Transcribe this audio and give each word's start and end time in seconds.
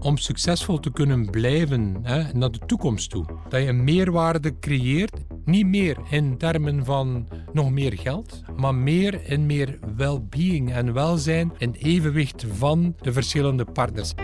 om 0.00 0.16
succesvol 0.16 0.80
te 0.80 0.92
kunnen 0.92 1.30
blijven 1.30 1.96
hè, 2.02 2.32
naar 2.32 2.50
de 2.50 2.60
toekomst 2.66 3.10
toe. 3.10 3.24
Dat 3.48 3.60
je 3.60 3.68
een 3.68 3.84
meerwaarde 3.84 4.58
creëert, 4.58 5.16
niet 5.44 5.66
meer 5.66 5.96
in 6.10 6.38
termen 6.38 6.84
van 6.84 7.28
nog 7.52 7.70
meer 7.70 7.92
geld, 7.92 8.42
maar 8.56 8.74
meer 8.74 9.30
in 9.30 9.46
meer 9.46 9.78
well-being 9.96 10.72
en 10.72 10.92
welzijn 10.92 11.52
in 11.58 11.72
evenwicht 11.78 12.46
van 12.52 12.94
de 13.00 13.12
verschillende 13.12 13.64
partners. 13.64 14.14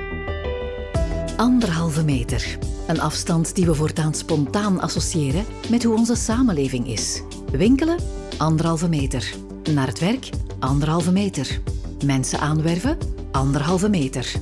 Anderhalve 1.36 2.04
meter. 2.04 2.58
Een 2.86 3.00
afstand 3.00 3.54
die 3.54 3.66
we 3.66 3.74
voortaan 3.74 4.14
spontaan 4.14 4.80
associëren 4.80 5.44
met 5.70 5.84
hoe 5.84 5.96
onze 5.96 6.14
samenleving 6.14 6.86
is. 6.86 7.22
Winkelen? 7.50 7.98
Anderhalve 8.38 8.88
meter. 8.88 9.34
Naar 9.74 9.86
het 9.86 9.98
werk? 9.98 10.30
Anderhalve 10.58 11.12
meter. 11.12 11.60
Mensen 12.04 12.38
aanwerven? 12.40 12.98
Anderhalve 13.30 13.88
meter. 13.88 14.32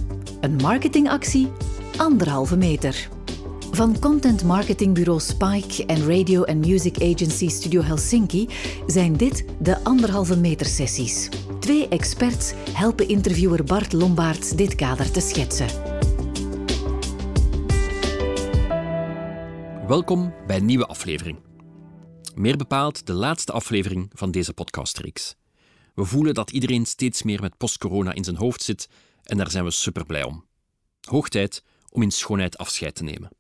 Een 0.41 0.57
marketingactie? 0.57 1.49
Anderhalve 1.97 2.57
meter. 2.57 3.09
Van 3.71 3.99
content 3.99 4.45
marketingbureau 4.45 5.21
Spike 5.21 5.87
en 5.87 6.07
radio 6.07 6.45
and 6.45 6.67
music 6.67 6.97
agency 7.03 7.49
Studio 7.49 7.83
Helsinki 7.83 8.49
zijn 8.87 9.17
dit 9.17 9.45
de 9.59 9.85
anderhalve 9.85 10.37
meter 10.37 10.67
sessies. 10.67 11.29
Twee 11.59 11.89
experts 11.89 12.53
helpen 12.73 13.09
interviewer 13.09 13.65
Bart 13.65 13.93
Lombaert 13.93 14.57
dit 14.57 14.75
kader 14.75 15.11
te 15.11 15.21
schetsen. 15.21 15.69
Welkom 19.87 20.35
bij 20.47 20.57
een 20.57 20.67
nieuwe 20.67 20.87
aflevering. 20.87 21.39
Meer 22.35 22.57
bepaald 22.57 23.07
de 23.07 23.13
laatste 23.13 23.53
aflevering 23.53 24.11
van 24.15 24.31
deze 24.31 24.53
podcastreeks. 24.53 25.37
We 25.95 26.05
voelen 26.05 26.35
dat 26.35 26.51
iedereen 26.51 26.87
steeds 26.87 27.23
meer 27.23 27.41
met 27.41 27.57
post-corona 27.57 28.13
in 28.13 28.25
zijn 28.25 28.37
hoofd 28.37 28.63
zit 28.63 28.89
en 29.31 29.37
daar 29.37 29.51
zijn 29.51 29.65
we 29.65 29.71
super 29.71 30.07
blij 30.07 30.23
om. 30.23 30.45
Hoog 31.01 31.29
tijd 31.29 31.65
om 31.89 32.03
in 32.03 32.11
schoonheid 32.11 32.59
afscheid 32.59 32.95
te 32.95 33.03
nemen. 33.03 33.31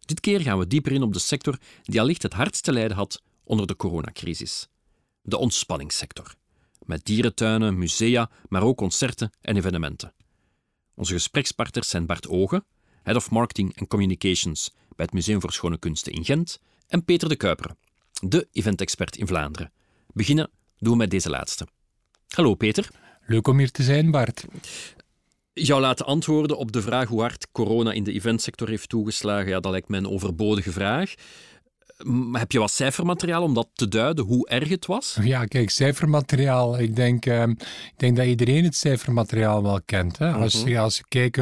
Dit 0.00 0.20
keer 0.20 0.40
gaan 0.40 0.58
we 0.58 0.66
dieper 0.66 0.92
in 0.92 1.02
op 1.02 1.12
de 1.12 1.18
sector 1.18 1.58
die 1.82 2.00
allicht 2.00 2.22
het 2.22 2.32
hardst 2.32 2.62
te 2.62 2.72
lijden 2.72 2.96
had 2.96 3.22
onder 3.44 3.66
de 3.66 3.76
coronacrisis. 3.76 4.68
De 5.22 5.36
ontspanningssector. 5.36 6.34
Met 6.78 7.04
dierentuinen, 7.04 7.78
musea, 7.78 8.30
maar 8.48 8.62
ook 8.62 8.76
concerten 8.76 9.32
en 9.40 9.56
evenementen. 9.56 10.14
Onze 10.94 11.12
gesprekspartners 11.12 11.88
zijn 11.88 12.06
Bart 12.06 12.28
Ogen, 12.28 12.64
Head 13.02 13.16
of 13.16 13.30
Marketing 13.30 13.78
and 13.78 13.88
Communications 13.88 14.74
bij 14.96 15.04
het 15.04 15.12
Museum 15.12 15.40
voor 15.40 15.52
Schone 15.52 15.78
Kunsten 15.78 16.12
in 16.12 16.24
Gent, 16.24 16.60
en 16.88 17.04
Peter 17.04 17.28
de 17.28 17.36
Kuiper, 17.36 17.74
de 18.20 18.48
eventexpert 18.52 19.16
in 19.16 19.26
Vlaanderen. 19.26 19.72
Beginnen 20.12 20.50
doen 20.78 20.92
we 20.92 20.98
met 20.98 21.10
deze 21.10 21.30
laatste. 21.30 21.66
Hallo 22.28 22.54
Peter. 22.54 22.88
Leuk 23.26 23.48
om 23.48 23.58
hier 23.58 23.70
te 23.70 23.82
zijn, 23.82 24.10
Bart. 24.10 24.44
Jou 25.60 25.80
laten 25.80 26.06
antwoorden 26.06 26.56
op 26.56 26.72
de 26.72 26.82
vraag 26.82 27.08
hoe 27.08 27.20
hard 27.20 27.46
corona 27.52 27.92
in 27.92 28.04
de 28.04 28.12
eventsector 28.12 28.68
heeft 28.68 28.88
toegeslagen, 28.88 29.48
ja, 29.48 29.60
dat 29.60 29.70
lijkt 29.70 29.88
me 29.88 29.96
een 29.96 30.08
overbodige 30.08 30.72
vraag. 30.72 31.14
Heb 32.32 32.52
je 32.52 32.58
wat 32.58 32.70
cijfermateriaal 32.70 33.42
om 33.42 33.54
dat 33.54 33.68
te 33.74 33.88
duiden, 33.88 34.24
hoe 34.24 34.48
erg 34.48 34.68
het 34.68 34.86
was? 34.86 35.18
Ja, 35.22 35.44
kijk, 35.44 35.70
cijfermateriaal. 35.70 36.78
Ik 36.78 36.96
denk, 36.96 37.26
uh, 37.26 37.42
ik 37.42 37.92
denk 37.96 38.16
dat 38.16 38.26
iedereen 38.26 38.64
het 38.64 38.76
cijfermateriaal 38.76 39.62
wel 39.62 39.80
kent. 39.84 40.18
Hè? 40.18 40.32
Als, 40.32 40.62
je, 40.62 40.78
als, 40.78 40.96
je 40.96 41.04
kijkt, 41.08 41.38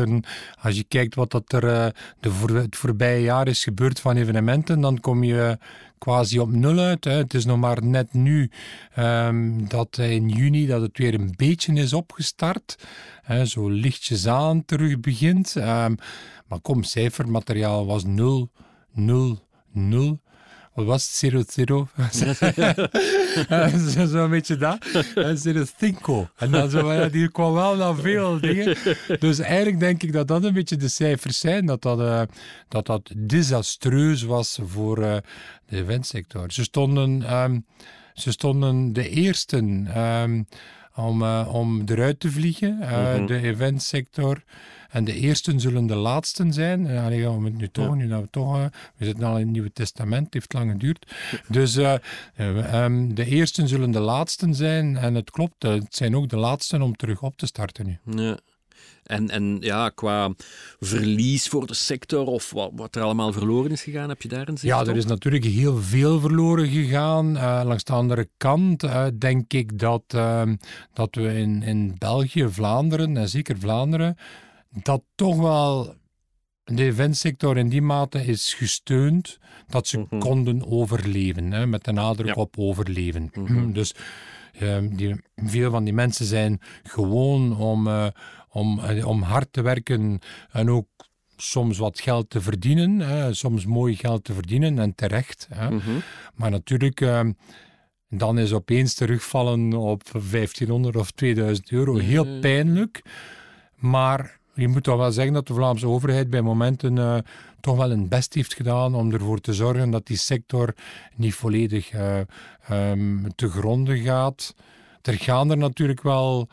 als 0.62 0.76
je 0.76 0.84
kijkt 0.84 1.14
wat 1.14 1.30
dat 1.30 1.52
er 1.52 1.64
uh, 1.64 1.86
de 2.20 2.30
voor, 2.30 2.50
het 2.50 2.76
voorbije 2.76 3.22
jaar 3.22 3.48
is 3.48 3.64
gebeurd 3.64 4.00
van 4.00 4.16
evenementen, 4.16 4.80
dan 4.80 5.00
kom 5.00 5.24
je 5.24 5.58
quasi 5.98 6.38
op 6.38 6.52
nul 6.52 6.78
uit. 6.78 7.04
Hè. 7.04 7.12
Het 7.12 7.34
is 7.34 7.44
nog 7.44 7.58
maar 7.58 7.84
net 7.84 8.12
nu 8.12 8.50
um, 8.98 9.68
dat 9.68 9.98
in 9.98 10.28
juni 10.28 10.66
dat 10.66 10.80
het 10.80 10.98
weer 10.98 11.14
een 11.14 11.34
beetje 11.36 11.72
is 11.72 11.92
opgestart. 11.92 12.78
Hè, 13.22 13.46
zo 13.46 13.68
lichtjes 13.68 14.26
aan 14.26 14.64
terug 14.64 15.00
begint. 15.00 15.54
Um, 15.54 15.96
maar 16.46 16.60
kom, 16.62 16.82
cijfermateriaal 16.82 17.86
was 17.86 18.04
nul, 18.04 18.50
nul, 18.92 19.38
nul 19.72 20.20
wat 20.76 20.84
was 20.84 21.06
het? 21.06 21.12
Zero 21.14 21.42
Zero? 21.48 21.88
Zo'n 24.12 24.30
beetje 24.30 24.56
dat. 24.56 24.86
En 25.14 25.38
Zero 25.38 25.64
Cinco. 25.78 26.28
En 26.36 26.50
dan 26.50 26.70
zo, 26.70 27.10
die 27.10 27.30
kwam 27.30 27.52
wel 27.52 27.76
naar 27.76 27.94
veel 27.94 28.40
dingen. 28.40 28.76
Dus 29.18 29.38
eigenlijk 29.38 29.80
denk 29.80 30.02
ik 30.02 30.12
dat 30.12 30.28
dat 30.28 30.44
een 30.44 30.52
beetje 30.52 30.76
de 30.76 30.88
cijfers 30.88 31.38
zijn. 31.38 31.66
Dat 31.66 31.82
dat, 31.82 32.00
uh, 32.00 32.22
dat, 32.68 32.86
dat 32.86 33.10
desastreus 33.16 34.22
was 34.22 34.58
voor 34.66 34.98
uh, 34.98 35.16
de 35.66 35.76
eventsector. 35.76 36.52
Ze 36.52 36.62
stonden, 36.62 37.34
um, 37.34 37.64
ze 38.14 38.30
stonden 38.30 38.92
de 38.92 39.08
eersten 39.08 39.98
um, 40.00 40.46
om, 40.96 41.22
uh, 41.22 41.48
om 41.52 41.82
eruit 41.86 42.20
te 42.20 42.30
vliegen, 42.30 42.74
mm 42.74 42.82
-hmm. 42.82 43.26
de 43.26 43.40
eventsector. 43.40 44.42
En 44.90 45.04
de 45.04 45.14
eersten 45.14 45.60
zullen 45.60 45.86
de 45.86 45.94
laatsten 45.94 46.52
zijn. 46.52 46.84
Uh, 46.84 47.04
allee, 47.04 47.22
gaan 47.22 47.38
we 47.38 47.44
het 47.44 47.58
nu 47.58 47.68
toch, 47.68 47.86
ja. 47.86 47.94
nu 47.94 48.08
dat 48.08 48.20
we 48.20 48.28
toch, 48.30 48.68
we 48.96 49.04
zitten 49.04 49.24
al 49.24 49.34
in 49.34 49.42
het 49.42 49.52
Nieuwe 49.52 49.72
Testament, 49.72 50.24
het 50.24 50.34
heeft 50.34 50.52
lang 50.52 50.70
geduurd. 50.70 51.14
Dus 51.48 51.76
um, 51.76 53.14
de 53.14 53.24
eersten 53.24 53.68
zullen 53.68 53.90
de 53.90 54.00
laatsten 54.00 54.54
zijn. 54.54 54.96
En 54.96 55.14
het 55.14 55.30
klopt, 55.30 55.62
het 55.62 55.94
zijn 55.94 56.16
ook 56.16 56.28
de 56.28 56.36
laatsten 56.36 56.82
om 56.82 56.96
terug 56.96 57.22
op 57.22 57.36
te 57.36 57.46
starten 57.46 57.86
nu. 57.86 58.22
Ja. 58.22 58.38
En, 59.06 59.30
en 59.30 59.56
ja, 59.60 59.88
qua 59.88 60.34
verlies 60.80 61.48
voor 61.48 61.66
de 61.66 61.74
sector 61.74 62.26
of 62.26 62.50
wat, 62.50 62.70
wat 62.74 62.96
er 62.96 63.02
allemaal 63.02 63.32
verloren 63.32 63.70
is 63.70 63.82
gegaan, 63.82 64.08
heb 64.08 64.22
je 64.22 64.28
daar 64.28 64.48
een 64.48 64.58
zicht 64.58 64.72
Ja, 64.72 64.80
er 64.80 64.90
op? 64.90 64.96
is 64.96 65.06
natuurlijk 65.06 65.44
heel 65.44 65.76
veel 65.82 66.20
verloren 66.20 66.68
gegaan. 66.68 67.36
Uh, 67.36 67.60
langs 67.64 67.84
de 67.84 67.92
andere 67.92 68.28
kant 68.36 68.84
uh, 68.84 69.06
denk 69.18 69.52
ik 69.52 69.78
dat, 69.78 70.02
uh, 70.14 70.42
dat 70.92 71.14
we 71.14 71.34
in, 71.34 71.62
in 71.62 71.94
België, 71.98 72.48
Vlaanderen 72.48 73.16
en 73.16 73.28
zeker 73.28 73.58
Vlaanderen, 73.58 74.16
dat 74.82 75.02
toch 75.14 75.36
wel 75.36 75.94
de 76.64 76.84
eventsector 76.84 77.56
in 77.56 77.68
die 77.68 77.82
mate 77.82 78.24
is 78.24 78.54
gesteund 78.54 79.38
dat 79.66 79.86
ze 79.86 79.98
mm 79.98 80.06
-hmm. 80.08 80.18
konden 80.18 80.70
overleven, 80.70 81.52
hè, 81.52 81.66
met 81.66 81.84
de 81.84 81.92
nadruk 81.92 82.34
ja. 82.34 82.40
op 82.40 82.58
overleven. 82.58 83.30
Mm 83.34 83.46
-hmm. 83.46 83.72
Dus 83.72 83.94
die, 84.90 85.20
veel 85.36 85.70
van 85.70 85.84
die 85.84 85.92
mensen 85.92 86.26
zijn 86.26 86.60
gewoon 86.82 87.56
om, 87.56 87.86
uh, 87.86 88.06
om, 88.56 88.80
uh, 88.90 89.06
om 89.06 89.22
hard 89.22 89.48
te 89.50 89.62
werken 89.62 90.18
en 90.50 90.70
ook 90.70 90.86
soms 91.36 91.78
wat 91.78 92.00
geld 92.00 92.30
te 92.30 92.40
verdienen, 92.40 92.98
hè, 92.98 93.34
soms 93.34 93.66
mooi 93.66 93.96
geld 93.96 94.24
te 94.24 94.32
verdienen 94.32 94.78
en 94.78 94.94
terecht. 94.94 95.46
Hè. 95.54 95.70
Mm 95.70 95.78
-hmm. 95.78 96.02
Maar 96.34 96.50
natuurlijk, 96.50 97.00
uh, 97.00 97.20
dan 98.08 98.38
is 98.38 98.52
opeens 98.52 98.94
terugvallen 98.94 99.72
op 99.72 100.02
1500 100.12 100.96
of 100.96 101.10
2000 101.10 101.70
euro 101.70 101.96
heel 101.96 102.38
pijnlijk. 102.40 103.02
Maar 103.76 104.38
je 104.54 104.68
moet 104.68 104.82
toch 104.82 104.96
wel 104.96 105.12
zeggen 105.12 105.34
dat 105.34 105.46
de 105.46 105.54
Vlaamse 105.54 105.86
overheid 105.86 106.30
bij 106.30 106.42
momenten 106.42 106.96
uh, 106.96 107.18
toch 107.60 107.76
wel 107.76 107.90
een 107.90 108.08
best 108.08 108.34
heeft 108.34 108.54
gedaan 108.54 108.94
om 108.94 109.12
ervoor 109.12 109.40
te 109.40 109.54
zorgen 109.54 109.90
dat 109.90 110.06
die 110.06 110.16
sector 110.16 110.74
niet 111.14 111.34
volledig 111.34 111.92
uh, 111.92 112.20
um, 112.70 113.34
te 113.34 113.48
gronden 113.48 113.98
gaat. 113.98 114.54
Er 115.02 115.14
gaan 115.14 115.50
er 115.50 115.56
natuurlijk 115.56 116.02
wel 116.02 116.48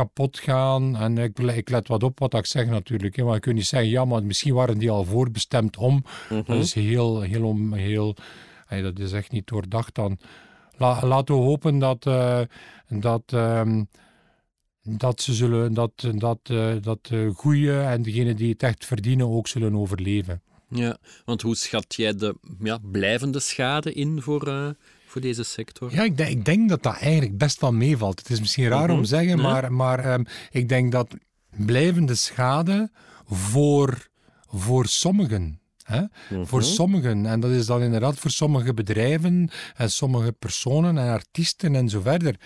kapot 0.00 0.38
gaan. 0.38 0.96
En 0.96 1.18
ik, 1.18 1.38
ik, 1.38 1.70
let 1.70 1.88
wat 1.88 2.02
op 2.02 2.18
wat 2.18 2.34
ik 2.34 2.46
zeg 2.46 2.66
natuurlijk. 2.66 3.16
Hè. 3.16 3.24
Maar 3.24 3.34
je 3.34 3.40
kunt 3.40 3.54
niet 3.54 3.66
zeggen, 3.66 3.90
ja, 3.90 4.04
maar 4.04 4.22
misschien 4.22 4.54
waren 4.54 4.78
die 4.78 4.90
al 4.90 5.04
voorbestemd 5.04 5.76
om. 5.76 5.94
Mm 5.94 6.02
-hmm. 6.28 6.44
Dat 6.46 6.56
is 6.56 6.74
heel, 6.74 7.20
heel, 7.20 7.44
om, 7.44 7.72
heel 7.72 8.16
hey, 8.66 8.82
dat 8.82 8.98
is 8.98 9.12
echt 9.12 9.32
niet 9.32 9.46
doordacht 9.46 9.94
dan. 9.94 10.18
La, 10.76 11.06
laten 11.06 11.34
we 11.34 11.40
hopen 11.40 11.78
dat, 11.78 12.06
uh, 12.06 12.40
dat 12.88 13.22
um, 13.32 13.88
dat 14.82 15.20
ze 15.20 15.34
zullen, 15.34 15.74
dat, 15.74 15.92
dat, 16.14 16.38
uh, 16.50 16.74
dat 16.80 17.06
de 17.06 17.32
goeie 17.34 17.80
en 17.80 18.02
degenen 18.02 18.36
die 18.36 18.52
het 18.52 18.62
echt 18.62 18.86
verdienen 18.86 19.28
ook 19.28 19.48
zullen 19.48 19.74
overleven. 19.76 20.42
Ja, 20.68 20.98
want 21.24 21.42
hoe 21.42 21.56
schat 21.56 21.94
jij 21.94 22.14
de 22.14 22.34
ja, 22.58 22.78
blijvende 22.90 23.40
schade 23.40 23.92
in 23.92 24.22
voor, 24.22 24.48
uh, 24.48 24.68
voor 25.10 25.20
deze 25.20 25.42
sector? 25.42 25.94
Ja, 25.94 26.02
ik 26.02 26.16
denk, 26.16 26.30
ik 26.30 26.44
denk 26.44 26.68
dat 26.68 26.82
dat 26.82 26.96
eigenlijk 26.96 27.38
best 27.38 27.60
wel 27.60 27.72
meevalt. 27.72 28.18
Het 28.18 28.30
is 28.30 28.40
misschien 28.40 28.68
raar 28.68 28.80
mm 28.80 28.86
-hmm. 28.86 28.96
om 28.96 29.02
te 29.02 29.08
zeggen, 29.08 29.36
ja. 29.36 29.42
maar, 29.42 29.72
maar 29.72 30.12
um, 30.12 30.26
ik 30.50 30.68
denk 30.68 30.92
dat 30.92 31.16
blijvende 31.56 32.14
schade 32.14 32.90
voor, 33.26 34.08
voor 34.48 34.86
sommigen 34.86 35.60
Hè? 35.90 36.00
Mm 36.00 36.08
-hmm. 36.28 36.46
Voor 36.46 36.62
sommigen. 36.62 37.26
En 37.26 37.40
dat 37.40 37.50
is 37.50 37.66
dan 37.66 37.82
inderdaad 37.82 38.18
voor 38.18 38.30
sommige 38.30 38.74
bedrijven 38.74 39.50
en 39.76 39.90
sommige 39.90 40.32
personen 40.32 40.98
en 40.98 41.12
artiesten 41.12 41.74
en 41.74 41.88
zo 41.88 42.00
verder. 42.00 42.36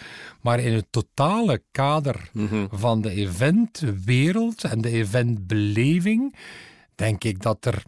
Maar 0.41 0.61
in 0.61 0.73
het 0.73 0.87
totale 0.91 1.63
kader 1.71 2.31
mm 2.33 2.47
-hmm. 2.47 2.69
van 2.71 3.01
de 3.01 3.11
eventwereld 3.11 4.65
en 4.65 4.81
de 4.81 4.91
eventbeleving, 4.91 6.37
denk 6.95 7.25
ik 7.25 7.43
dat 7.43 7.65
er, 7.65 7.83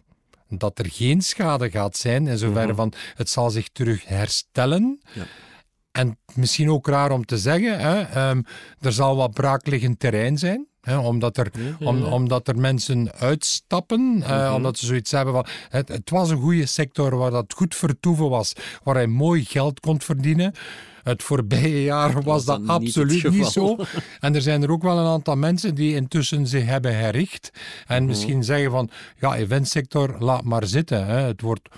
dat 0.49 0.79
er 0.79 0.89
geen 0.91 1.21
schade 1.21 1.69
gaat 1.69 1.97
zijn. 1.97 2.27
In 2.27 2.37
zoverre 2.37 2.61
mm 2.61 2.67
-hmm. 2.67 2.91
van 2.91 2.93
het 3.15 3.29
zal 3.29 3.49
zich 3.49 3.67
terug 3.71 4.05
herstellen. 4.05 5.01
Ja. 5.13 5.23
En 5.91 6.17
misschien 6.33 6.69
ook 6.71 6.87
raar 6.87 7.11
om 7.11 7.25
te 7.25 7.37
zeggen, 7.37 7.79
hè, 7.79 8.29
um, 8.29 8.45
er 8.81 8.91
zal 8.93 9.15
wat 9.15 9.33
braakliggend 9.33 9.99
terrein 9.99 10.37
zijn. 10.37 10.67
omdat, 11.03 11.37
er, 11.37 11.51
om, 11.79 12.03
omdat 12.03 12.47
er 12.47 12.57
mensen 12.57 13.11
uitstappen, 13.11 14.21
eh, 14.23 14.29
Mhm. 14.45 14.53
omdat 14.53 14.77
ze 14.77 14.85
zoiets 14.85 15.11
hebben 15.11 15.33
van... 15.33 15.45
Het, 15.69 15.87
het 15.87 16.09
was 16.09 16.29
een 16.29 16.41
goede 16.41 16.65
sector 16.65 17.15
waar 17.17 17.31
dat 17.31 17.53
goed 17.55 17.75
vertoeven 17.75 18.29
was, 18.29 18.53
waar 18.83 18.95
hij 18.95 19.07
mooi 19.07 19.45
geld 19.45 19.79
kon 19.79 20.01
verdienen. 20.01 20.53
Het 21.07 21.23
voorbije 21.23 21.83
jaar 21.93 22.13
was, 22.13 22.23
Was 22.23 22.45
dat, 22.45 22.59
niet 22.59 22.69
absoluut 22.69 23.29
niet 23.31 23.45
zo. 23.45 23.75
En 24.19 24.35
er 24.35 24.41
zijn 24.41 24.63
er 24.63 24.71
ook 24.71 24.83
wel 24.83 24.97
een 24.97 25.05
aantal 25.05 25.35
mensen 25.35 25.75
die 25.75 25.95
intussen 25.95 26.47
zich 26.47 26.65
hebben 26.65 26.97
herricht. 26.97 27.49
En 27.87 27.97
Mhm. 27.97 28.05
misschien 28.07 28.43
zeggen 28.43 28.71
van, 28.71 28.89
ja, 29.19 29.35
eventsector, 29.35 30.15
laat 30.19 30.43
maar 30.43 30.65
zitten. 30.67 31.05
Hè. 31.05 31.17
Het 31.19 31.41
wordt... 31.41 31.69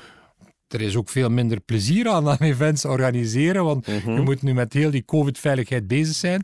Er 0.68 0.82
is 0.82 0.96
ook 0.96 1.10
veel 1.10 1.30
minder 1.30 1.60
plezier 1.60 2.08
aan 2.10 2.24
dan 2.24 2.38
events 2.52 2.86
organiseren, 2.86 3.64
want 3.64 3.88
Mhm. 3.88 4.12
je 4.12 4.22
moet 4.22 4.42
nu 4.42 4.54
met 4.54 4.74
heel 4.74 4.92
die 4.92 5.06
covid-veiligheid 5.06 5.88
bezig 5.88 6.16
zijn. 6.16 6.44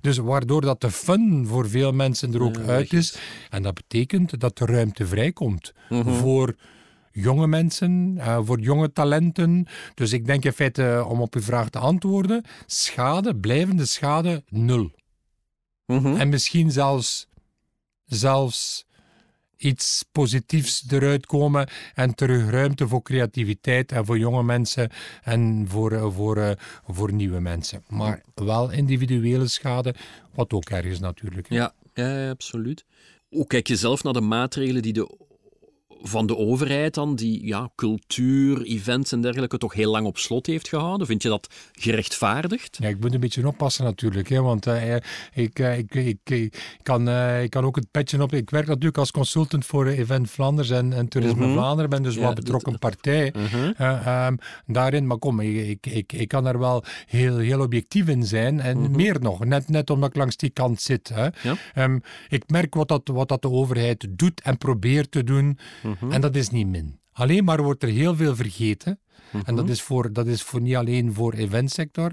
Dus 0.00 0.16
waardoor 0.16 0.60
dat 0.60 0.80
de 0.80 0.90
fun 0.90 1.46
voor 1.48 1.68
veel 1.68 1.92
mensen 1.92 2.34
er 2.34 2.42
ook 2.42 2.58
uit 2.66 2.92
is. 2.92 3.16
En 3.50 3.62
dat 3.62 3.74
betekent 3.74 4.40
dat 4.40 4.60
er 4.60 4.70
ruimte 4.70 5.06
vrijkomt 5.06 5.72
Mhm. 5.88 6.10
voor 6.12 6.54
jonge 7.16 7.46
mensen, 7.46 8.14
eh, 8.18 8.38
voor 8.42 8.60
jonge 8.60 8.92
talenten. 8.92 9.66
Dus 9.94 10.12
ik 10.12 10.26
denk 10.26 10.44
in 10.44 10.52
feite, 10.52 11.04
om 11.08 11.20
op 11.20 11.34
uw 11.34 11.42
vraag 11.42 11.68
te 11.68 11.78
antwoorden, 11.78 12.44
schade, 12.66 13.36
blijvende 13.36 13.84
schade, 13.84 14.42
nul. 14.48 14.90
Mhm. 15.86 16.16
En 16.16 16.28
misschien 16.28 16.70
zelfs, 16.70 17.28
zelfs 18.04 18.86
iets 19.56 20.04
positiefs 20.12 20.84
eruit 20.88 21.26
komen 21.26 21.68
en 21.94 22.14
terug 22.14 22.50
ruimte 22.50 22.88
voor 22.88 23.02
creativiteit 23.02 23.92
en 23.92 24.06
voor 24.06 24.18
jonge 24.18 24.42
mensen 24.42 24.90
en 25.22 25.66
voor, 25.68 25.92
eh, 25.92 26.12
voor, 26.14 26.36
eh, 26.36 26.50
voor 26.86 27.12
nieuwe 27.12 27.40
mensen. 27.40 27.84
Maar 27.88 28.22
wel 28.34 28.70
individuele 28.70 29.46
schade, 29.46 29.94
wat 30.34 30.52
ook 30.52 30.68
ergens 30.68 31.00
natuurlijk. 31.00 31.50
ja, 31.50 31.74
ja, 31.94 32.30
absoluut. 32.30 32.84
Hoe 33.28 33.46
kijk 33.46 33.66
je 33.68 33.76
zelf 33.76 34.02
naar 34.02 34.12
de 34.12 34.20
maatregelen 34.20 34.82
die 34.82 34.92
de, 34.92 35.25
van 36.02 36.26
de 36.26 36.36
overheid 36.36 36.94
dan, 36.94 37.14
die 37.14 37.46
ja, 37.46 37.70
cultuur, 37.74 38.62
events 38.62 39.12
en 39.12 39.20
dergelijke 39.20 39.58
toch 39.58 39.74
heel 39.74 39.90
lang 39.90 40.06
op 40.06 40.18
slot 40.18 40.46
heeft 40.46 40.68
gehouden? 40.68 41.06
Vind 41.06 41.22
je 41.22 41.28
dat 41.28 41.48
gerechtvaardigd? 41.72 42.78
Ja, 42.80 42.88
ik 42.88 43.00
moet 43.00 43.14
een 43.14 43.20
beetje 43.20 43.46
oppassen 43.46 43.84
natuurlijk, 43.84 44.28
hè, 44.28 44.40
want 44.42 44.66
eh, 44.66 44.94
eh, 44.94 45.02
ik, 45.34 45.58
eh, 45.58 45.78
ik, 45.78 45.94
ik, 45.94 46.18
ik, 46.30 46.78
kan, 46.82 47.08
ik 47.42 47.50
kan 47.50 47.64
ook 47.64 47.76
het 47.76 47.90
petje 47.90 48.22
op. 48.22 48.32
Ik 48.32 48.50
werk 48.50 48.66
natuurlijk 48.66 48.98
als 48.98 49.10
consultant 49.10 49.64
voor 49.66 49.86
Event 49.86 50.30
Vlaanders 50.30 50.70
en, 50.70 50.92
en 50.92 51.08
Toerisme 51.08 51.44
Mhm. 51.46 51.52
Vlaanderen, 51.52 51.90
ben 51.90 52.02
dus 52.02 52.14
Ja, 52.14 52.20
dat- 52.20 52.34
betrokken 52.34 52.78
partij 52.78 53.32
Mhm. 53.36 53.72
eh, 53.76 54.06
ehm, 54.06 54.36
daarin. 54.66 55.06
Maar 55.06 55.18
kom, 55.18 55.40
ik, 55.40 55.86
ik, 55.86 56.12
ik, 56.12 56.28
kan 56.28 56.46
er 56.46 56.58
wel 56.58 56.84
heel, 57.06 57.38
heel 57.38 57.60
objectief 57.60 58.08
in 58.08 58.24
zijn 58.24 58.60
en 58.60 58.78
Mhm. 58.80 58.96
meer 58.96 59.16
nog, 59.20 59.44
net, 59.44 59.68
net 59.68 59.90
omdat 59.90 60.08
ik 60.08 60.16
langs 60.16 60.36
die 60.36 60.50
kant 60.50 60.80
zit. 60.80 61.08
Hè. 61.08 61.22
Ja. 61.22 61.54
Ehm, 61.74 61.98
ik 62.28 62.42
merk 62.50 62.74
wat, 62.74 62.88
dat, 62.88 63.02
wat 63.04 63.28
dat 63.28 63.42
de 63.42 63.50
overheid 63.50 64.06
doet 64.10 64.40
en 64.40 64.58
probeert 64.58 65.10
te 65.10 65.24
doen 65.24 65.58
Mhm. 65.86 66.12
en 66.12 66.20
dat 66.20 66.36
is 66.36 66.50
niet 66.50 66.66
min. 66.66 66.98
Alleen 67.12 67.44
maar 67.44 67.62
wordt 67.62 67.82
er 67.82 67.88
heel 67.88 68.16
veel 68.16 68.36
vergeten. 68.36 68.98
En 69.32 69.38
Mhm. 69.44 69.54
dat 69.54 69.68
is, 69.68 69.82
voor, 69.82 70.12
dat 70.12 70.26
is 70.26 70.42
voor 70.42 70.60
niet 70.60 70.76
alleen 70.76 71.14
voor 71.14 71.30
de 71.34 71.42
eventsector. 71.42 72.12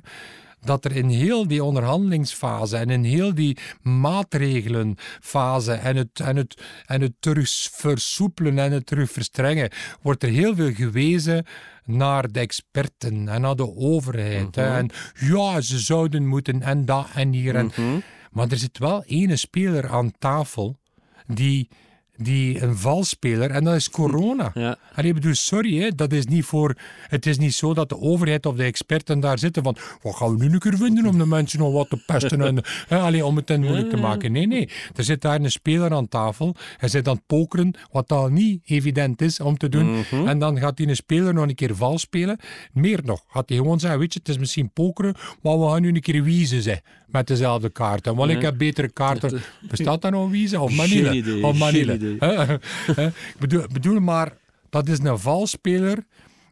Dat 0.61 0.85
er 0.85 0.95
in 0.95 1.09
heel 1.09 1.47
die 1.47 1.63
onderhandelingsfase 1.63 2.77
en 2.77 2.89
in 2.89 3.03
heel 3.03 3.33
die 3.35 3.57
maatregelenfase 4.51 5.71
en 5.73 5.95
het, 5.95 6.19
en 6.19 6.35
het, 6.35 6.61
en 6.85 7.01
het 7.01 7.13
terug 7.19 7.49
versoepelen 7.71 8.59
en 8.59 8.71
het 8.71 8.85
terug 8.85 9.11
verstrengen, 9.11 9.71
wordt 10.01 10.23
er 10.23 10.29
heel 10.29 10.55
veel 10.55 10.73
gewezen 10.73 11.45
naar 11.85 12.31
de 12.31 12.39
experten 12.39 13.27
en 13.27 13.41
naar 13.41 13.55
de 13.55 13.75
overheid. 13.75 14.55
hè. 14.55 14.77
En 14.77 14.89
ja, 15.19 15.61
ze 15.61 15.79
zouden 15.79 16.27
moeten 16.27 16.61
en 16.61 16.85
dat 16.85 17.07
en 17.13 17.31
hier. 17.31 17.55
En, 17.55 17.65
Mhm. 17.65 17.99
maar 18.31 18.51
er 18.51 18.57
zit 18.57 18.77
wel 18.77 19.03
ene 19.03 19.35
speler 19.35 19.89
aan 19.89 20.11
tafel 20.19 20.77
die, 21.27 21.69
die 22.18 22.62
een 22.62 22.77
valspeler, 22.77 23.51
en 23.51 23.63
dat 23.63 23.75
is 23.75 23.89
corona. 23.89 24.51
Ja. 24.54 24.77
Bedoel, 24.95 25.33
sorry, 25.33 25.81
hè, 25.81 25.89
dat 25.95 26.12
is 26.12 26.25
niet 26.25 26.45
voor. 26.45 26.75
Het 27.07 27.25
is 27.25 27.38
niet 27.38 27.54
zo 27.54 27.74
dat 27.74 27.89
de 27.89 28.00
overheid 28.00 28.45
of 28.45 28.56
de 28.56 28.63
experten 28.63 29.19
daar 29.19 29.39
zitten 29.39 29.63
van. 29.63 29.77
Wat 30.01 30.15
gaan 30.15 30.38
we 30.38 30.45
nu 30.45 30.54
een 30.54 30.60
keer 30.60 30.77
vinden 30.77 31.06
om 31.06 31.18
de 31.18 31.25
mensen 31.25 31.60
nog 31.60 31.74
wat 31.74 31.89
te 31.89 32.04
pesten 32.06 32.42
en 32.42 32.63
hè, 32.88 33.00
allee, 33.00 33.25
om 33.25 33.36
het 33.36 33.45
ten 33.45 33.62
moeilijk 33.62 33.89
te 33.89 33.98
maken? 33.98 34.31
Nee, 34.31 34.48
nee. 34.48 34.69
Er 34.95 35.04
zit 35.04 35.21
daar 35.21 35.42
een 35.42 35.51
speler 35.51 35.94
aan 35.94 36.07
tafel. 36.07 36.56
Hij 36.77 36.89
zit 36.89 37.07
aan 37.07 37.15
het 37.15 37.25
pokeren, 37.25 37.74
wat 37.92 38.12
al 38.12 38.27
niet 38.27 38.62
evident 38.65 39.21
is 39.21 39.39
om 39.39 39.57
te 39.57 39.69
doen. 39.69 39.92
Mhm. 39.92 40.27
En 40.27 40.39
dan 40.39 40.57
gaat 40.57 40.77
die 40.77 40.88
een 40.88 40.95
speler 40.95 41.33
nog 41.33 41.48
een 41.48 41.56
keer 41.56 41.75
vals 41.75 42.01
spelen. 42.01 42.39
Meer 42.74 43.00
nog, 43.04 43.24
gaat 43.27 43.50
hij 43.50 43.57
gewoon 43.57 43.80
zeggen: 43.80 44.00
Weet 44.00 44.13
je, 44.13 44.19
het 44.19 44.30
is 44.30 44.38
misschien 44.38 44.71
pokeren, 44.74 45.15
maar 45.42 45.60
we 45.60 45.69
gaan 45.69 45.81
nu 45.81 45.88
een 45.88 46.01
keer 46.01 46.24
wiezen 46.24 46.62
zeg, 46.62 46.80
met 47.13 47.27
dezelfde 47.27 47.69
kaarten. 47.69 48.15
Want 48.15 48.31
ik 48.31 48.42
heb 48.42 48.57
betere 48.57 48.89
kaarten. 48.89 49.42
Bestaat 49.69 50.01
dat 50.01 50.12
nog 50.12 50.30
wiezen? 50.30 50.62
Of 50.62 50.71
idee, 51.13 51.45
of? 51.45 51.57
Hè? 52.95 53.07
Ik 53.07 53.36
bedoel, 53.39 53.63
bedoel 53.71 54.00
maar, 54.00 54.38
dat 54.69 54.88
is 54.88 55.00
een 55.00 55.19
valspeler 55.19 56.06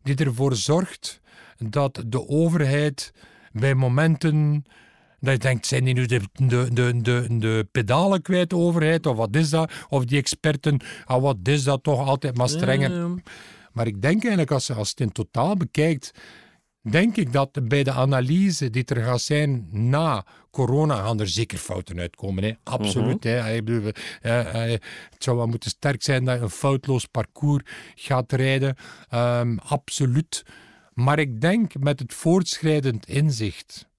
die 0.04 0.16
ervoor 0.16 0.56
zorgt 0.56 1.22
dat 1.58 2.04
de 2.08 2.28
overheid 2.28 3.13
bij 3.52 3.75
momenten 3.75 4.66
dat 5.19 5.34
je 5.34 5.40
denkt, 5.40 5.68
zijn 5.68 5.84
die 5.84 5.94
nu 5.94 6.06
de, 6.06 6.22
de, 6.34 6.68
de, 6.74 7.02
de, 7.02 7.25
de 7.30 7.68
pedalen 7.72 8.22
kwijt, 8.22 8.50
de 8.50 8.56
overheid, 8.56 9.06
of 9.06 9.18
wat 9.18 9.36
is 9.36 9.50
dat? 9.50 9.72
Of 9.90 10.06
die 10.06 10.18
experten, 10.18 10.80
ah, 11.06 11.22
wat 11.22 11.38
is 11.44 11.63
dat 11.63 11.84
toch 11.84 12.08
altijd 12.08 12.38
maar 12.38 12.50
strenger. 12.50 12.92
Ja, 12.92 13.16
Maar 13.72 13.88
ik 13.88 14.02
denk 14.02 14.22
eigenlijk, 14.22 14.52
als, 14.52 14.72
als 14.72 14.88
je 14.88 14.94
het 14.98 15.00
in 15.00 15.12
totaal 15.12 15.56
bekijkt, 15.56 16.12
denk 16.81 17.18
ik 17.18 17.33
dat 17.33 17.68
bij 17.68 17.83
de 17.83 17.92
analyse 17.92 18.69
die 18.69 18.86
er 18.86 19.04
gaat 19.04 19.22
zijn 19.22 19.68
na 19.72 20.25
corona, 20.51 20.95
gaan 20.95 21.19
er 21.19 21.28
zeker 21.28 21.57
fouten 21.57 22.00
uitkomen. 22.00 22.44
Hè? 22.44 22.51
Absoluut. 22.63 23.24
hè? 23.24 23.54
Ik 23.54 23.66
bedoel, 23.66 23.92
eh, 24.22 24.74
eh, 24.74 24.80
het 25.10 25.24
zou 25.24 25.38
wel 25.38 25.48
moeten 25.48 25.69
sterk 25.69 26.04
zijn 26.04 26.25
dat 26.25 26.38
je 26.38 26.42
een 26.42 26.50
foutloos 26.50 27.06
parcours 27.06 27.63
gaat 27.95 28.31
rijden. 28.31 28.75
Ehm, 29.10 29.57
absoluut. 29.57 30.45
Maar 30.94 31.19
ik 31.19 31.42
denk 31.42 31.80
met 31.80 32.00
het 32.00 32.13
voortschrijdend 32.13 33.07
inzicht 33.07 33.89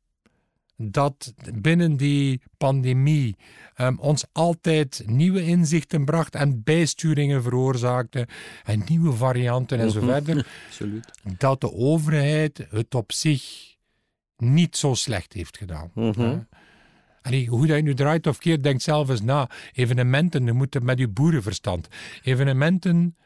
dat 0.90 1.34
binnen 1.54 1.96
die 1.96 2.40
pandemie 2.56 3.36
ehm, 3.74 3.96
ons 3.98 4.24
altijd 4.32 5.02
nieuwe 5.06 5.44
inzichten 5.44 6.04
bracht 6.04 6.34
en 6.34 6.62
bijsturingen 6.62 7.42
veroorzaakte 7.42 8.28
en 8.64 8.82
nieuwe 8.88 9.12
varianten 9.12 9.78
en 9.78 9.90
zo 9.90 10.00
verder, 10.00 10.36
absoluut. 10.66 11.10
dat 11.38 11.60
de 11.60 11.72
overheid 11.72 12.66
het 12.70 12.94
op 12.94 13.12
zich 13.12 13.70
niet 14.36 14.76
zo 14.76 14.94
slecht 14.94 15.32
heeft 15.32 15.56
gedaan. 15.56 15.90
Mhm. 15.94 16.20
Hè. 16.20 16.38
Allee, 17.22 17.48
hoe 17.48 17.66
dat 17.66 17.76
je 17.76 17.82
nu 17.82 17.94
draait 17.94 18.26
of 18.26 18.38
keert, 18.38 18.62
denk 18.62 18.80
zelf 18.80 19.08
eens 19.08 19.22
na. 19.22 19.50
Evenementen, 19.72 20.44
je 20.44 20.52
moet 20.52 20.74
het 20.74 20.82
met 20.82 20.98
je 20.98 21.08
boerenverstand. 21.08 21.88
Evenementen 22.22 23.16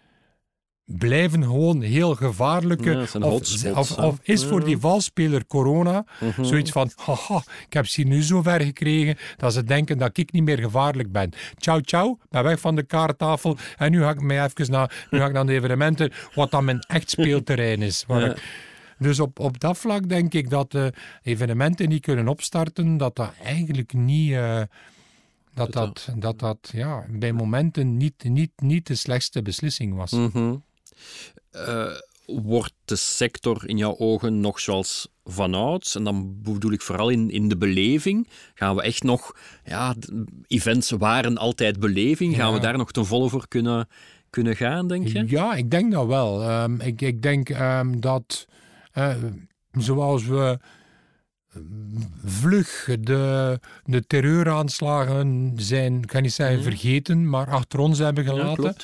blijven 0.87 1.43
gewoon 1.43 1.81
heel 1.83 2.15
gevaarlijke. 2.15 2.91
Ja, 2.91 3.79
of, 4.05 4.19
is 4.23 4.45
voor 4.45 4.65
die 4.65 4.79
valspeler 4.79 5.47
corona 5.47 6.05
Mhm. 6.21 6.45
zoiets 6.45 6.71
van: 6.71 6.91
haha, 6.97 7.43
ik 7.67 7.73
heb 7.73 7.87
ze 7.87 8.03
nu 8.03 8.23
zo 8.23 8.43
ver 8.43 8.61
gekregen 8.61 9.17
dat 9.37 9.53
ze 9.53 9.65
denken 9.65 9.99
dat 9.99 10.17
ik 10.19 10.33
niet 10.33 10.43
meer 10.45 10.59
gevaarlijk 10.59 11.13
ben. 11.13 11.31
Ciao, 11.57 11.81
ciao, 11.81 12.19
ben 12.31 12.43
weg 12.43 12.61
van 12.61 12.75
de 12.77 12.83
kaarttafel 12.83 13.57
en 13.77 13.91
nu 13.91 14.01
ga 14.03 14.11
ik 14.11 14.21
mij 14.21 14.45
even 14.45 14.71
naar, 14.71 15.07
nu 15.11 15.19
ga 15.19 15.27
ik 15.27 15.33
naar 15.33 15.47
de 15.47 15.53
evenementen, 15.53 16.13
wat 16.35 16.51
dan 16.51 16.65
mijn 16.65 16.81
echt 16.81 17.11
speelterrein 17.11 17.83
is. 17.83 18.05
Waar 18.07 18.21
Ja. 18.21 18.31
ik- 18.31 18.65
dus 18.99 19.21
op, 19.21 19.39
op 19.39 19.61
dat 19.61 19.79
vlak 19.79 20.09
denk 20.09 20.35
ik 20.35 20.51
dat 20.51 20.71
de 20.71 20.93
evenementen 21.23 21.89
niet 21.89 22.03
kunnen 22.03 22.29
opstarten, 22.29 22.97
dat 22.97 23.17
dat 23.17 23.33
eigenlijk 23.45 23.93
niet. 23.93 24.33
eh, 24.33 24.61
dat 25.55 25.73
dat, 25.73 26.09
dat, 26.17 26.39
dat 26.39 26.71
ja, 26.73 27.05
bij 27.09 27.33
momenten 27.33 27.97
niet, 27.97 28.25
niet, 28.25 28.51
niet 28.57 28.87
de 28.87 28.95
slechtste 28.95 29.43
beslissing 29.43 29.95
was. 29.95 30.11
Mhm. 30.11 30.55
Eh, 31.51 31.87
wordt 32.27 32.73
de 32.85 32.97
sector 32.97 33.69
in 33.69 33.77
jouw 33.77 33.97
ogen 33.99 34.41
nog 34.41 34.61
zoals 34.61 35.09
vanouds? 35.25 35.95
En 35.97 36.05
dan 36.05 36.43
bedoel 36.43 36.73
ik 36.73 36.81
vooral 36.83 37.09
in, 37.09 37.31
in 37.31 37.49
de 37.49 37.57
beleving. 37.57 38.29
Gaan 38.55 38.77
we 38.77 38.83
echt 38.83 39.03
nog... 39.03 39.33
Ja, 39.65 39.95
events 40.47 40.91
waren 40.91 41.37
altijd 41.39 41.81
beleving. 41.81 42.37
Gaan 42.37 42.49
Ja. 42.49 42.55
we 42.55 42.61
daar 42.61 42.77
nog 42.79 42.93
ten 42.93 43.07
volle 43.07 43.29
voor 43.29 43.49
kunnen, 43.49 43.89
kunnen 44.31 44.57
gaan, 44.57 44.89
denk 44.89 45.09
je? 45.09 45.25
Ja, 45.29 45.55
ik 45.55 45.71
denk 45.71 45.93
dat 45.93 46.07
wel. 46.07 46.43
Ehm, 46.43 46.81
ik, 46.81 47.01
ik 47.03 47.23
denk 47.23 47.49
ehm, 47.49 48.01
dat, 48.01 48.47
eh, 48.93 49.15
zoals 49.73 50.25
we 50.25 50.59
ehm, 51.55 51.63
vlug 52.25 52.89
de, 53.01 53.59
de 53.85 54.07
terreuraanslagen 54.07 55.53
zijn, 55.57 55.97
ik 56.03 56.07
kan 56.07 56.23
niet 56.23 56.33
zeggen 56.33 56.63
vergeten, 56.63 57.29
maar 57.29 57.51
achter 57.51 57.79
ons 57.79 57.99
hebben 57.99 58.25
Mhm. 58.25 58.35
Ja, 58.35 58.41
gelaten. 58.55 58.77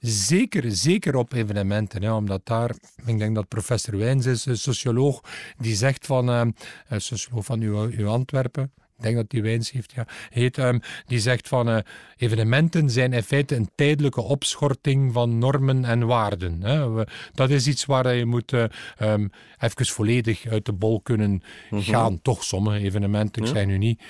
Zeker, 0.00 0.64
zeker 0.72 1.16
op 1.16 1.32
evenementen. 1.32 2.02
Hè, 2.02 2.12
omdat 2.12 2.40
daar, 2.46 2.70
ik 3.06 3.18
denk 3.18 3.34
dat 3.34 3.48
professor 3.48 3.96
Wijns 3.98 4.26
is, 4.26 4.46
een 4.46 4.58
socioloog, 4.58 5.20
die 5.58 5.74
zegt 5.74 6.06
van, 6.06 6.28
een 6.28 6.54
socioloog 6.96 7.44
van 7.44 7.60
uw, 7.60 7.90
uw 7.90 8.08
Antwerpen, 8.08 8.72
ik 8.96 9.04
denk 9.04 9.16
dat 9.16 9.30
die 9.30 9.42
Wijns 9.42 9.70
heeft, 9.70 9.92
ja, 9.92 10.06
heet, 10.30 10.58
ehm, 10.58 10.78
die 11.06 11.18
zegt 11.20 11.48
van, 11.48 11.68
eh, 11.68 11.78
evenementen 12.16 12.90
zijn 12.90 13.12
in 13.12 13.22
feite 13.22 13.54
een 13.56 13.70
tijdelijke 13.74 14.20
opschorting 14.20 15.12
van 15.12 15.38
normen 15.38 15.84
en 15.84 16.06
waarden. 16.06 16.62
Hè. 16.62 16.90
We- 16.90 17.06
dat 17.34 17.50
is 17.50 17.66
iets 17.66 17.84
waar 17.84 18.14
je 18.14 18.24
moet 18.26 18.52
eh, 18.52 18.64
ehm, 18.96 19.26
even 19.58 19.86
volledig 19.86 20.46
uit 20.46 20.64
de 20.64 20.72
bol 20.72 21.00
kunnen 21.00 21.42
gaan. 21.70 22.22
Toch 22.22 22.44
sommige 22.44 22.78
evenementen, 22.78 23.42
ik 23.42 23.48
Mhm. 23.48 23.56
Ja. 23.58 23.64
zei 23.64 23.66
nu 23.66 23.78
niet. 23.86 24.02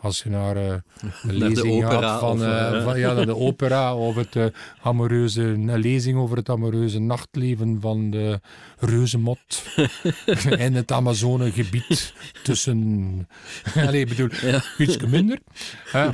Als 0.00 0.22
je 0.22 0.30
naar 0.30 0.56
uh, 0.56 0.62
een 0.62 0.82
naar 1.22 1.34
lezing 1.34 1.84
gaat 1.84 2.20
van, 2.20 2.32
of, 2.32 2.46
uh, 2.46 2.84
van, 2.84 2.98
ja, 2.98 3.24
de 3.24 3.36
opera 3.48 3.96
of 3.96 4.14
het 4.14 4.52
amoureuze, 4.82 5.42
een 5.42 5.78
lezing 5.78 6.18
over 6.18 6.36
het 6.36 6.48
amoureuze 6.48 6.98
nachtleven 6.98 7.80
van 7.80 8.10
de 8.10 8.40
reuzenmot 8.78 9.62
in 10.58 10.74
het 10.74 10.92
Amazonegebied 10.92 12.14
tussen... 12.42 13.28
Allee, 13.86 14.00
ik 14.00 14.08
bedoel, 14.08 14.28
ja. 14.40 14.62
iets 14.78 14.96
minder. 14.96 15.38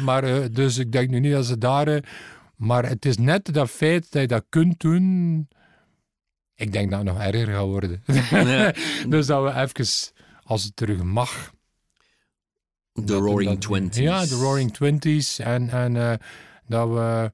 maar 0.03 0.53
dus 0.53 0.79
ik 0.79 0.93
denk 0.93 1.11
nu 1.11 1.21
niet 1.21 1.33
dat 1.33 1.47
ze 1.47 1.59
daar... 1.59 2.05
maar 2.57 2.89
het 2.89 3.05
is 3.05 3.17
net 3.17 3.55
dat 3.55 3.71
feit 3.71 4.13
dat 4.13 4.23
je 4.23 4.29
dat 4.29 4.45
kunt 4.49 4.81
doen... 4.81 5.49
Ik 6.55 6.73
denk 6.73 6.91
dat 6.91 6.99
het 6.99 7.09
nog 7.09 7.21
erger 7.21 7.55
gaat 7.55 7.65
worden. 7.65 8.03
Ja. 8.31 8.75
dus 9.09 9.27
dat 9.27 9.43
we 9.43 9.61
even, 9.61 9.87
als 10.43 10.65
het 10.65 10.77
terug 10.77 11.03
mag 11.03 11.53
de 12.93 13.15
Roaring 13.15 13.61
Twenties. 13.61 14.03
Ja, 14.03 14.27
de 14.27 14.35
Roaring 14.35 14.73
Twenties. 14.73 15.39
En, 15.39 15.69
en 15.69 15.95
uh, 15.95 16.13
dat 16.67 16.89
we... 16.89 17.33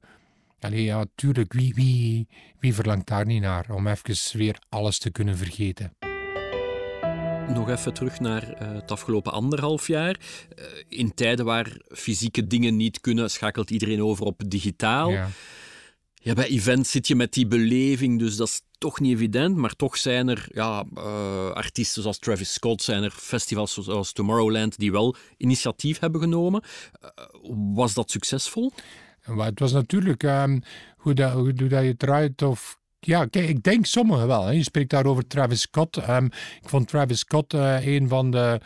Allee, 0.59 0.83
ja, 0.83 1.05
tuurlijk, 1.15 1.53
wie, 1.53 1.73
wie, 1.73 2.27
wie 2.59 2.73
verlangt 2.73 3.07
daar 3.07 3.25
niet 3.25 3.41
naar? 3.41 3.65
Om 3.69 3.87
even 3.87 4.37
weer 4.37 4.59
alles 4.69 4.99
te 4.99 5.09
kunnen 5.11 5.37
vergeten. 5.37 5.93
Nog 7.53 7.69
even 7.69 7.93
terug 7.93 8.19
naar 8.19 8.43
uh, 8.43 8.71
het 8.71 8.91
afgelopen 8.91 9.31
anderhalf 9.31 9.87
jaar. 9.87 10.19
Uh, 10.19 10.65
in 10.87 11.13
tijden 11.13 11.45
waar 11.45 11.77
fysieke 11.89 12.47
dingen 12.47 12.75
niet 12.75 13.01
kunnen, 13.01 13.29
schakelt 13.29 13.71
iedereen 13.71 14.03
over 14.03 14.25
op 14.25 14.41
digitaal. 14.45 15.11
Ja. 15.11 15.27
Ja, 16.21 16.33
bij 16.33 16.47
events 16.47 16.91
zit 16.91 17.07
je 17.07 17.15
met 17.15 17.33
die 17.33 17.47
beleving, 17.47 18.19
dus 18.19 18.35
dat 18.35 18.47
is 18.47 18.61
toch 18.77 18.99
niet 18.99 19.13
evident. 19.13 19.55
Maar 19.55 19.75
toch 19.75 19.97
zijn 19.97 20.27
er 20.27 20.47
ja, 20.53 20.85
uh, 20.97 21.51
artiesten 21.51 22.01
zoals 22.01 22.19
Travis 22.19 22.53
Scott, 22.53 22.81
zijn 22.81 23.03
er 23.03 23.11
festivals 23.11 23.73
zoals 23.73 24.11
Tomorrowland 24.11 24.77
die 24.77 24.91
wel 24.91 25.15
initiatief 25.37 25.99
hebben 25.99 26.21
genomen. 26.21 26.63
Uh, 27.01 27.09
was 27.73 27.93
dat 27.93 28.11
succesvol? 28.11 28.71
Het 29.19 29.59
was 29.59 29.71
natuurlijk 29.71 30.23
um, 30.23 30.61
hoe, 30.97 31.13
dat, 31.13 31.57
dat 31.57 31.83
je 31.83 31.95
draait 31.97 32.41
of 32.41 32.79
ja, 32.99 33.25
kijk, 33.25 33.49
ik 33.49 33.63
denk 33.63 33.85
sommigen 33.85 34.27
wel. 34.27 34.45
Hè. 34.45 34.51
Je 34.51 34.63
spreekt 34.63 34.89
daar 34.89 35.05
over 35.05 35.27
Travis 35.27 35.61
Scott. 35.61 36.09
Um, 36.09 36.25
ik 36.61 36.69
vond 36.69 36.87
Travis 36.87 37.19
Scott 37.19 37.53
uh, 37.53 37.85
een 37.85 38.07
van 38.07 38.31
de 38.31 38.59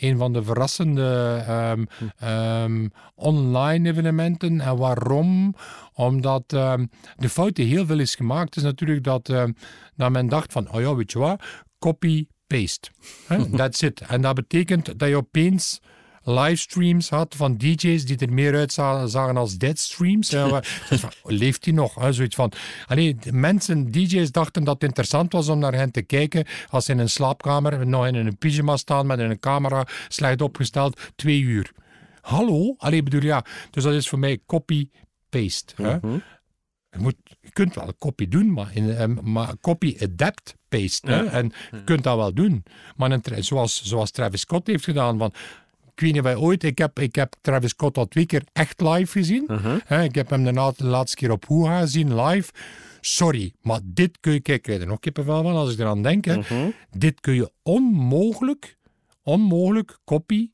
een 0.00 0.16
van 0.16 0.32
de 0.32 0.42
verrassende 0.42 1.44
um, 1.48 1.86
um, 2.28 2.92
online 3.14 3.88
evenementen. 3.88 4.60
En 4.60 4.76
waarom? 4.76 5.54
Omdat 5.94 6.52
um, 6.52 6.90
de 7.16 7.28
fout 7.28 7.54
die 7.54 7.66
heel 7.66 7.86
veel 7.86 7.98
is 7.98 8.14
gemaakt, 8.14 8.56
is 8.56 8.62
natuurlijk 8.62 9.04
dat, 9.04 9.26
dat 9.96 10.10
men 10.10 10.28
dacht 10.28 10.52
van, 10.52 10.72
oh 10.72 10.80
ja, 10.80 10.94
weet 10.94 11.12
je 11.12 11.18
wat, 11.18 11.42
copy-paste. 11.78 12.90
That's 13.56 13.82
it. 13.82 14.00
En 14.00 14.20
dat 14.20 14.34
betekent 14.34 14.98
dat 14.98 15.08
je 15.08 15.16
opeens 15.16 15.80
livestreams 16.22 17.08
had 17.08 17.34
van 17.36 17.56
DJ's 17.56 18.04
die 18.04 18.16
er 18.16 18.32
meer 18.32 18.54
uitzagen 18.54 19.36
als 19.36 19.56
deadstreams. 19.56 20.30
Ja, 20.30 20.62
leeft 21.22 21.64
hij 21.64 21.74
nog? 21.74 21.94
Hè? 21.94 22.12
Zoiets 22.12 22.34
van. 22.34 22.52
Allee, 22.86 23.16
mensen, 23.30 23.90
DJ's 23.90 24.30
dachten 24.30 24.64
dat 24.64 24.74
het 24.74 24.82
interessant 24.82 25.32
was 25.32 25.48
om 25.48 25.58
naar 25.58 25.74
hen 25.74 25.90
te 25.90 26.02
kijken 26.02 26.46
als 26.68 26.84
ze 26.84 26.92
in 26.92 26.98
een 26.98 27.08
slaapkamer 27.08 27.86
nog 27.86 28.06
in 28.06 28.14
een 28.14 28.38
pyjama 28.38 28.76
staan 28.76 29.06
met 29.06 29.18
een 29.18 29.38
camera 29.38 29.86
slecht 30.08 30.42
opgesteld, 30.42 31.00
twee 31.16 31.40
uur. 31.40 31.72
Hallo? 32.20 32.74
Allee, 32.78 33.02
bedoel 33.02 33.22
ja. 33.22 33.44
Dus 33.70 33.82
dat 33.82 33.92
is 33.92 34.08
voor 34.08 34.18
mij 34.18 34.38
copy-paste. 34.46 35.74
Mhm. 35.76 36.18
Je, 36.90 36.98
moet, 36.98 37.16
je 37.40 37.50
kunt 37.52 37.74
wel 37.74 37.94
copy 37.98 38.28
doen, 38.28 38.52
maar, 38.52 38.70
in, 38.74 39.02
um, 39.02 39.18
maar 39.22 39.54
copy 39.60 39.96
adapt 40.00 40.54
paste. 40.68 41.10
Ja. 41.10 41.24
En 41.24 41.52
je 41.70 41.84
kunt 41.84 42.02
dat 42.02 42.16
wel 42.16 42.34
doen. 42.34 42.64
Maar 42.96 43.10
een, 43.10 43.44
zoals, 43.44 43.82
zoals 43.84 44.10
Travis 44.10 44.40
Scott 44.40 44.66
heeft 44.66 44.84
gedaan, 44.84 45.18
van 45.18 45.32
ik 46.00 46.06
weet 46.06 46.24
niet 46.24 46.34
of 46.34 46.42
ooit, 46.42 46.64
ik 46.64 46.78
heb, 46.78 46.98
ik 46.98 47.14
heb 47.14 47.34
Travis 47.40 47.70
Scott 47.70 47.96
al 47.96 48.08
twee 48.08 48.26
keer 48.26 48.42
echt 48.52 48.80
live 48.80 49.12
gezien. 49.18 49.48
Uh 49.90 50.04
ik 50.04 50.14
heb 50.14 50.30
hem 50.30 50.44
de, 50.44 50.72
laatste 50.76 51.16
keer 51.16 51.30
op 51.30 51.44
Hoeha 51.44 51.80
gezien, 51.80 52.20
live. 52.20 52.52
Sorry, 53.00 53.52
maar 53.62 53.80
dit 53.84 54.20
kun 54.20 54.32
je, 54.32 54.40
kijk, 54.40 54.66
ik 54.66 54.80
er 54.80 54.86
nog 54.86 54.98
kippenvel 54.98 55.42
van 55.42 55.54
als 55.54 55.72
ik 55.72 55.78
eraan 55.78 56.02
denk. 56.02 56.24
Hè. 56.24 56.36
Uh 56.36 56.66
Dit 56.90 57.20
kun 57.20 57.34
je 57.34 57.52
onmogelijk, 57.62 58.76
onmogelijk 59.22 59.98
copy, 60.04 60.50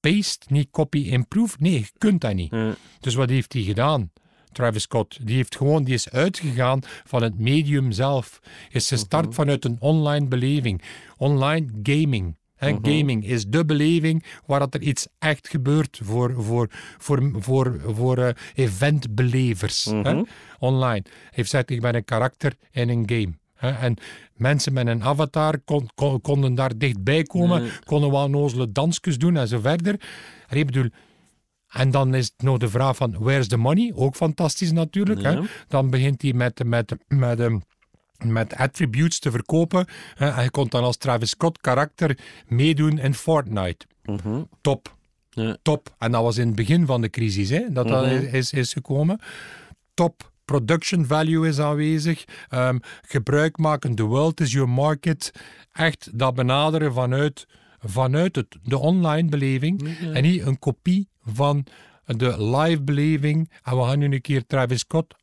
paste, 0.00 0.46
niet 0.48 0.70
copy, 0.70 0.98
improve. 0.98 1.56
Nee, 1.58 1.72
je 1.72 1.86
kunt 1.98 2.20
dat 2.20 2.34
niet. 2.34 2.54
Dus 3.00 3.14
wat 3.14 3.28
heeft 3.28 3.52
hij 3.52 3.62
gedaan? 3.62 4.10
Travis 4.52 4.82
Scott. 4.82 5.26
Die, 5.26 5.36
heeft 5.36 5.56
gewoon, 5.56 5.84
die 5.84 5.94
is 5.94 6.10
uitgegaan 6.10 6.80
van 7.04 7.22
het 7.22 7.38
medium 7.38 7.92
zelf. 7.92 8.40
Is 8.70 8.88
gestart 8.88 9.34
vanuit 9.34 9.64
een 9.64 9.76
online 9.80 10.26
beleving. 10.26 10.82
Online 11.16 11.68
gaming. 11.82 12.36
Uh-huh. 12.60 12.78
Gaming 12.82 13.24
is 13.24 13.46
de 13.46 13.64
beleving 13.64 14.24
waar 14.46 14.58
dat 14.58 14.74
er 14.74 14.82
iets 14.82 15.06
echt 15.18 15.48
gebeurt 15.48 16.00
voor, 16.02 16.34
voor, 16.38 16.68
voor, 16.98 17.30
voor, 17.38 17.80
voor 17.86 18.18
uh, 18.18 18.28
eventbelevers 18.54 19.86
uh-huh. 19.86 20.22
online. 20.58 21.02
Hij 21.02 21.12
heeft 21.30 21.50
gezegd, 21.50 21.70
ik 21.70 21.80
ben 21.80 21.94
een 21.94 22.04
karakter 22.04 22.56
in 22.70 22.88
een 22.88 23.02
game. 23.06 23.32
En 23.56 23.96
mensen 24.34 24.72
met 24.72 24.86
een 24.86 25.02
avatar 25.02 25.58
kon, 25.64 25.88
kon, 25.94 26.20
konden 26.20 26.54
daar 26.54 26.78
dichtbij 26.78 27.22
komen, 27.22 27.70
konden 27.84 28.10
wel 28.10 28.30
nozele 28.30 28.72
dansjes 28.72 29.18
doen 29.18 29.36
en 29.36 29.48
zo 29.48 29.60
verder. 29.60 30.00
En 30.48 30.56
ik 30.56 30.66
bedoel, 30.66 30.88
en 31.68 31.90
dan 31.90 32.14
is 32.14 32.24
het 32.24 32.42
nog 32.42 32.58
de 32.58 32.68
vraag 32.68 32.96
van, 32.96 33.16
where's 33.18 33.48
the 33.48 33.56
money? 33.56 33.92
Ook 33.94 34.16
fantastisch 34.16 34.72
natuurlijk. 34.72 35.22
Hè? 35.22 35.40
Dan 35.68 35.90
begint 35.90 36.22
hij 36.22 36.32
met, 36.32 36.64
met, 36.64 36.94
met, 37.08 37.18
met 37.18 37.40
um, 37.40 37.62
met 38.24 38.54
attributes 38.54 39.18
te 39.18 39.30
verkopen. 39.30 39.86
en 40.16 40.42
je 40.42 40.50
kon 40.50 40.68
dan 40.68 40.82
als 40.82 40.96
Travis 40.96 41.30
Scott 41.30 41.60
karakter 41.60 42.18
meedoen 42.46 42.98
in 42.98 43.14
Fortnite. 43.14 43.86
Mhm. 44.02 44.42
Top. 44.60 44.96
Ja. 45.30 45.56
Top. 45.62 45.94
En 45.98 46.12
dat 46.12 46.22
was 46.22 46.36
in 46.36 46.46
het 46.46 46.56
begin 46.56 46.86
van 46.86 47.00
de 47.00 47.10
crisis 47.10 47.48
hè, 47.48 47.72
dat 47.72 47.88
dat 47.88 48.06
mhm. 48.06 48.34
is, 48.34 48.52
is 48.52 48.72
gekomen. 48.72 49.20
Top. 49.94 50.34
Production 50.44 51.06
value 51.06 51.48
is 51.48 51.58
aanwezig. 51.58 52.24
Um, 52.50 52.80
gebruik 53.02 53.58
maken. 53.58 53.94
The 53.94 54.02
world 54.02 54.40
is 54.40 54.52
your 54.52 54.68
market. 54.68 55.32
Echt 55.72 56.18
dat 56.18 56.34
benaderen 56.34 56.92
vanuit, 56.92 57.46
vanuit 57.78 58.36
het, 58.36 58.56
de 58.62 58.78
online 58.78 59.28
beleving. 59.28 59.88
En 60.12 60.22
niet 60.22 60.46
een 60.46 60.58
kopie 60.58 61.08
van 61.24 61.66
de 62.04 62.44
live 62.44 62.82
beleving. 62.82 63.50
En 63.62 63.76
we 63.76 63.82
gaan 63.82 63.98
nu 63.98 64.12
een 64.12 64.20
keer 64.20 64.46
Travis 64.46 64.80
Scott 64.80 65.14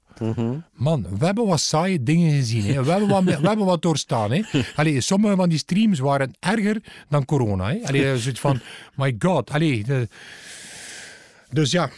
Man, 0.74 1.08
we 1.17 1.25
hebben 1.25 1.46
wat 1.46 1.60
saaie 1.60 2.03
dingen 2.03 2.32
gezien. 2.32 2.63
Hè. 2.63 2.84
We, 2.84 2.91
hebben 2.91 3.10
wat, 3.10 3.24
we 3.24 3.48
hebben 3.48 3.65
wat 3.65 3.82
doorstaan. 3.82 4.32
Hè. 4.32 4.41
Allee, 4.75 5.01
sommige 5.01 5.36
van 5.36 5.50
die 5.50 5.58
streams 5.58 6.00
waren 6.00 6.36
erger 6.39 6.84
dan 7.10 7.25
corona. 7.25 7.70
Hè. 7.70 7.79
Allee, 7.84 8.17
zoiets 8.17 8.39
van, 8.39 8.62
my 8.96 9.15
god. 9.20 9.51
Allee. 9.51 9.86
Dus 11.50 11.72
ja, 11.72 11.89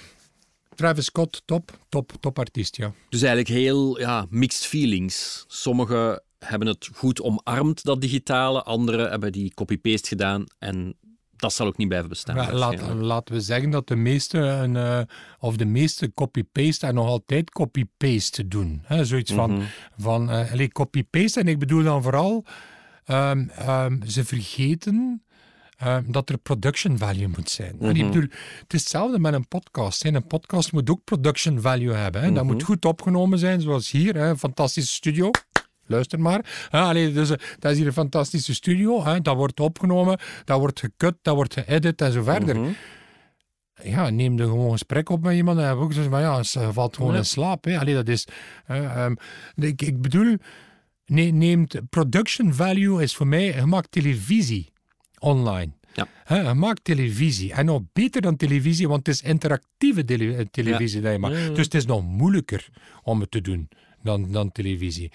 Travis 0.76 1.06
Scott, 1.06 1.42
top, 1.46 1.80
top, 1.90 2.12
top 2.20 2.40
artiest, 2.40 2.76
ja. 2.76 2.94
Dus 3.10 3.22
eigenlijk 3.22 3.60
heel 3.60 4.00
ja, 4.00 4.26
mixed 4.30 4.66
feelings. 4.66 5.46
Sommigen 5.48 6.22
hebben 6.40 6.68
het 6.68 6.90
goed 6.94 7.22
omarmd, 7.22 7.84
dat 7.84 8.02
digitale. 8.02 8.64
Anderen 8.64 9.10
hebben 9.10 9.32
die 9.32 9.54
copy-paste 9.54 10.08
gedaan 10.08 10.44
en 10.60 10.96
dat 11.36 11.54
zal 11.54 11.68
ook 11.68 11.78
niet 11.78 11.88
blijven 11.88 12.10
bestaan. 12.10 12.36
Ja, 12.36 12.54
laat, 12.54 12.94
laten 12.94 13.36
we 13.36 13.42
zeggen 13.42 13.70
dat 13.70 13.88
de 13.88 13.96
meeste, 13.96 14.38
een, 14.38 14.76
uh, 14.76 15.00
of 15.40 15.56
de 15.56 15.66
meeste 15.66 16.14
copy-paste 16.14 16.88
en 16.88 16.94
nog 16.94 17.08
altijd 17.08 17.52
copy-paste 17.52 18.48
doen. 18.48 18.82
Hè? 18.84 19.06
Zoiets 19.06 19.34
van, 19.34 19.52
mm 19.52 19.64
van 19.98 20.32
uh, 20.32 20.68
copy-paste. 20.68 21.40
En 21.40 21.48
ik 21.48 21.60
bedoel 21.60 21.84
dan 21.84 22.04
vooral, 22.04 22.46
um, 23.08 23.52
um, 23.70 24.02
ze 24.08 24.26
vergeten 24.26 25.24
um, 25.86 26.12
dat 26.12 26.30
er 26.30 26.38
production 26.38 26.98
value 26.98 27.28
moet 27.28 27.50
zijn. 27.50 27.76
Mm 27.76 27.80
-hmm. 27.80 27.96
ik 27.96 28.06
bedoel, 28.06 28.30
het 28.60 28.74
is 28.74 28.80
hetzelfde 28.80 29.20
met 29.20 29.34
een 29.34 29.48
podcast. 29.48 30.04
Hè. 30.04 30.14
Een 30.14 30.28
podcast 30.28 30.72
moet 30.72 30.90
ook 30.90 31.04
production 31.04 31.62
value 31.62 31.94
hebben. 31.94 32.22
Hè. 32.22 32.28
Mm 32.28 32.36
-hmm. 32.36 32.48
Dat 32.48 32.54
moet 32.54 32.64
goed 32.64 32.86
opgenomen 32.86 33.40
zijn, 33.40 33.62
zoals 33.62 33.92
hier. 33.92 34.16
Hè. 34.16 34.38
Fantastische 34.38 34.94
studio 34.94 35.32
luister 35.86 36.20
maar. 36.20 36.68
Allee, 36.70 37.12
dus, 37.12 37.30
eh, 37.30 37.38
dat 37.60 37.72
is 37.72 37.78
hier 37.78 37.88
een 37.88 37.94
fantastische 37.94 38.54
studio. 38.54 39.04
Hè. 39.04 39.22
Dat 39.22 39.36
wordt 39.36 39.60
opgenomen, 39.60 40.20
dat 40.44 40.60
wordt 40.60 40.80
gekut, 40.80 41.16
dat 41.22 41.36
wordt 41.36 41.54
geëdit 41.54 42.02
en 42.02 42.12
zo 42.12 42.24
verder. 42.24 42.60
Mhm. 42.60 42.70
Ja, 43.84 44.10
neem 44.10 44.40
er 44.40 44.46
gewoon 44.46 44.66
een 44.66 44.72
gesprek 44.72 45.10
op 45.10 45.24
met 45.24 45.36
iemand 45.36 45.60
en 45.60 45.70
ook 45.70 45.94
dus, 45.94 46.08
maar 46.08 46.22
ja, 46.22 46.44
ze 46.44 46.74
valt 46.74 46.96
gewoon 46.96 47.16
in 47.16 47.26
slaap. 47.26 47.66
Hè. 47.66 47.80
Allee, 47.80 47.94
dat 47.94 48.08
is, 48.08 48.28
um, 48.68 49.18
ik, 49.56 49.82
ik, 49.82 50.02
bedoel, 50.02 50.38
ne, 51.06 51.22
neemt 51.22 51.80
production 51.90 52.54
value 52.54 53.04
is 53.04 53.16
voor 53.16 53.28
mij, 53.28 53.56
je 53.56 53.66
maakt 53.66 53.92
televisie 53.92 54.72
online. 55.20 55.72
Ja. 55.94 56.08
je 56.44 56.54
maakt 56.54 56.84
televisie. 56.84 57.54
En 57.54 57.66
nog 57.66 57.82
beter 57.94 58.22
dan 58.22 58.36
televisie, 58.36 58.88
want 58.88 59.08
het 59.08 59.16
is 59.16 59.22
interactieve 59.22 60.06
televisie 60.52 60.98
ja. 60.98 61.04
dat 61.04 61.12
je 61.12 61.20
maakt. 61.20 61.56
Dus 61.56 61.66
het 61.66 61.74
is 61.74 61.86
nog 61.86 62.04
moeilijker 62.04 62.68
om 63.04 63.20
het 63.20 63.32
te 63.32 63.42
doen 63.42 63.70
dan, 64.02 64.32
dan 64.32 64.52
televisie. 64.52 65.12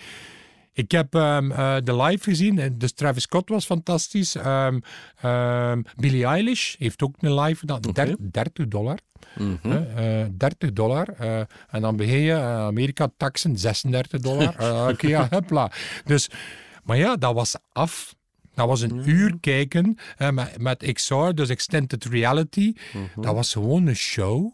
Ik 0.72 0.90
heb 0.90 1.14
um, 1.14 1.50
uh, 1.50 1.76
de 1.84 1.96
live 1.96 2.24
gezien. 2.24 2.74
Dus 2.78 2.92
Travis 2.92 3.22
Scott 3.22 3.48
was 3.48 3.64
fantastisch. 3.64 4.34
Um, 4.34 4.82
um, 5.24 5.84
Billie 5.96 6.24
Eilish 6.24 6.74
heeft 6.78 7.02
ook 7.02 7.14
een 7.18 7.40
live 7.40 7.58
gedaan. 7.58 7.86
Okay. 7.88 8.16
30 8.18 8.68
dollar. 8.68 8.98
Mm 9.36 9.58
-hmm. 9.62 9.86
uh, 9.98 10.24
30 10.32 10.72
dollar. 10.72 11.08
En 11.68 11.80
dan 11.80 11.96
begin 11.96 12.20
je 12.20 12.34
Amerika 12.40 13.08
taxen 13.16 13.58
36 13.58 14.20
dollar. 14.20 14.48
Oké, 14.82 14.90
okay, 14.90 15.10
ja, 15.10 15.26
hupla. 15.30 15.70
Dus, 16.04 16.30
maar 16.84 16.96
ja, 16.96 17.16
dat 17.16 17.34
was 17.34 17.56
af. 17.72 18.14
Dat 18.54 18.66
was 18.68 18.80
een 18.80 19.08
uur 19.08 19.38
kijken 19.40 19.98
met, 20.30 20.58
met 20.58 20.92
XR, 20.92 21.30
dus 21.34 21.48
Extended 21.48 22.04
Reality. 22.04 22.72
Dat 23.16 23.34
was 23.34 23.52
gewoon 23.52 23.86
een 23.86 23.96
show 23.96 24.52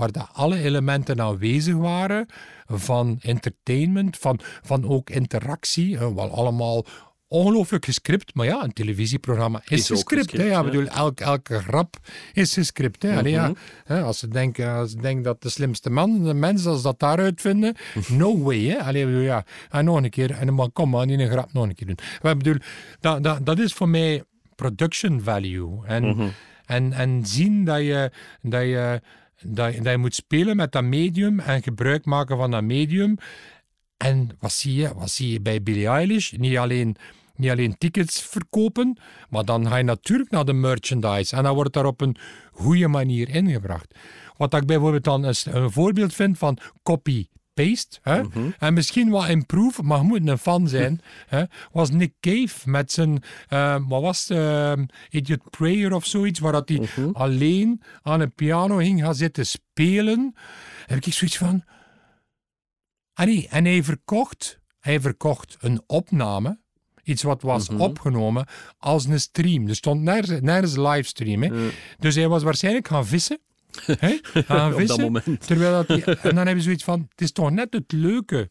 waar 0.00 0.12
dat 0.12 0.28
alle 0.32 0.58
elementen 0.62 1.20
aanwezig 1.20 1.74
waren 1.74 2.26
van 2.66 3.18
entertainment, 3.22 4.16
van, 4.16 4.40
van 4.62 4.88
ook 4.88 5.10
interactie, 5.10 5.98
wel 5.98 6.30
allemaal 6.30 6.84
ongelooflijk 7.28 7.84
gescript, 7.84 8.34
maar 8.34 8.46
ja, 8.46 8.62
een 8.64 8.72
televisieprogramma 8.72 9.60
is, 9.64 9.70
Is 9.70 9.86
gescript. 9.86 10.22
gescript, 10.22 10.42
hè. 10.42 10.50
Ja, 10.50 10.64
bedoel, 10.64 10.86
elk, 10.86 11.20
elke 11.20 11.58
grap 11.58 11.96
is 12.32 12.54
gescript. 12.54 13.02
Hè. 13.02 13.16
Allee, 13.16 13.32
ja, 13.32 13.52
hè, 13.84 14.02
als, 14.02 14.18
ze 14.18 14.28
denken, 14.28 14.72
als 14.72 14.90
ze 14.90 14.96
denken 14.96 15.22
dat 15.22 15.42
de 15.42 15.48
slimste 15.48 15.90
man, 15.90 16.24
de 16.24 16.34
mensen, 16.34 16.70
als 16.70 16.82
dat 16.82 16.98
daaruit 16.98 17.40
vinden, 17.40 17.74
no 18.08 18.38
way. 18.38 18.64
Hè. 18.64 18.78
Allee, 18.78 19.04
bedoel, 19.04 19.20
ja. 19.20 19.44
En 19.70 19.84
nog 19.84 19.96
een 19.96 20.10
keer, 20.10 20.30
en 20.30 20.54
maar 20.54 20.70
kom 20.70 20.90
maar, 20.90 21.06
niet 21.06 21.20
een 21.20 21.30
grap 21.30 21.52
nog 21.52 21.64
een 21.64 21.74
keer 21.74 21.86
doen. 21.86 21.98
Maar 22.22 22.36
bedoel, 22.36 22.58
dat, 23.00 23.22
dat, 23.22 23.46
dat 23.46 23.58
is 23.58 23.72
voor 23.72 23.88
mij 23.88 24.24
production 24.54 25.20
value. 25.22 25.86
En, 25.86 26.32
en, 26.66 26.92
en 26.92 27.26
zien 27.26 27.64
dat 27.64 27.80
je, 27.80 28.10
dat, 28.42 28.62
je, 28.62 29.00
dat, 29.42 29.74
dat 29.74 29.86
je 29.86 29.96
moet 29.96 30.14
spelen 30.14 30.56
met 30.56 30.72
dat 30.72 30.84
medium 30.84 31.40
en 31.40 31.62
gebruik 31.62 32.04
maken 32.04 32.36
van 32.36 32.50
dat 32.50 32.62
medium. 32.62 33.16
En 33.96 34.36
wat 34.38 34.52
zie 34.52 34.74
je, 34.74 34.94
wat 34.94 35.10
zie 35.10 35.32
je 35.32 35.40
bij 35.40 35.62
Billie 35.62 35.86
Eilish? 35.86 36.32
Niet 36.32 36.56
alleen, 36.56 36.96
niet 37.36 37.50
alleen 37.50 37.78
tickets 37.78 38.22
verkopen, 38.22 38.98
maar 39.28 39.44
dan 39.44 39.68
ga 39.68 39.76
je 39.76 39.82
natuurlijk 39.82 40.30
naar 40.30 40.44
de 40.44 40.52
merchandise. 40.52 41.36
En 41.36 41.42
dan 41.42 41.54
wordt 41.54 41.72
daar 41.72 41.86
op 41.86 42.00
een 42.00 42.16
goede 42.52 42.88
manier 42.88 43.28
ingebracht. 43.28 43.94
Wat 44.36 44.54
ik 44.54 44.66
bijvoorbeeld 44.66 45.04
dan 45.04 45.24
een 45.24 45.70
voorbeeld 45.70 46.14
vind 46.14 46.38
van 46.38 46.58
copy 46.82 47.26
paste, 47.54 47.98
hè? 48.02 48.22
en 48.58 48.74
misschien 48.74 49.10
wat 49.10 49.28
improve, 49.28 49.82
maar 49.82 49.98
je 49.98 50.04
moet 50.04 50.28
een 50.28 50.38
fan 50.38 50.68
zijn, 50.68 51.00
hè? 51.26 51.44
was 51.72 51.90
Nick 51.90 52.12
Cave 52.20 52.70
met 52.70 52.92
zijn, 52.92 53.22
eh, 53.48 53.76
wat 53.88 54.02
was 54.02 54.28
het, 54.28 54.38
eh, 54.38 54.72
Idiot 55.10 55.50
Prayer 55.50 55.94
of 55.94 56.06
zoiets, 56.06 56.38
waar 56.38 56.52
dat 56.52 56.68
hij 56.68 56.88
alleen 57.12 57.82
aan 58.02 58.20
een 58.20 58.34
piano 58.34 58.76
ging 58.76 59.00
gaan 59.00 59.14
zitten 59.14 59.46
spelen. 59.46 60.34
Heb 60.86 61.04
ik 61.04 61.12
zoiets 61.12 61.36
van, 61.36 61.64
Ah, 63.20 63.26
nee, 63.26 63.48
en 63.48 63.64
hij 63.64 63.82
verkocht, 63.82 64.60
hij 64.78 65.00
verkocht 65.00 65.56
een 65.60 65.82
opname, 65.86 66.58
iets 67.02 67.22
wat 67.22 67.42
was 67.42 67.68
opgenomen, 67.68 68.46
als 68.78 69.04
een 69.04 69.20
stream. 69.20 69.68
Er 69.68 69.74
stond 69.74 70.00
nergens, 70.00 70.40
nergens 70.40 70.76
livestream. 70.76 71.42
Hè. 71.42 71.68
Dus 71.98 72.14
hij 72.14 72.28
was 72.28 72.42
waarschijnlijk 72.42 72.88
gaan 72.88 73.06
vissen. 73.06 73.40
Gaan 74.46 74.86
dat 74.86 74.98
moment. 75.00 75.46
Terwijl 75.46 75.84
dat 75.86 75.98
en 75.98 76.34
dan 76.34 76.46
heb 76.46 76.56
je 76.56 76.62
zoiets 76.62 76.84
van, 76.84 77.06
het 77.10 77.20
is 77.20 77.32
toch 77.32 77.50
net 77.50 77.72
het 77.72 77.92
leuke 77.92 78.50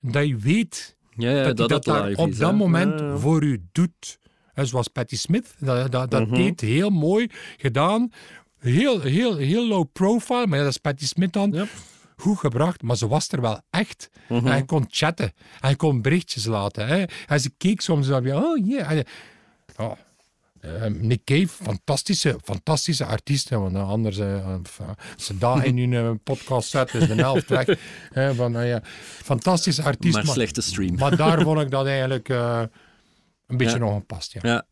dat 0.00 0.26
je 0.28 0.36
weet 0.36 0.96
Ja, 1.16 1.30
ja, 1.30 1.52
dat 1.52 1.68
dat, 1.68 1.84
daar 1.84 2.12
op 2.14 2.28
is, 2.28 2.38
dat 2.38 2.54
moment 2.54 3.00
Ja, 3.00 3.16
voor 3.16 3.42
u 3.42 3.62
doet. 3.72 4.18
En 4.54 4.66
zoals 4.66 4.88
Patti 4.88 5.16
Smith, 5.16 5.54
dat, 5.58 5.92
dat, 5.92 6.10
dat 6.10 6.26
Mhm. 6.26 6.34
deed 6.34 6.60
heel 6.60 6.90
mooi 6.90 7.28
gedaan. 7.56 8.10
Heel, 8.58 9.00
heel, 9.00 9.36
heel 9.36 9.66
low 9.68 9.86
profile, 9.92 10.46
maar 10.46 10.58
ja, 10.58 10.64
dat 10.64 10.72
is 10.72 10.78
Patti 10.78 11.06
Smith 11.06 11.32
dan. 11.32 11.68
Goed 12.16 12.38
gebracht, 12.38 12.82
maar 12.82 12.96
ze 12.96 13.08
was 13.08 13.28
er 13.28 13.40
wel 13.40 13.60
echt. 13.70 14.10
Mhm. 14.28 14.46
Hij 14.46 14.64
kon 14.64 14.84
chatten. 14.88 15.32
Hij 15.60 15.76
kon 15.76 16.02
berichtjes 16.02 16.44
laten. 16.44 16.86
Hè. 16.86 17.04
En 17.26 17.40
ze 17.40 17.50
keek 17.56 17.80
soms 17.80 18.08
en 18.08 18.22
zei, 18.24 18.34
oh 18.36 18.66
yeah. 18.66 18.90
En, 18.90 19.04
oh, 19.76 19.92
eh, 20.60 20.84
Nick 20.86 21.24
Cave, 21.24 21.46
fantastische, 21.48 22.38
fantastische 22.44 23.04
artiest. 23.04 23.48
hè, 23.48 23.58
Want 23.58 23.76
anders, 23.76 24.18
eh, 24.18 24.48
enfin, 24.48 24.86
als 25.14 25.26
ze 25.26 25.38
daar 25.38 25.64
in 25.66 25.78
hun 25.78 25.92
eh, 25.94 26.10
podcast 26.24 26.68
zetten, 26.70 27.00
is 27.00 27.06
de 27.08 27.14
helft 27.14 27.48
weg. 27.48 27.66
Hè, 28.12 28.34
van, 28.34 28.56
eh, 28.56 28.68
ja, 28.68 28.80
fantastische 29.22 29.82
artiest. 29.82 30.14
Maar 30.14 30.26
slechte 30.26 30.60
stream. 30.60 30.94
Maar 30.94 31.16
daar 31.16 31.42
vond 31.46 31.60
ik 31.60 31.70
dat 31.70 31.86
eigenlijk 31.86 32.28
een 32.28 33.56
beetje 33.56 33.78
Ja. 33.78 33.84
ongepast. 33.84 34.32
Ja. 34.32 34.40
Ja. 34.42 34.66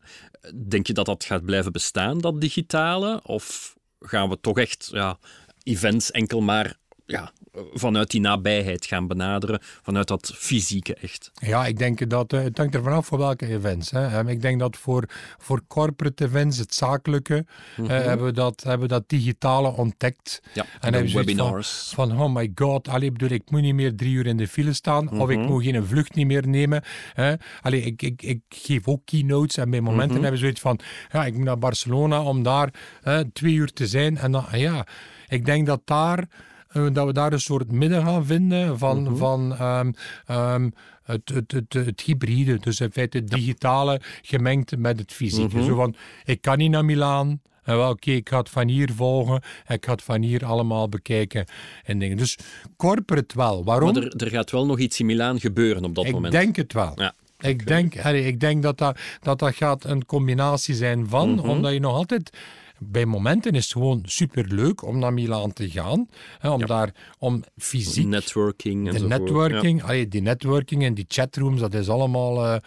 Denk 0.67 0.87
je 0.87 0.93
dat 0.93 1.05
dat 1.05 1.23
gaat 1.23 1.45
blijven 1.45 1.71
bestaan, 1.71 2.17
dat 2.19 2.41
digitale? 2.41 3.19
Of 3.23 3.75
gaan 3.99 4.29
we 4.29 4.39
toch 4.41 4.57
echt 4.57 4.89
ja, 4.91 5.17
events 5.63 6.11
enkel 6.11 6.41
maar 6.41 6.77
ja, 7.09 7.31
vanuit 7.73 8.11
die 8.11 8.21
nabijheid 8.21 8.85
gaan 8.85 9.07
benaderen, 9.07 9.59
vanuit 9.81 10.07
dat 10.07 10.33
fysieke 10.35 10.93
echt? 10.93 11.31
Ja, 11.33 11.65
ik 11.65 11.77
denk 11.77 12.09
dat 12.09 12.33
eh, 12.33 12.41
het 12.41 12.57
hangt 12.57 12.75
er 12.75 12.83
vanaf 12.83 13.05
voor 13.05 13.17
welke 13.17 13.45
events. 13.47 13.91
Hè. 13.91 14.07
Ehm, 14.07 14.27
Ik 14.27 14.41
denk 14.41 14.59
dat 14.59 14.77
voor, 14.77 15.03
voor 15.37 15.61
corporate 15.67 16.23
events, 16.25 16.57
het 16.57 16.73
zakelijke, 16.73 17.45
eh, 17.77 17.87
hebben, 17.87 18.25
we 18.25 18.31
dat, 18.31 18.63
hebben 18.63 18.87
we 18.87 18.93
dat 18.93 19.09
digitale 19.09 19.71
ontdekt. 19.71 20.41
Ja, 20.53 20.65
En 20.79 20.93
hebben 20.93 21.13
webinars. 21.13 21.91
Van, 21.93 22.09
van, 22.09 22.21
oh 22.21 22.33
my 22.33 22.51
god, 22.55 22.87
allee, 22.87 23.11
bedoel, 23.11 23.29
ik 23.29 23.51
moet 23.51 23.61
niet 23.61 23.73
meer 23.73 23.95
drie 23.95 24.13
uur 24.13 24.25
in 24.25 24.37
de 24.37 24.47
file 24.47 24.73
staan, 24.73 25.19
of 25.19 25.29
ik 25.29 25.39
moet 25.39 25.63
geen 25.63 25.85
vlucht 25.85 26.15
niet 26.15 26.27
meer 26.27 26.47
nemen. 26.47 26.83
Hè. 27.13 27.33
Allee, 27.61 27.81
ik, 27.81 28.01
ik, 28.01 28.21
ik 28.21 28.41
geef 28.49 28.87
ook 28.87 29.01
keynotes 29.05 29.57
en 29.57 29.69
bij 29.69 29.81
momenten 29.81 30.13
hebben 30.13 30.31
we 30.31 30.37
zoiets 30.37 30.61
van, 30.61 30.79
ja, 31.11 31.25
ik 31.25 31.33
moet 31.33 31.43
naar 31.45 31.57
Barcelona 31.59 32.21
om 32.21 32.43
daar 32.43 32.73
hè, 33.01 33.31
twee 33.31 33.53
uur 33.53 33.73
te 33.73 33.87
zijn. 33.87 34.17
En 34.17 34.31
dan, 34.31 34.45
ja, 34.51 34.85
ik 35.27 35.45
denk 35.45 35.65
dat 35.65 35.81
daar... 35.85 36.27
eh, 36.69 36.87
dat 36.93 37.05
we 37.05 37.13
daar 37.13 37.33
een 37.33 37.39
soort 37.39 37.71
midden 37.71 38.03
gaan 38.03 38.25
vinden 38.25 38.77
van, 38.77 39.17
van 39.17 39.55
ehm, 39.55 39.91
ehm, 40.25 40.69
het, 41.03 41.29
het, 41.33 41.51
het, 41.51 41.73
het 41.73 42.01
hybride. 42.01 42.57
Dus 42.59 42.79
in 42.79 42.91
feite 42.91 43.17
het 43.17 43.29
digitale 43.29 44.01
gemengd 44.21 44.77
met 44.77 44.99
het 44.99 45.11
fysieke. 45.13 45.63
Zo 45.63 45.75
van, 45.75 45.95
ik 46.25 46.41
kan 46.41 46.57
niet 46.57 46.71
naar 46.71 46.85
Milaan. 46.85 47.41
En 47.63 47.77
wel, 47.77 47.89
oké, 47.89 48.11
ik 48.11 48.29
ga 48.29 48.37
het 48.37 48.49
van 48.49 48.67
hier 48.67 48.89
volgen. 48.95 49.41
en 49.65 49.75
Ik 49.75 49.85
ga 49.85 49.91
het 49.91 50.03
van 50.03 50.21
hier 50.21 50.45
allemaal 50.45 50.89
bekijken. 50.89 51.45
En 51.83 51.99
dingen. 51.99 52.17
Dus 52.17 52.37
corporate 52.77 53.35
wel. 53.37 53.63
Waarom? 53.63 53.93
Maar 53.93 54.03
er, 54.03 54.15
er 54.15 54.29
gaat 54.29 54.51
wel 54.51 54.65
nog 54.65 54.79
iets 54.79 54.99
in 54.99 55.05
Milaan 55.05 55.39
gebeuren 55.39 55.83
op 55.85 55.95
dat 55.95 56.05
ik 56.05 56.11
moment. 56.11 56.33
denk 56.33 56.55
het 56.55 56.73
wel. 56.73 56.91
Ja. 56.95 57.13
Ik 57.39 57.67
denk, 57.67 57.99
allee, 58.05 58.25
ik 58.25 58.39
denk 58.39 58.63
dat, 58.63 58.77
dat, 58.77 58.99
dat 59.21 59.39
dat 59.39 59.55
gaat 59.55 59.83
een 59.85 60.05
combinatie 60.05 60.75
zijn 60.75 61.07
van, 61.09 61.29
Mhm. 61.33 61.49
omdat 61.49 61.73
je 61.73 61.79
nog 61.79 61.95
altijd... 61.95 62.37
Bij 62.79 63.05
momenten 63.05 63.51
is 63.51 63.63
het 63.63 63.73
gewoon 63.73 64.01
superleuk 64.05 64.83
om 64.83 64.99
naar 64.99 65.13
Milaan 65.13 65.53
te 65.53 65.69
gaan. 65.69 66.07
Hè, 66.39 66.49
om 66.49 66.65
daar 66.65 66.93
om 67.19 67.43
fysiek 67.57 68.07
Networking 68.07 68.87
en 68.87 68.93
de 68.93 69.07
networking, 69.07 69.83
allee, 69.83 70.07
die 70.07 70.21
networking 70.21 70.83
en 70.83 70.93
die 70.93 71.05
chatrooms, 71.07 71.59
dat 71.59 71.73
is 71.73 71.89
allemaal. 71.89 72.45
eh 72.45 72.59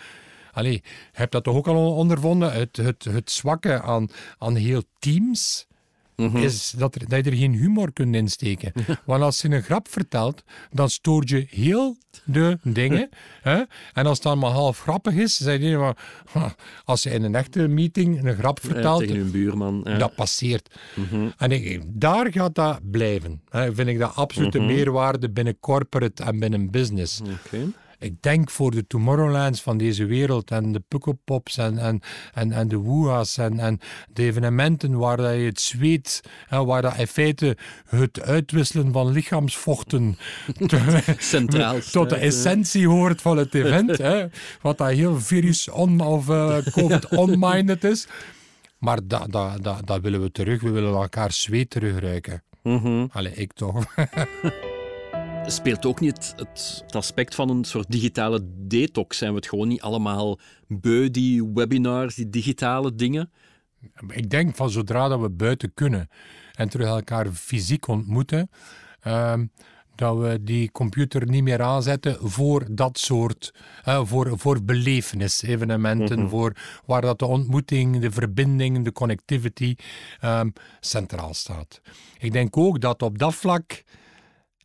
allee, 0.53 0.72
je 0.72 0.81
hebt 1.12 1.33
dat 1.33 1.44
toch 1.44 1.57
ook 1.57 1.68
al 1.68 1.94
ondervonden? 1.94 2.53
Het, 2.53 2.77
het, 2.77 3.05
het 3.05 3.31
zwakke 3.31 3.83
aan, 3.83 4.09
aan 4.38 4.55
heel 4.55 4.83
teams. 4.98 5.66
Mhm. 6.16 6.37
Is 6.37 6.70
dat, 6.77 6.94
er, 6.94 7.09
dat 7.09 7.25
je 7.25 7.31
er 7.31 7.37
geen 7.37 7.53
humor 7.55 7.92
kunt 7.92 8.14
insteken. 8.14 8.72
Want 9.05 9.22
als 9.22 9.40
je 9.40 9.48
een 9.51 9.62
grap 9.62 9.88
vertelt, 9.88 10.42
dan 10.70 10.90
stoort 10.90 11.29
je 11.29 11.46
heel 11.51 11.96
de 12.25 12.59
dingen. 12.62 13.09
hè? 13.42 13.62
En 13.92 14.07
als 14.07 14.14
het 14.18 14.22
dan 14.22 14.38
maar 14.38 14.51
half 14.51 14.79
grappig 14.81 15.14
is, 15.14 15.37
zeg 15.37 15.61
je 15.61 15.77
van, 15.77 15.94
"Ha, 16.42 16.55
als 16.85 17.03
je 17.03 17.11
in 17.11 17.22
een 17.22 17.35
echte 17.35 17.68
meeting 17.68 18.25
een 18.25 18.35
grap 18.37 18.59
Ja, 18.62 18.68
vertelt, 18.68 19.01
tegen 19.01 19.16
hun 19.16 19.31
buurman. 19.31 19.81
ja. 19.85 19.98
dat 19.98 20.14
passeert. 20.14 20.75
Mhm. 20.94 21.29
En 21.37 21.51
ik, 21.53 21.83
daar 21.87 22.33
gaat 22.33 22.55
dat 22.55 22.90
blijven. 22.90 23.42
Hè, 23.48 23.75
vind 23.75 23.88
ik 23.88 23.98
dat 23.98 24.14
absolute 24.14 24.59
Mhm. 24.59 24.66
meerwaarde 24.66 25.31
binnen 25.31 25.59
corporate 25.61 26.22
en 26.22 26.38
binnen 26.38 26.70
business. 26.70 27.20
Oké. 27.20 27.66
Ik 28.02 28.22
denk 28.22 28.50
voor 28.50 28.70
de 28.70 28.86
Tomorrowlands 28.86 29.60
van 29.62 29.78
deze 29.78 30.04
wereld 30.04 30.50
en 30.50 30.72
de 30.72 30.82
Pukkelpops 30.88 31.56
en, 31.58 31.78
en, 31.78 32.00
en, 32.34 32.52
en 32.52 32.68
de 32.68 32.76
Woeha's 32.76 33.36
en, 33.38 33.58
en 33.58 33.80
de 34.12 34.22
evenementen 34.22 34.98
waar 34.98 35.16
dat 35.16 35.32
je 35.34 35.40
het 35.40 35.60
zweet, 35.60 36.20
hè, 36.46 36.64
waar 36.64 36.82
dat 36.82 36.96
in 36.96 37.06
feite 37.06 37.56
het 37.88 38.20
uitwisselen 38.22 38.92
van 38.92 39.10
lichaamsvochten 39.12 40.16
te- 40.66 41.14
Centraal 41.18 41.78
tot 41.92 42.08
de 42.08 42.16
essentie 42.16 42.88
hoort 42.88 43.22
van 43.22 43.36
het 43.36 43.54
event. 43.54 43.98
hè, 43.98 44.26
wat 44.60 44.78
dat 44.78 44.88
heel 44.90 45.20
virus 45.20 45.68
on, 45.68 46.00
of 46.00 46.26
COVID 46.76 47.08
on-minded 47.08 47.84
is. 47.84 48.06
Maar 48.78 48.98
dat 49.04 49.32
da, 49.32 49.56
da, 49.58 49.80
dat 49.84 50.00
willen 50.00 50.22
we 50.22 50.30
terug. 50.32 50.60
We 50.62 50.70
willen 50.70 50.94
elkaar 50.94 51.32
zweet 51.32 51.70
terugruiken. 51.70 52.42
Mhm. 52.62 53.06
Allee, 53.12 53.34
ik 53.34 53.52
toch. 53.52 53.84
Speelt 55.46 55.87
ook 55.87 56.00
niet 56.00 56.35
het, 56.37 56.85
aspect 56.88 57.35
van 57.35 57.50
een 57.50 57.64
soort 57.64 57.90
digitale 57.90 58.40
detox? 58.44 59.18
Zijn 59.18 59.31
we 59.31 59.37
het 59.37 59.48
gewoon 59.48 59.68
niet 59.68 59.81
allemaal 59.81 60.38
beu, 60.66 61.11
die 61.11 61.50
webinars, 61.55 62.14
die 62.14 62.31
digitale 62.31 62.94
dingen? 62.94 63.33
Ik 64.09 64.31
denk 64.31 64.57
van 64.57 64.70
zodra 64.70 65.09
dat 65.09 65.20
we 65.20 65.31
buiten 65.31 65.74
kunnen 65.74 66.09
en 66.52 66.68
terug 66.68 66.87
elkaar 66.87 67.26
fysiek 67.33 67.88
ontmoeten, 67.88 68.50
ehm, 69.00 69.46
dat 69.94 70.18
we 70.18 70.42
die 70.42 70.70
computer 70.70 71.28
niet 71.28 71.42
meer 71.42 71.62
aanzetten 71.62 72.16
voor 72.20 72.66
dat 72.70 72.98
soort, 72.98 73.55
eh, 73.85 74.00
voor, 74.05 74.38
voor 74.38 74.64
belevenis-evenementen, 74.64 76.28
voor 76.28 76.57
waar 76.87 77.00
dat 77.00 77.18
de 77.18 77.26
ontmoeting, 77.26 78.00
de 78.00 78.11
verbinding, 78.11 78.85
de 78.85 78.92
connectivity 78.92 79.74
ehm, 80.20 80.48
centraal 80.81 81.35
staat. 81.35 81.81
Ik 82.18 82.33
denk 82.33 82.57
ook 82.57 82.81
dat 82.81 83.02
op 83.02 83.18
dat 83.18 83.35
vlak, 83.35 83.85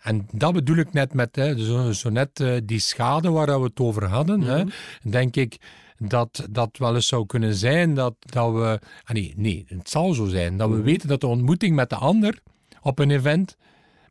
en 0.01 0.27
dat 0.31 0.53
bedoel 0.53 0.77
ik 0.77 0.93
net 0.93 1.13
met 1.13 1.35
hè, 1.35 1.59
zo, 1.59 1.91
zo 1.91 2.09
net 2.09 2.39
eh, 2.39 2.55
die 2.63 2.79
schade 2.79 3.29
waar 3.29 3.59
we 3.59 3.67
het 3.67 3.79
over 3.79 4.05
hadden, 4.05 4.41
hè, 4.41 4.63
denk 5.03 5.35
ik 5.35 5.57
dat 5.97 6.47
dat 6.49 6.77
wel 6.77 6.95
eens 6.95 7.07
zou 7.07 7.25
kunnen 7.25 7.55
zijn 7.55 7.93
dat, 7.93 8.15
dat 8.19 8.53
we... 8.53 8.79
Ah 9.03 9.13
nee, 9.13 9.33
nee, 9.35 9.65
het 9.67 9.89
zal 9.89 10.13
zo 10.13 10.25
zijn. 10.25 10.57
Dat 10.57 10.69
we 10.69 10.81
weten 10.81 11.07
dat 11.07 11.21
de 11.21 11.27
ontmoeting 11.27 11.75
met 11.75 11.89
de 11.89 11.95
ander 11.95 12.39
op 12.81 12.99
een 12.99 13.11
event 13.11 13.57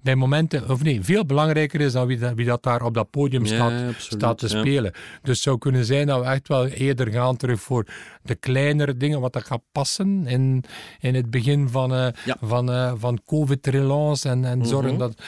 bij 0.06 0.14
momenten, 0.16 0.70
of 0.70 0.82
nee, 0.82 1.02
veel 1.02 1.26
belangrijker 1.26 1.80
is 1.80 1.92
dan 1.92 2.06
wie 2.06 2.18
dat, 2.18 2.34
wie 2.34 2.46
dat 2.46 2.62
daar 2.62 2.82
op 2.82 2.94
dat 2.94 3.10
podium 3.10 3.44
Ja, 3.44 3.54
staat, 3.54 3.72
absoluut, 3.72 4.02
staat 4.02 4.38
te 4.38 4.48
ja. 4.48 4.58
spelen. 4.60 4.92
Dus 5.22 5.34
het 5.34 5.38
zou 5.38 5.58
kunnen 5.58 5.84
zijn 5.84 6.06
dat 6.06 6.20
we 6.20 6.26
echt 6.26 6.48
wel 6.48 6.66
eerder 6.66 7.12
gaan 7.12 7.36
terug 7.36 7.60
voor 7.60 7.86
de 8.22 8.34
kleinere 8.34 8.96
dingen, 8.96 9.20
wat 9.20 9.32
dat 9.32 9.46
gaat 9.46 9.62
passen 9.72 10.26
in, 10.26 10.64
in 11.00 11.14
het 11.14 11.30
begin 11.30 11.68
van, 11.68 11.94
eh, 11.94 12.08
Ja. 12.24 12.36
van, 12.40 12.70
eh, 12.72 12.92
van 12.96 13.20
COVID-relance 13.24 14.28
en, 14.28 14.44
en 14.44 14.66
zorgen 14.66 14.90
Mhm. 14.90 14.98
dat... 14.98 15.22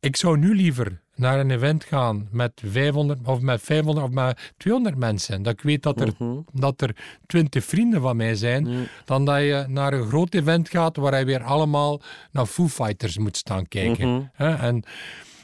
ik 0.00 0.16
zou 0.16 0.38
nu 0.38 0.54
liever 0.54 1.02
naar 1.16 1.40
een 1.40 1.50
event 1.50 1.84
gaan 1.84 2.28
met 2.30 2.62
500 2.64 3.20
of 3.28 3.40
met 3.40 3.62
500 3.62 4.06
of 4.06 4.12
met 4.12 4.52
200 4.56 4.96
mensen. 4.96 5.42
Dat 5.42 5.52
ik 5.52 5.60
weet 5.60 5.82
dat 5.82 6.00
er, 6.00 6.14
Mhm. 6.18 6.40
dat 6.52 6.80
er 6.80 6.96
20 7.26 7.64
vrienden 7.64 8.00
van 8.00 8.16
mij 8.16 8.34
zijn, 8.34 8.88
dan 9.04 9.24
dat 9.24 9.40
je 9.40 9.64
naar 9.68 9.92
een 9.92 10.06
groot 10.06 10.34
event 10.34 10.68
gaat 10.68 10.96
waar 10.96 11.18
je 11.18 11.24
weer 11.24 11.42
allemaal 11.42 12.00
naar 12.30 12.46
Foo 12.46 12.68
Fighters 12.68 13.18
moet 13.18 13.36
staan 13.36 13.68
kijken. 13.68 14.08
Mhm. 14.08 14.42
En, 14.42 14.82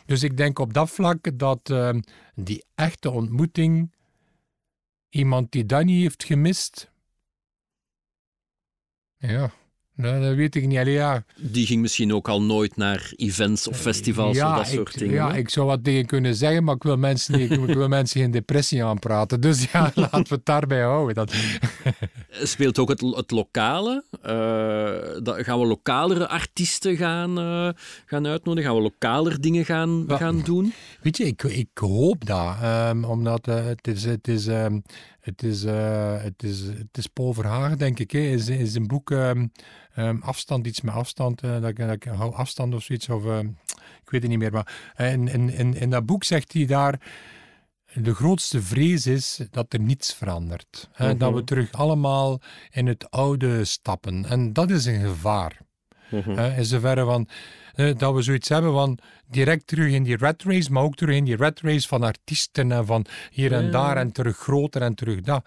dus 0.06 0.22
ik 0.22 0.37
denk 0.37 0.58
op 0.58 0.72
dat 0.74 0.90
vlak 0.90 1.38
dat 1.38 1.70
ehm, 1.70 2.00
die 2.35 2.64
echte 2.74 3.11
ontmoeting, 3.11 3.92
iemand 5.08 5.52
die 5.52 5.66
dat 5.66 5.85
niet 5.85 6.02
heeft 6.02 6.24
gemist, 6.24 6.90
ja, 9.16 9.50
dat 9.96 10.35
weet 10.35 10.55
ik 10.55 10.66
niet. 10.66 10.78
Allee, 10.78 10.92
ja, 10.92 11.24
Die 11.37 11.66
ging 11.66 11.81
misschien 11.81 12.14
ook 12.14 12.28
al 12.28 12.42
nooit 12.42 12.76
naar 12.76 13.12
events 13.16 13.68
of 13.68 13.76
festivals 13.76 14.37
ja, 14.37 14.50
of 14.50 14.57
dat 14.57 14.66
ik, 14.66 14.72
soort 14.72 14.98
dingen. 14.98 15.14
Ja, 15.14 15.31
hè? 15.31 15.37
ik 15.37 15.48
zou 15.48 15.66
wat 15.66 15.85
tegen 15.85 16.07
kunnen 16.07 16.35
zeggen, 16.35 16.64
maar 16.64 16.74
ik 16.74 16.83
wil 16.83 16.96
mensen, 16.96 17.40
ik 17.40 17.74
wil 17.74 17.88
mensen 17.88 18.20
geen 18.20 18.31
depressie 18.31 18.85
aanpraten. 18.85 19.40
Dus 19.40 19.70
ja, 19.72 19.81
laten 19.94 20.22
we 20.28 20.35
het 20.35 20.44
daarbij 20.46 20.83
houden. 20.83 21.14
Dat, 21.14 21.35
Speelt 22.42 22.78
ook 22.78 22.88
het, 22.88 23.00
het 23.00 23.31
lokale? 23.31 24.05
Eh, 24.22 25.22
dat, 25.22 25.37
gaan 25.44 25.61
we 25.61 25.66
lokalere 25.66 26.28
artiesten 26.28 26.96
gaan, 26.96 27.38
eh, 27.38 27.68
gaan 28.07 28.26
uitnodigen? 28.26 28.70
Gaan 28.70 28.78
we 28.78 28.83
lokaler 28.85 29.40
dingen 29.40 29.64
gaan, 29.64 30.05
gaan 30.09 30.40
doen? 30.44 30.72
Weet 31.02 31.16
je, 31.16 31.24
ik, 31.24 31.42
ik 31.42 31.68
hoop 31.74 32.26
dat. 32.26 32.57
ehm, 32.62 33.05
omdat 33.05 33.48
eh, 33.48 33.64
het 33.64 33.87
is, 33.88 34.05
het 34.05 34.28
is, 34.28 34.46
ehm, 34.46 34.78
het 35.22 35.42
is, 35.42 35.64
eh, 35.64 36.22
het 36.22 36.42
is, 36.42 36.61
het 36.61 36.96
is 36.98 37.06
Paul 37.06 37.32
Verhagen, 37.35 37.78
denk 37.78 37.98
ik. 37.98 38.11
Hè, 38.11 38.18
is, 38.18 38.48
is 38.48 38.74
een 38.74 38.87
boek 38.87 39.11
ehm, 39.11 39.46
ehm, 39.94 40.16
Afstand, 40.20 40.66
iets 40.66 40.80
met 40.80 40.94
afstand. 40.94 41.42
eh, 41.42 41.61
dat, 41.61 41.70
ik, 41.70 41.76
dat 41.76 41.90
ik 41.90 42.04
hou 42.04 42.35
afstand 42.35 42.74
of 42.74 42.82
zoiets. 42.82 43.08
Of, 43.08 43.24
ehm, 43.24 43.46
ik 44.04 44.11
weet 44.11 44.20
het 44.22 44.30
niet 44.30 44.38
meer. 44.38 44.52
Maar 44.52 44.92
eh, 44.94 45.12
in, 45.12 45.28
in, 45.28 45.50
in, 45.50 45.74
in 45.74 45.90
dat 45.90 46.06
boek 46.06 46.24
zegt 46.24 46.52
hij 46.52 46.66
daar. 46.66 47.00
De 47.94 48.14
grootste 48.14 48.62
vrees 48.62 49.06
is 49.06 49.40
dat 49.50 49.72
er 49.72 49.80
niets 49.80 50.14
verandert. 50.14 50.88
Hè, 50.92 51.08
Mhm. 51.08 51.18
Dat 51.18 51.35
we 51.35 51.44
terug 51.44 51.72
allemaal 51.72 52.40
in 52.70 52.87
het 52.87 53.11
oude 53.11 53.64
stappen. 53.64 54.24
En 54.24 54.52
dat 54.52 54.70
is 54.70 54.85
een 54.85 55.00
gevaar. 55.00 55.58
Hè, 56.35 56.56
in 56.56 56.64
zoverre 56.64 57.04
van 57.04 57.28
eh, 57.74 57.96
dat 57.98 58.14
we 58.14 58.22
zoiets 58.22 58.48
hebben 58.48 58.72
van 58.72 58.98
direct 59.30 59.66
terug 59.66 59.92
in 59.92 60.02
die 60.02 60.16
rat 60.16 60.42
race, 60.42 60.72
maar 60.72 60.82
ook 60.82 60.94
terug 60.94 61.16
in 61.16 61.24
die 61.24 61.37
rat 61.37 61.61
race 61.61 61.88
van 61.88 62.02
artiesten 62.02 62.72
en 62.72 62.87
van 62.87 63.06
hier 63.30 63.52
en 63.52 63.70
daar 63.70 63.96
en 63.96 64.12
terug 64.12 64.37
groter 64.37 64.82
en 64.82 64.94
terug 64.94 65.20
dat. 65.20 65.44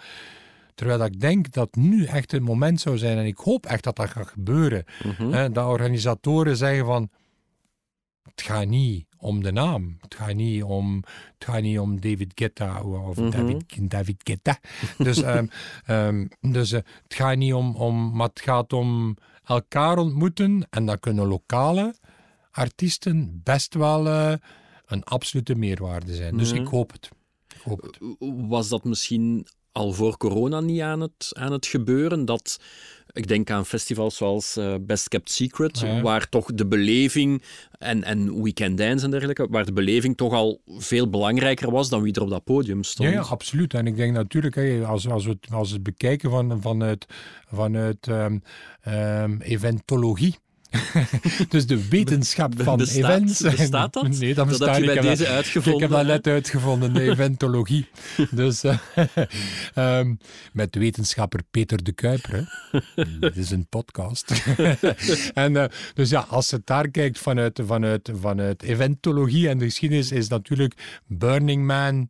Terwijl 0.75 0.99
dat 0.99 1.07
ik 1.07 1.19
denk 1.19 1.51
dat 1.51 1.75
nu 1.75 2.05
echt 2.05 2.31
het 2.31 2.41
moment 2.41 2.81
zou 2.81 2.97
zijn, 2.97 3.17
en 3.17 3.25
ik 3.25 3.37
hoop 3.37 3.65
echt 3.65 3.83
dat 3.83 3.95
dat 3.95 4.09
gaat 4.09 4.27
gebeuren, 4.27 4.85
Mhm. 5.03 5.31
hè, 5.31 5.51
dat 5.51 5.67
organisatoren 5.67 6.57
zeggen 6.57 6.85
van 6.85 7.09
het 8.23 8.41
gaat 8.41 8.67
niet 8.67 9.05
om 9.17 9.43
de 9.43 9.51
naam, 9.51 9.97
het 10.01 10.15
gaat 10.15 10.33
niet 10.33 10.63
om, 10.63 11.03
het 11.37 11.45
gaat 11.49 11.61
niet 11.61 11.79
om 11.79 12.01
David 12.01 12.31
Guetta 12.35 12.81
of 12.81 13.17
Mhm. 13.17 13.29
David, 13.29 13.63
David 13.91 14.21
Guetta. 14.23 14.57
Dus, 14.97 15.21
ehm, 15.23 15.45
ehm, 15.85 16.27
dus 16.41 16.71
eh, 16.71 16.79
het 17.03 17.13
gaat 17.13 17.37
niet 17.37 17.53
om, 17.53 17.75
om, 17.75 18.15
maar 18.15 18.27
het 18.27 18.41
gaat 18.41 18.73
om 18.73 19.15
elkaar 19.43 19.97
ontmoeten 19.97 20.67
en 20.69 20.85
dat 20.85 20.99
kunnen 20.99 21.27
lokale 21.27 21.95
artiesten 22.55 23.41
best 23.43 23.73
wel 23.73 24.07
eh, 24.07 24.33
een 24.85 25.03
absolute 25.03 25.55
meerwaarde 25.55 26.15
zijn. 26.15 26.37
Dus 26.37 26.51
Mhm. 26.53 26.61
ik 26.61 26.67
hoop 26.67 26.91
het. 26.91 27.09
Ik 27.55 27.61
hoop 27.61 27.81
het. 27.81 27.97
Was 28.47 28.69
dat 28.69 28.83
misschien 28.83 29.47
al 29.71 29.91
voor 29.93 30.17
corona 30.17 30.59
niet 30.59 30.81
aan 30.81 31.01
het, 31.01 31.29
aan 31.33 31.51
het 31.51 31.65
gebeuren? 31.65 32.25
Dat, 32.25 32.59
ik 33.11 33.27
denk 33.27 33.49
aan 33.49 33.65
festivals 33.65 34.15
zoals 34.15 34.55
eh, 34.57 34.75
Best 34.81 35.07
Kept 35.07 35.31
Secret, 35.31 35.79
Ja. 35.79 36.01
waar 36.01 36.29
toch 36.29 36.53
de 36.53 36.67
beleving 36.67 37.43
en, 37.71 38.03
en 38.03 38.41
Weekend 38.43 38.77
Dance 38.77 39.05
en 39.05 39.11
dergelijke, 39.11 39.47
waar 39.49 39.65
de 39.65 39.73
beleving 39.73 40.17
toch 40.17 40.33
al 40.33 40.61
veel 40.65 41.09
belangrijker 41.09 41.71
was 41.71 41.89
dan 41.89 42.01
wie 42.01 42.13
er 42.13 42.21
op 42.21 42.29
dat 42.29 42.43
podium 42.43 42.83
stond. 42.83 43.09
Ja, 43.09 43.15
ja, 43.15 43.21
absoluut. 43.21 43.73
En 43.73 43.87
ik 43.87 43.95
denk 43.95 44.13
natuurlijk, 44.13 44.55
hè, 44.55 44.85
als, 44.85 45.07
als, 45.07 45.25
we 45.25 45.29
het, 45.41 45.51
als 45.51 45.67
we 45.69 45.73
het 45.73 45.83
bekijken 45.83 46.29
van, 46.29 46.61
vanuit, 46.61 47.05
vanuit 47.47 48.07
ehm, 48.07 48.37
ehm, 48.81 49.37
eventologie. 49.41 50.35
dus 51.49 51.65
de 51.67 51.87
wetenschap 51.87 52.53
van 52.63 52.77
Bestaat- 52.77 52.97
events. 52.97 53.41
bestaat 53.41 53.93
dat? 53.93 54.07
Nee, 54.07 54.33
dat 54.33 54.47
bestaat 54.47 54.77
niet. 54.77 54.85
bij 54.85 54.95
Ik 54.95 55.01
heb 55.03 55.17
deze 55.17 55.27
uitgevonden, 55.31 55.73
Ik 55.73 55.79
heb 55.79 55.89
dat 55.97 56.07
net 56.07 56.27
uitgevonden, 56.27 56.93
de 56.93 57.01
eventologie. 57.01 57.87
dus 58.31 58.63
ehm, 59.73 60.15
met 60.53 60.75
wetenschapper 60.75 61.39
Peter 61.51 61.83
de 61.83 61.91
Kuiper. 61.91 62.69
Dit 63.19 63.37
is 63.37 63.51
een 63.51 63.67
podcast. 63.69 64.31
en, 65.33 65.57
eh, 65.57 65.65
dus 65.93 66.09
ja, 66.09 66.25
als 66.29 66.49
je 66.49 66.61
daar 66.63 66.89
kijkt 66.89 67.19
vanuit, 67.19 67.59
vanuit, 67.65 68.11
vanuit 68.21 68.63
eventologie 68.63 69.49
en 69.49 69.57
de 69.57 69.65
geschiedenis, 69.65 70.11
is 70.11 70.27
natuurlijk 70.27 71.01
Burning 71.07 71.65
Man 71.65 72.07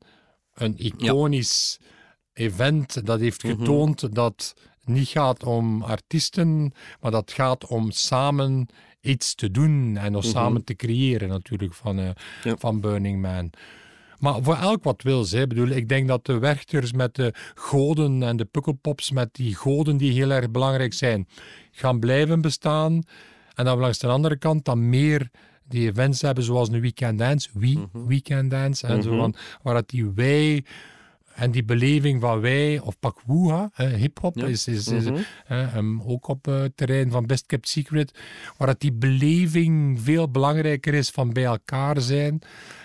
een 0.54 0.74
iconisch 0.78 1.80
event 2.34 3.06
dat 3.06 3.20
heeft 3.20 3.44
Mhm. 3.44 3.56
getoond 3.58 4.16
dat 4.16 4.54
niet 4.88 5.08
gaat 5.08 5.44
om 5.44 5.82
artiesten, 5.84 6.74
maar 7.02 7.12
dat 7.12 7.32
gaat 7.32 7.66
om 7.68 7.92
samen 7.92 8.68
iets 9.02 9.36
te 9.36 9.52
doen 9.52 9.98
en 9.98 10.16
om 10.16 10.22
samen 10.22 10.64
te 10.64 10.76
creëren 10.76 11.30
natuurlijk 11.30 11.74
van, 11.74 12.00
eh, 12.00 12.04
Mhm. 12.06 12.48
Ja. 12.50 12.56
van 12.58 12.80
Burning 12.80 13.22
Man. 13.22 13.50
Maar 14.20 14.44
voor 14.44 14.56
elk 14.56 14.84
wat 14.84 15.02
wil, 15.02 15.24
ze. 15.24 15.40
Ik 15.42 15.48
bedoel, 15.48 15.68
ik 15.68 15.90
denk 15.90 16.08
dat 16.08 16.26
de 16.26 16.40
werchters 16.40 16.92
met 16.94 17.16
de 17.16 17.34
goden 17.56 18.24
en 18.24 18.38
de 18.38 18.46
pukkelpops 18.46 19.12
met 19.12 19.30
die 19.34 19.56
goden 19.56 19.98
die 19.98 20.12
heel 20.12 20.32
erg 20.32 20.52
belangrijk 20.52 20.94
zijn, 20.94 21.28
gaan 21.72 22.00
blijven 22.00 22.42
bestaan. 22.42 23.02
En 23.56 23.66
we 23.66 23.76
langs 23.76 23.98
de 24.00 24.08
andere 24.08 24.38
kant 24.38 24.66
dan 24.66 24.90
meer 24.90 25.30
die 25.68 25.88
events 25.90 26.22
hebben 26.22 26.44
zoals 26.44 26.70
een 26.70 26.82
Weekend 26.82 27.20
Dance, 27.20 27.50
We 27.54 27.88
Weekend 28.08 28.52
Dance, 28.52 28.88
en 28.88 29.04
zo 29.04 29.10
Mhm. 29.10 29.20
van, 29.20 29.36
waar 29.64 29.74
dat 29.74 29.90
die 29.90 30.10
wij 30.16 30.64
en 31.36 31.52
die 31.52 31.64
beleving 31.64 32.22
van 32.22 32.40
wij, 32.40 32.80
of 32.80 33.00
pak 33.00 33.22
eh, 33.76 33.88
hip-hop, 33.88 34.36
Ja. 34.38 34.46
is, 34.46 34.68
is, 34.68 34.88
is 34.88 35.04
Mhm. 35.06 35.18
eh, 35.48 35.76
ook 36.10 36.28
op 36.28 36.48
eh, 36.48 36.60
het 36.60 36.78
terrein 36.78 37.12
van 37.12 37.26
Best 37.26 37.46
Kept 37.46 37.68
Secret, 37.68 38.20
waar 38.58 38.68
dat 38.68 38.80
die 38.80 38.94
beleving 38.94 40.00
veel 40.02 40.30
belangrijker 40.32 40.94
is 40.94 41.10
van 41.10 41.34
bij 41.34 41.44
elkaar 41.44 42.02
zijn. 42.02 42.42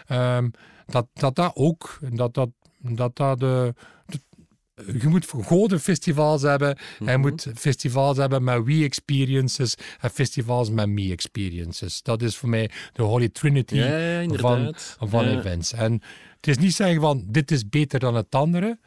Ehm, 0.06 0.48
dat, 0.86 1.06
dat 1.12 1.34
dat 1.36 1.50
ook, 1.54 1.98
dat 2.12 2.34
dat, 2.34 2.50
dat, 2.82 3.16
dat 3.16 3.40
de, 3.40 3.74
je 5.00 5.08
moet 5.08 5.26
goede 5.26 5.78
festivals 5.78 6.42
hebben. 6.42 6.76
Je 6.98 7.04
Mhm. 7.04 7.20
moet 7.20 7.46
festivals 7.56 8.16
hebben 8.16 8.44
met 8.44 8.64
we 8.64 8.84
experiences 8.84 9.74
en 10.00 10.10
festivals 10.10 10.70
met 10.70 10.88
me 10.88 11.10
experiences. 11.12 12.02
Dat 12.02 12.22
is 12.22 12.36
voor 12.36 12.48
mij 12.48 12.70
de 12.92 13.02
Holy 13.02 13.28
Trinity 13.28 13.74
Ja, 13.74 13.96
ja, 13.98 14.28
van, 14.28 14.74
van 15.08 15.24
events. 15.24 15.72
En 15.72 16.00
het 16.40 16.48
is 16.48 16.58
niet 16.58 16.74
zeggen 16.74 17.00
van 17.00 17.24
dit 17.26 17.50
is 17.50 17.68
beter 17.68 18.00
dan 18.00 18.14
het 18.14 18.34
andere. 18.34 18.78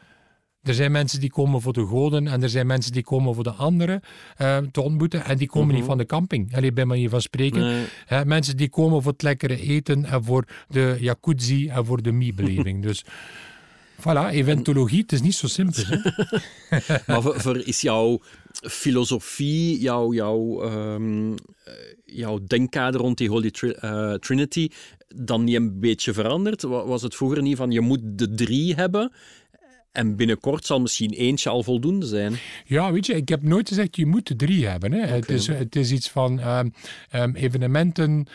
Er 0.62 0.74
zijn 0.74 0.92
mensen 0.92 1.20
die 1.20 1.30
komen 1.30 1.60
voor 1.60 1.72
de 1.72 1.86
goden 1.86 2.28
en 2.28 2.42
er 2.42 2.48
zijn 2.48 2.66
mensen 2.66 2.92
die 2.92 3.02
komen 3.02 3.34
voor 3.34 3.44
de 3.44 3.50
anderen 3.50 4.00
eh, 4.36 4.58
te 4.58 4.80
ontmoeten 4.80 5.24
en 5.24 5.36
die 5.36 5.48
komen 5.48 5.74
niet 5.74 5.84
van 5.84 5.98
de 5.98 6.06
camping. 6.06 6.56
Alleen 6.56 6.74
bij 6.74 6.84
manier 6.84 7.08
van 7.08 7.20
spreken. 7.20 7.60
Mhm. 7.60 7.82
Nee. 8.08 8.24
Mensen 8.24 8.56
die 8.56 8.68
komen 8.68 9.02
voor 9.02 9.12
het 9.12 9.22
lekkere 9.22 9.60
eten 9.60 10.04
en 10.04 10.24
voor 10.24 10.44
de 10.68 10.96
jacuzzi 11.00 11.68
en 11.68 11.84
voor 11.84 12.02
de 12.02 12.12
me-beleving. 12.22 12.82
dus 12.82 13.04
voilà, 14.00 14.30
eventologie, 14.30 15.00
het 15.00 15.12
is 15.12 15.22
niet 15.22 15.34
zo 15.34 15.46
simpel. 15.46 15.82
Hè? 15.86 15.98
Maar 17.06 17.22
voor, 17.22 17.40
voor 17.40 17.56
is 17.58 17.80
jouw 17.80 18.20
filosofie, 18.62 19.78
jouw, 19.80 20.12
jouw, 20.12 20.62
jouw 22.04 22.38
denkkader 22.46 23.00
rond 23.00 23.18
die 23.18 23.28
Holy 23.28 23.50
Tri- 23.50 23.70
eh, 23.70 24.12
Trinity 24.14 24.68
dan 25.16 25.44
niet 25.44 25.54
een 25.56 25.80
beetje 25.80 26.12
veranderd? 26.12 26.62
Wa- 26.62 26.86
Was 26.86 27.02
het 27.02 27.14
vroeger 27.14 27.42
niet 27.42 27.56
van 27.56 27.70
je 27.70 27.80
moet 27.80 28.00
de 28.02 28.34
drie 28.34 28.74
hebben 28.74 29.12
en 29.92 30.16
binnenkort 30.16 30.66
zal 30.66 30.80
misschien 30.80 31.10
eentje 31.10 31.50
al 31.50 31.62
voldoende 31.62 32.06
zijn? 32.06 32.34
Ja, 32.66 32.92
weet 32.92 33.06
je, 33.06 33.14
ik 33.14 33.28
heb 33.28 33.42
nooit 33.42 33.68
gezegd 33.68 33.96
je 33.96 34.06
moet 34.06 34.28
er 34.28 34.36
drie 34.36 34.66
hebben. 34.66 34.92
Hè. 34.92 35.00
Het, 35.06 35.28
is, 35.30 35.46
het 35.46 35.76
is 35.76 35.90
iets 35.92 36.08
van 36.10 36.40
ehm, 36.40 36.68
ehm, 37.10 37.34
evenementen. 37.34 38.26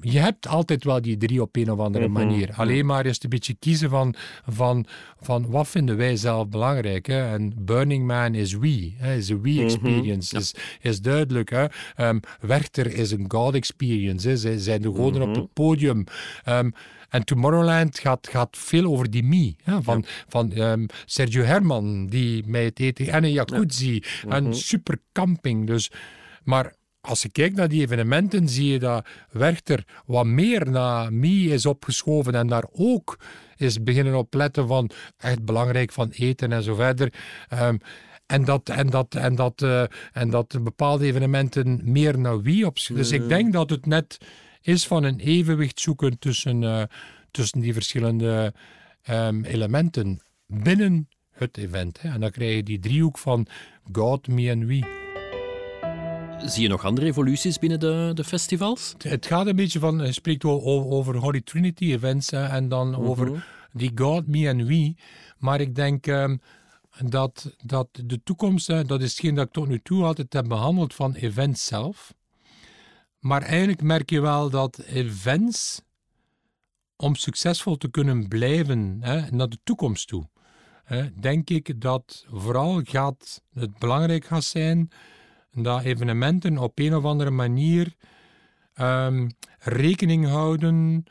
Je 0.00 0.18
hebt 0.18 0.46
altijd 0.46 0.84
wel 0.84 1.02
die 1.02 1.16
drie 1.16 1.42
op 1.42 1.56
een 1.56 1.70
of 1.70 1.78
andere 1.78 2.08
manier. 2.08 2.50
Alleen 2.52 2.86
maar 2.86 3.06
is 3.06 3.14
het 3.14 3.24
een 3.24 3.30
beetje 3.30 3.56
kiezen 3.58 3.90
van, 3.90 4.14
van, 4.46 4.86
van 5.20 5.50
wat 5.50 5.68
vinden 5.68 5.96
wij 5.96 6.16
zelf 6.16 6.48
belangrijk. 6.48 7.06
Hè? 7.06 7.32
En 7.32 7.52
Burning 7.56 8.06
Man 8.06 8.34
is 8.34 8.54
we, 8.54 8.92
hè? 8.96 9.16
is 9.16 9.28
een 9.28 9.42
we 9.42 9.62
experience, 9.62 10.36
is, 10.36 10.54
is 10.80 11.00
duidelijk. 11.00 11.50
Hè? 11.50 11.66
Ehm, 11.96 12.18
Werchter 12.40 12.86
is 12.94 13.10
een 13.10 13.24
God 13.28 13.54
experience, 13.54 14.28
hè? 14.28 14.36
zij 14.36 14.58
zijn 14.58 14.82
de 14.82 14.94
goden 14.94 15.22
op 15.22 15.34
het 15.34 15.52
podium. 15.52 16.04
Ehm, 16.44 16.70
en 17.08 17.24
Tomorrowland 17.24 17.98
gaat, 17.98 18.28
gaat 18.30 18.56
veel 18.56 18.84
over 18.84 19.10
die 19.10 19.22
me. 19.22 19.54
Hè? 19.62 19.82
Van, 19.82 20.04
van 20.28 20.52
ehm, 20.52 20.86
Sergio 21.04 21.42
Herman, 21.42 22.06
die 22.06 22.42
met 22.46 22.64
het 22.64 22.80
eten 22.80 23.08
en 23.08 23.24
een 23.24 23.32
jacuzzi. 23.32 24.02
En 24.28 24.54
super 24.54 24.98
camping. 25.12 25.66
Dus, 25.66 25.90
maar 26.44 26.74
als 27.08 27.22
je 27.22 27.28
kijkt 27.28 27.56
naar 27.56 27.68
die 27.68 27.80
evenementen, 27.80 28.48
zie 28.48 28.72
je 28.72 28.78
dat 28.78 29.06
Werchter 29.30 29.84
wat 30.06 30.26
meer 30.26 30.70
naar 30.70 31.12
Mie 31.12 31.52
is 31.52 31.66
opgeschoven 31.66 32.34
en 32.34 32.46
daar 32.46 32.64
ook 32.72 33.18
is 33.56 33.82
beginnen 33.82 34.14
op 34.14 34.34
letten 34.34 34.66
van 34.66 34.90
echt 35.18 35.44
belangrijk 35.44 35.92
van 35.92 36.10
eten 36.10 36.52
en 36.52 36.62
zo 36.62 36.74
verder. 36.74 37.12
Ehm, 37.48 37.76
en 38.26 38.44
dat, 38.44 38.68
en, 38.68 38.90
dat, 38.90 39.14
en, 39.14 39.34
dat, 39.34 39.62
uh, 39.62 39.82
en 40.12 40.30
dat 40.30 40.58
bepaalde 40.62 41.06
evenementen 41.06 41.80
meer 41.84 42.18
naar 42.18 42.42
wie 42.42 42.66
op. 42.66 42.78
Dus 42.92 43.12
ik 43.12 43.28
denk 43.28 43.52
dat 43.52 43.70
het 43.70 43.86
net 43.86 44.18
is 44.62 44.86
van 44.86 45.04
een 45.04 45.18
evenwicht 45.18 45.80
zoeken 45.80 46.18
tussen, 46.18 46.62
uh, 46.62 46.82
tussen 47.30 47.60
die 47.60 47.72
verschillende 47.72 48.54
um, 49.10 49.44
elementen 49.44 50.20
binnen 50.46 51.08
het 51.30 51.56
event. 51.56 52.00
Hè. 52.00 52.08
En 52.08 52.20
dan 52.20 52.30
krijg 52.30 52.54
je 52.54 52.62
die 52.62 52.78
driehoek 52.78 53.18
van 53.18 53.46
God, 53.92 54.28
me 54.28 54.50
en 54.50 54.66
we. 54.66 55.07
Zie 56.44 56.62
je 56.62 56.68
nog 56.68 56.84
andere 56.84 57.06
evoluties 57.06 57.58
binnen 57.58 57.80
de, 57.80 58.10
de 58.14 58.24
festivals? 58.24 58.94
Het 58.98 59.26
gaat 59.26 59.46
een 59.46 59.56
beetje 59.56 59.78
van, 59.78 59.98
je 59.98 60.12
spreekt 60.12 60.44
over, 60.44 60.90
over 60.90 61.16
Holy 61.16 61.40
Trinity 61.40 61.92
events 61.92 62.30
hè, 62.30 62.46
en 62.46 62.68
dan 62.68 62.94
-hmm. 62.94 63.06
over 63.06 63.46
die 63.72 63.92
God, 63.94 64.26
me 64.26 64.48
en 64.48 64.66
we. 64.66 64.94
Maar 65.38 65.60
ik 65.60 65.74
denk 65.74 66.06
um, 66.06 66.40
dat, 67.04 67.54
dat 67.64 67.88
de 68.04 68.22
toekomst, 68.22 68.66
hè, 68.66 68.84
dat 68.84 69.02
is 69.02 69.10
hetgeen 69.10 69.34
dat 69.34 69.46
ik 69.46 69.52
tot 69.52 69.68
nu 69.68 69.80
toe 69.82 70.04
altijd 70.04 70.32
heb 70.32 70.48
behandeld 70.48 70.94
van 70.94 71.14
events 71.14 71.64
zelf. 71.64 72.14
Maar 73.18 73.42
eigenlijk 73.42 73.82
merk 73.82 74.10
je 74.10 74.20
wel 74.20 74.50
dat 74.50 74.78
events, 74.78 75.82
om 76.96 77.14
succesvol 77.14 77.76
te 77.76 77.90
kunnen 77.90 78.28
blijven 78.28 78.98
hè, 79.00 79.30
naar 79.30 79.48
de 79.48 79.58
toekomst 79.64 80.08
toe, 80.08 80.28
hè, 80.84 81.14
denk 81.14 81.50
ik 81.50 81.80
dat 81.80 82.26
vooral 82.30 82.80
gaat, 82.84 83.42
het 83.54 83.78
belangrijk 83.78 84.24
gaat 84.24 84.44
zijn 84.44 84.90
dat 85.62 85.82
evenementen 85.82 86.58
op 86.58 86.78
een 86.78 86.94
of 86.94 87.04
andere 87.04 87.30
manier 87.30 87.94
um, 88.80 89.30
rekening 89.58 90.26
houden 90.26 91.04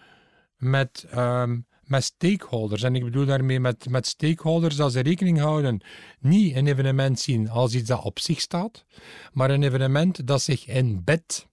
met, 0.57 1.07
um, 1.15 1.65
met 1.83 2.03
stakeholders. 2.03 2.83
En 2.83 2.95
ik 2.95 3.03
bedoel 3.03 3.25
daarmee 3.25 3.59
met, 3.59 3.89
met 3.89 4.07
stakeholders 4.07 4.75
dat 4.75 4.91
ze 4.91 4.99
rekening 4.99 5.39
houden, 5.39 5.81
niet 6.19 6.55
een 6.55 6.67
evenement 6.67 7.19
zien 7.19 7.49
als 7.49 7.75
iets 7.75 7.87
dat 7.87 8.03
op 8.03 8.19
zich 8.19 8.41
staat, 8.41 8.85
maar 9.33 9.49
een 9.49 9.63
evenement 9.63 10.27
dat 10.27 10.41
zich 10.41 10.67
inbedt 10.67 11.47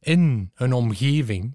in 0.00 0.50
een 0.54 0.72
omgeving 0.72 1.54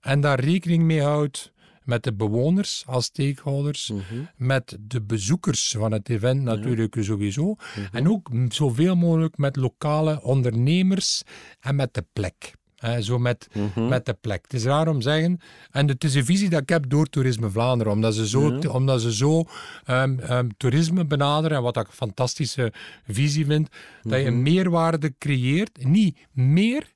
en 0.00 0.20
daar 0.20 0.40
rekening 0.40 0.82
mee 0.82 1.02
houdt 1.02 1.52
met 1.86 2.02
de 2.02 2.14
bewoners 2.14 2.82
als 2.86 3.04
stakeholders, 3.04 3.90
mm 3.90 4.02
-hmm. 4.08 4.28
met 4.36 4.76
de 4.80 5.02
bezoekers 5.02 5.74
van 5.78 5.92
het 5.92 6.08
event 6.08 6.42
natuurlijk 6.42 6.94
ja. 6.94 7.02
sowieso, 7.02 7.44
mm 7.44 7.56
-hmm. 7.74 7.86
en 7.92 8.08
ook 8.08 8.30
zoveel 8.48 8.96
mogelijk 8.96 9.36
met 9.36 9.56
lokale 9.56 10.22
ondernemers 10.22 11.22
en 11.60 11.76
met 11.76 11.94
de 11.94 12.04
plek. 12.12 12.54
He, 12.76 13.02
zo 13.02 13.18
met, 13.18 13.48
mm 13.52 13.70
-hmm. 13.74 13.88
met 13.88 14.06
de 14.06 14.14
plek. 14.14 14.42
Het 14.42 14.52
is 14.52 14.64
raar 14.64 14.88
om 14.88 14.96
te 14.96 15.02
zeggen, 15.02 15.40
en 15.70 15.88
het 15.88 16.04
is 16.04 16.14
een 16.14 16.24
visie 16.24 16.48
dat 16.48 16.60
ik 16.60 16.68
heb 16.68 16.88
door 16.88 17.06
Toerisme 17.06 17.50
Vlaanderen, 17.50 17.92
omdat 17.92 18.14
ze 18.14 18.28
zo, 18.28 18.58
omdat 18.68 19.00
ze 19.00 19.14
zo 19.14 19.44
um, 19.86 20.20
um, 20.30 20.56
toerisme 20.56 21.04
benaderen, 21.04 21.56
en 21.56 21.62
wat 21.62 21.76
ik 21.76 21.86
een 21.86 21.92
fantastische 21.92 22.72
visie 23.06 23.46
vind, 23.46 23.68
dat 24.02 24.20
je 24.20 24.26
een 24.26 24.42
meerwaarde 24.42 25.14
creëert, 25.18 25.84
niet 25.84 26.18
meer, 26.32 26.92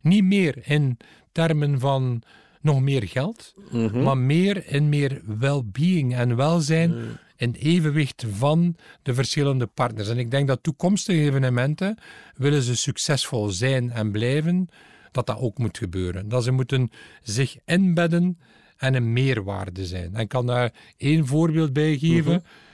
niet 0.00 0.24
meer 0.24 0.70
in 0.70 0.96
termen 1.32 1.80
van 1.80 2.22
nog 2.68 2.80
meer 2.80 3.08
geld, 3.08 3.54
mm 3.70 3.88
-hmm. 3.88 4.02
maar 4.02 4.18
meer 4.18 4.66
en 4.66 4.88
meer 4.88 5.20
well-being 5.24 6.14
en 6.14 6.36
welzijn 6.36 6.90
mm. 6.94 7.18
in 7.36 7.52
evenwicht 7.58 8.24
van 8.30 8.76
de 9.02 9.14
verschillende 9.14 9.66
partners. 9.66 10.08
En 10.08 10.18
ik 10.18 10.30
denk 10.30 10.48
dat 10.48 10.62
toekomstige 10.62 11.20
evenementen, 11.20 11.98
willen 12.36 12.62
ze 12.62 12.76
succesvol 12.76 13.48
zijn 13.48 13.90
en 13.90 14.10
blijven, 14.10 14.68
dat 15.12 15.26
dat 15.26 15.38
ook 15.38 15.58
moet 15.58 15.78
gebeuren. 15.78 16.28
Dat 16.28 16.44
ze 16.44 16.50
moeten 16.50 16.90
zich 17.22 17.56
inbedden 17.64 18.38
en 18.76 18.94
een 18.94 19.12
meerwaarde 19.12 19.86
zijn. 19.86 20.14
En 20.14 20.20
ik 20.20 20.28
kan 20.28 20.46
daar 20.46 20.72
één 20.96 21.26
voorbeeld 21.26 21.72
bij 21.72 21.98
geven. 21.98 22.32
Mm 22.32 22.38
-hmm. 22.38 22.66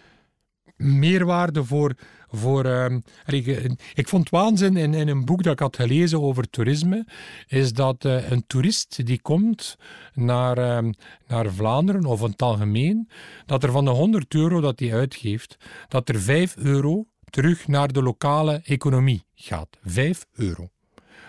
Meerwaarde 0.85 1.64
voor 1.64 1.94
voor, 2.37 2.66
uh, 2.66 2.97
ik, 3.27 3.77
ik, 3.94 4.09
vond 4.09 4.31
waanzin 4.31 4.77
in, 4.77 4.94
in, 4.94 5.09
een 5.09 5.25
boek 5.25 5.42
dat 5.42 5.53
ik 5.53 5.59
had 5.59 5.77
gelezen 5.77 6.23
over 6.23 6.51
toerisme, 6.51 7.07
is 7.47 7.73
dat 7.73 8.05
uh, 8.05 8.31
een 8.31 8.47
toerist 8.47 9.07
die 9.07 9.20
komt 9.20 9.77
naar, 10.14 10.59
uh, 10.59 10.90
naar 11.27 11.53
Vlaanderen 11.53 12.05
of 12.05 12.20
in 12.20 12.31
het 12.31 12.42
algemeen, 12.42 13.09
dat 13.47 13.62
er 13.62 13.70
van 13.70 13.85
de 13.85 13.90
100 13.90 14.35
euro 14.35 14.61
dat 14.61 14.81
hij 14.81 14.94
uitgeeft, 14.94 15.57
dat 15.88 16.09
er 16.09 16.20
5 16.20 16.57
euro 16.57 17.07
terug 17.31 17.68
naar 17.68 17.92
de 17.92 18.03
lokale 18.03 18.61
economie 18.64 19.25
gaat. 19.35 19.68
5 19.83 20.27
euro. 20.33 20.68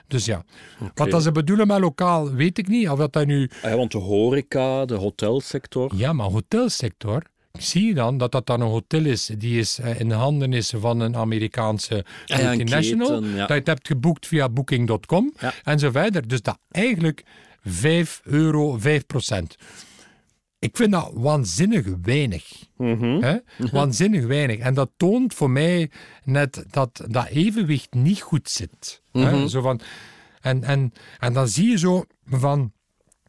Dus 0.08 0.26
ja, 0.26 0.44
okay. 0.76 0.92
wat 0.94 1.12
dat 1.12 1.24
ze 1.24 1.32
bedoelen 1.32 1.68
met 1.68 1.80
lokaal, 1.80 2.32
weet 2.32 2.58
ik 2.58 2.68
niet. 2.68 2.90
Of 2.90 2.98
dat, 2.98 3.14
dat 3.14 3.26
nu... 3.26 3.50
Ah 3.62 3.70
ja, 3.70 3.78
want 3.78 3.92
de 3.92 3.98
horeca, 3.98 4.86
de 4.86 4.96
hotelsector. 4.96 5.96
Ja, 5.96 6.14
maar 6.14 6.30
hotelsector, 6.30 7.24
zie 7.58 7.88
je 7.88 7.94
dan 7.94 8.18
dat 8.18 8.32
dat 8.32 8.46
dan 8.46 8.62
een 8.62 8.68
hotel 8.68 9.06
is 9.06 9.32
die 9.38 9.60
is 9.60 9.80
in 9.80 10.10
de 10.10 10.16
handen 10.16 10.54
is 10.54 10.74
van 10.78 11.00
een 11.00 11.16
Amerikaanse 11.16 12.06
ja, 12.26 12.38
multinational. 12.38 13.20
Keten, 13.20 13.30
ja. 13.30 13.38
Dat 13.38 13.48
je 13.48 13.54
het 13.54 13.68
hebt 13.68 13.88
geboekt 13.88 14.28
via 14.28 14.50
booking.com 14.50 15.34
ja. 15.40 15.54
en 15.64 15.80
zo 15.80 15.92
verder. 15.92 16.28
Dus 16.28 16.42
dat 16.42 16.58
eigenlijk 16.72 17.24
5 17.64 18.22
euro, 18.24 18.78
5 18.78 19.06
procent. 19.06 19.56
Ik 20.60 20.78
vind 20.78 20.92
dat 20.92 21.12
waanzinnig 21.14 21.86
weinig. 22.02 22.66
Mm 22.78 23.00
-hmm. 23.00 23.22
Hè? 23.22 23.38
Waanzinnig 23.72 24.26
weinig. 24.26 24.58
En 24.58 24.74
dat 24.74 24.92
toont 24.98 25.34
voor 25.34 25.50
mij 25.50 25.92
net 26.24 26.66
dat 26.70 27.06
dat 27.08 27.28
evenwicht 27.28 27.94
niet 27.94 28.22
goed 28.22 28.50
zit. 28.50 29.02
Mm 29.12 29.24
-hmm. 29.24 29.42
Hè? 29.42 29.48
Zo 29.48 29.62
van, 29.62 29.80
en, 30.42 30.64
en, 30.64 30.94
en 31.20 31.34
dan 31.34 31.48
zie 31.48 31.70
je 31.70 31.78
zo 31.78 32.06
van 32.26 32.72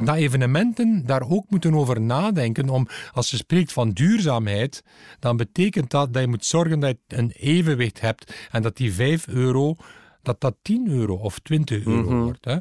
dat 0.04 0.16
evenementen 0.16 1.06
daar 1.06 1.22
ook 1.28 1.44
moeten 1.50 1.74
over 1.74 2.00
nadenken. 2.00 2.68
Om, 2.68 2.88
als 3.12 3.30
je 3.30 3.36
spreekt 3.36 3.72
van 3.72 3.90
duurzaamheid, 3.90 4.82
dan 5.18 5.36
betekent 5.36 5.90
dat 5.90 6.12
dat 6.12 6.22
je 6.22 6.28
moet 6.28 6.44
zorgen 6.44 6.80
dat 6.80 6.96
je 7.06 7.16
een 7.16 7.30
evenwicht 7.30 8.00
hebt 8.00 8.34
en 8.50 8.62
dat 8.62 8.76
die 8.76 8.92
5 8.92 9.26
euro, 9.28 9.76
dat 10.22 10.40
dat 10.40 10.56
10 10.62 10.88
euro 10.88 11.14
of 11.14 11.38
20 11.38 11.84
euro 11.86 12.10
Mhm. 12.10 12.22
wordt. 12.22 12.44
Hè. 12.44 12.56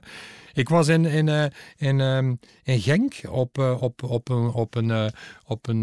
Ik 0.53 0.69
was 0.69 0.87
in, 0.87 1.05
in, 1.05 1.29
eh, 1.29 1.45
in, 1.77 1.99
ehm, 2.01 2.33
in 2.63 2.79
Genk 2.79 3.13
op, 3.29 3.57
eh, 3.57 3.81
op, 3.81 4.03
op 4.03 4.29
een, 4.29 4.47
op 4.51 4.75
een, 4.75 4.91
eh, 4.91 5.05
op 5.45 5.67
een 5.67 5.79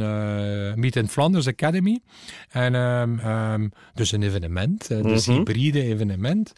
Meet 0.81 0.97
in 0.97 1.09
Flanders 1.09 1.47
Academy. 1.47 2.01
En, 2.51 2.75
ehm, 2.75 3.19
ehm, 3.19 3.69
dus 3.95 4.12
een 4.12 4.23
evenement, 4.23 4.91
eh, 4.91 5.03
dus 5.03 5.27
Mhm. 5.27 5.37
hybride 5.37 5.83
evenement. 5.83 6.53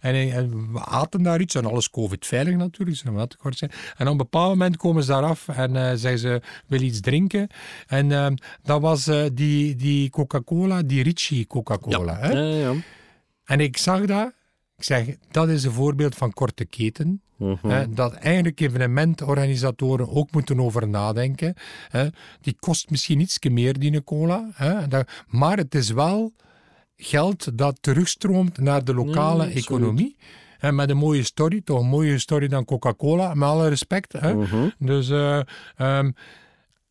En, 0.00 0.14
eh, 0.14 0.36
en 0.36 0.72
we 0.72 0.84
aten 0.84 1.22
daar 1.22 1.40
iets, 1.40 1.54
en 1.54 1.64
alles 1.64 1.90
covid-veilig 1.90 2.56
natuurlijk, 2.56 3.02
we 3.02 3.12
dat 3.12 3.36
kort 3.36 3.58
zijn. 3.58 3.70
En 3.96 4.06
op 4.06 4.12
een 4.12 4.16
bepaald 4.16 4.48
moment 4.48 4.76
komen 4.76 5.02
ze 5.02 5.10
daar 5.10 5.22
af 5.22 5.48
en 5.48 5.76
eh, 5.76 5.94
zeggen 5.94 6.18
ze, 6.18 6.42
wil 6.66 6.80
iets 6.80 7.00
drinken. 7.00 7.48
En 7.86 8.12
ehm, 8.12 8.34
dat 8.62 8.80
was 8.80 9.06
eh, 9.06 9.24
die, 9.32 9.76
die 9.76 10.10
Coca-Cola, 10.10 10.82
die 10.82 11.02
Ricci 11.02 11.46
Coca-Cola. 11.46 12.16
hè? 12.16 12.32
Ja, 12.32 12.56
ja. 12.56 12.74
En 13.44 13.60
ik 13.60 13.76
zag 13.76 14.04
dat, 14.04 14.32
ik 14.76 14.84
zeg, 14.84 15.06
dat 15.30 15.48
is 15.48 15.64
een 15.64 15.72
voorbeeld 15.72 16.14
van 16.14 16.32
korte 16.32 16.64
keten. 16.64 17.22
Mhm. 17.36 17.68
Hè, 17.68 17.88
dat 17.88 18.14
eigenlijk 18.14 18.60
evenementorganisatoren 18.60 20.08
ook 20.08 20.30
moeten 20.30 20.60
over 20.60 20.88
nadenken. 20.88 21.54
Hè. 21.88 22.06
Die 22.40 22.56
kost 22.60 22.90
misschien 22.90 23.20
iets 23.20 23.38
meer, 23.38 23.78
die 23.78 24.04
cola. 24.04 24.48
Hè, 24.52 24.88
dat, 24.88 25.08
maar 25.26 25.56
het 25.56 25.74
is 25.74 25.90
wel 25.90 26.32
geld 27.02 27.58
dat 27.58 27.76
terugstroomt 27.80 28.58
naar 28.58 28.84
de 28.84 28.94
lokale 28.94 29.44
Ja, 29.48 29.54
economie. 29.54 30.16
En 30.58 30.74
met 30.74 30.90
een 30.90 30.96
mooie 30.96 31.22
story, 31.22 31.60
toch 31.64 31.80
een 31.80 31.86
mooie 31.86 32.18
story 32.18 32.48
dan 32.48 32.64
Coca-Cola, 32.64 33.34
met 33.34 33.48
alle 33.48 33.68
respect. 33.68 34.12
Hè. 34.12 34.34
Mhm. 34.34 34.68
Dus, 34.78 35.08
eh, 35.10 35.40
ehm, 35.76 36.10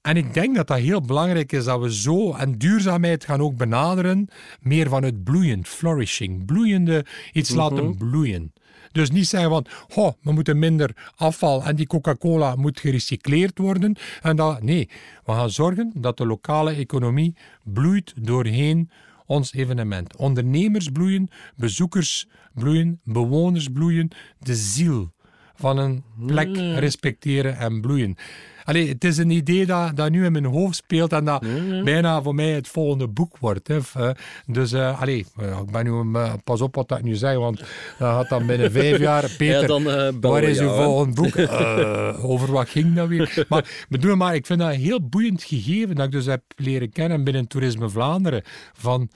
en 0.01 0.17
ik 0.17 0.33
denk 0.33 0.55
dat 0.55 0.67
dat 0.67 0.77
heel 0.77 1.01
belangrijk 1.01 1.51
is 1.51 1.63
dat 1.63 1.79
we 1.81 1.93
zo, 1.93 2.33
en 2.33 2.57
duurzaamheid 2.57 3.25
gaan 3.25 3.41
ook 3.41 3.57
benaderen, 3.57 4.27
meer 4.61 4.89
vanuit 4.89 5.23
bloeiend, 5.23 5.67
flourishing, 5.67 6.45
bloeiende, 6.45 7.05
iets 7.33 7.49
Mhm. 7.49 7.59
laten 7.59 7.97
bloeien. 7.97 8.53
Dus 8.91 9.11
niet 9.11 9.27
zeggen 9.27 9.49
van, 9.49 9.65
oh, 9.95 10.11
we 10.21 10.31
moeten 10.31 10.59
minder 10.59 11.11
afval 11.15 11.63
en 11.63 11.75
die 11.75 11.87
Coca-Cola 11.87 12.55
moet 12.55 12.79
gerecycleerd 12.79 13.57
worden. 13.57 13.95
En 14.21 14.35
dat, 14.35 14.61
nee, 14.63 14.89
we 15.25 15.31
gaan 15.31 15.49
zorgen 15.49 15.91
dat 15.95 16.17
de 16.17 16.25
lokale 16.25 16.71
economie 16.71 17.35
bloeit 17.63 18.13
doorheen 18.15 18.89
ons 19.29 19.53
evenement. 19.53 20.15
Ondernemers 20.17 20.89
bloeien, 20.89 21.29
bezoekers 21.55 22.27
bloeien, 22.53 22.99
bewoners 23.03 23.69
bloeien, 23.69 24.09
de 24.39 24.55
ziel 24.55 25.11
van 25.59 25.77
een 25.77 26.03
plek 26.25 26.55
respecteren 26.57 27.57
en 27.57 27.81
bloeien. 27.81 28.15
Allee, 28.63 28.87
het 28.87 29.03
is 29.03 29.17
een 29.17 29.29
idee 29.29 29.65
dat, 29.65 29.95
dat 29.95 30.09
nu 30.11 30.25
in 30.25 30.31
mijn 30.31 30.45
hoofd 30.45 30.75
speelt 30.75 31.13
en 31.13 31.25
dat 31.25 31.41
bijna 31.83 32.21
voor 32.21 32.35
mij 32.35 32.49
het 32.51 32.67
volgende 32.67 33.07
boek 33.07 33.37
wordt. 33.37 33.67
Hè. 33.67 33.77
Eh, 33.93 34.09
Dus 34.45 34.73
uh, 34.73 35.01
allee, 35.01 35.25
eh, 35.37 35.59
ik 35.65 35.71
ben 35.71 35.83
nu, 35.83 36.19
eh, 36.19 36.33
pas 36.43 36.61
op 36.61 36.75
wat 36.75 36.91
ik 36.91 37.03
nu 37.03 37.15
zeg, 37.15 37.35
want 37.35 37.57
dat 37.57 37.67
gaat 37.97 38.29
dan 38.29 38.45
binnen 38.45 38.71
vijf 38.71 38.97
jaar. 39.09 39.31
Peter, 39.37 39.61
Ja, 39.61 39.67
dan 39.67 39.81
eh 39.89 39.95
bellen 39.95 40.19
Waar 40.21 40.43
is 40.43 40.59
uw 40.59 40.65
jou, 40.65 40.77
hè. 40.77 40.83
volgend 40.83 41.15
boek? 41.15 41.35
Eh, 41.49 42.25
over 42.25 42.51
wat 42.51 42.69
ging 42.69 42.95
dat 42.95 43.07
weer? 43.07 43.45
Maar, 43.49 43.59
ik 43.63 43.85
bedoel, 43.89 44.15
maar 44.15 44.35
ik 44.35 44.45
vind 44.45 44.59
dat 44.59 44.73
een 44.73 44.79
heel 44.79 45.07
boeiend 45.09 45.43
gegeven 45.43 45.95
dat 45.95 46.05
ik 46.05 46.11
dus 46.11 46.25
heb 46.25 46.43
leren 46.55 46.89
kennen 46.91 47.23
binnen 47.23 47.47
Toerisme 47.47 47.89
Vlaanderen. 47.89 48.41
Van 48.73 49.09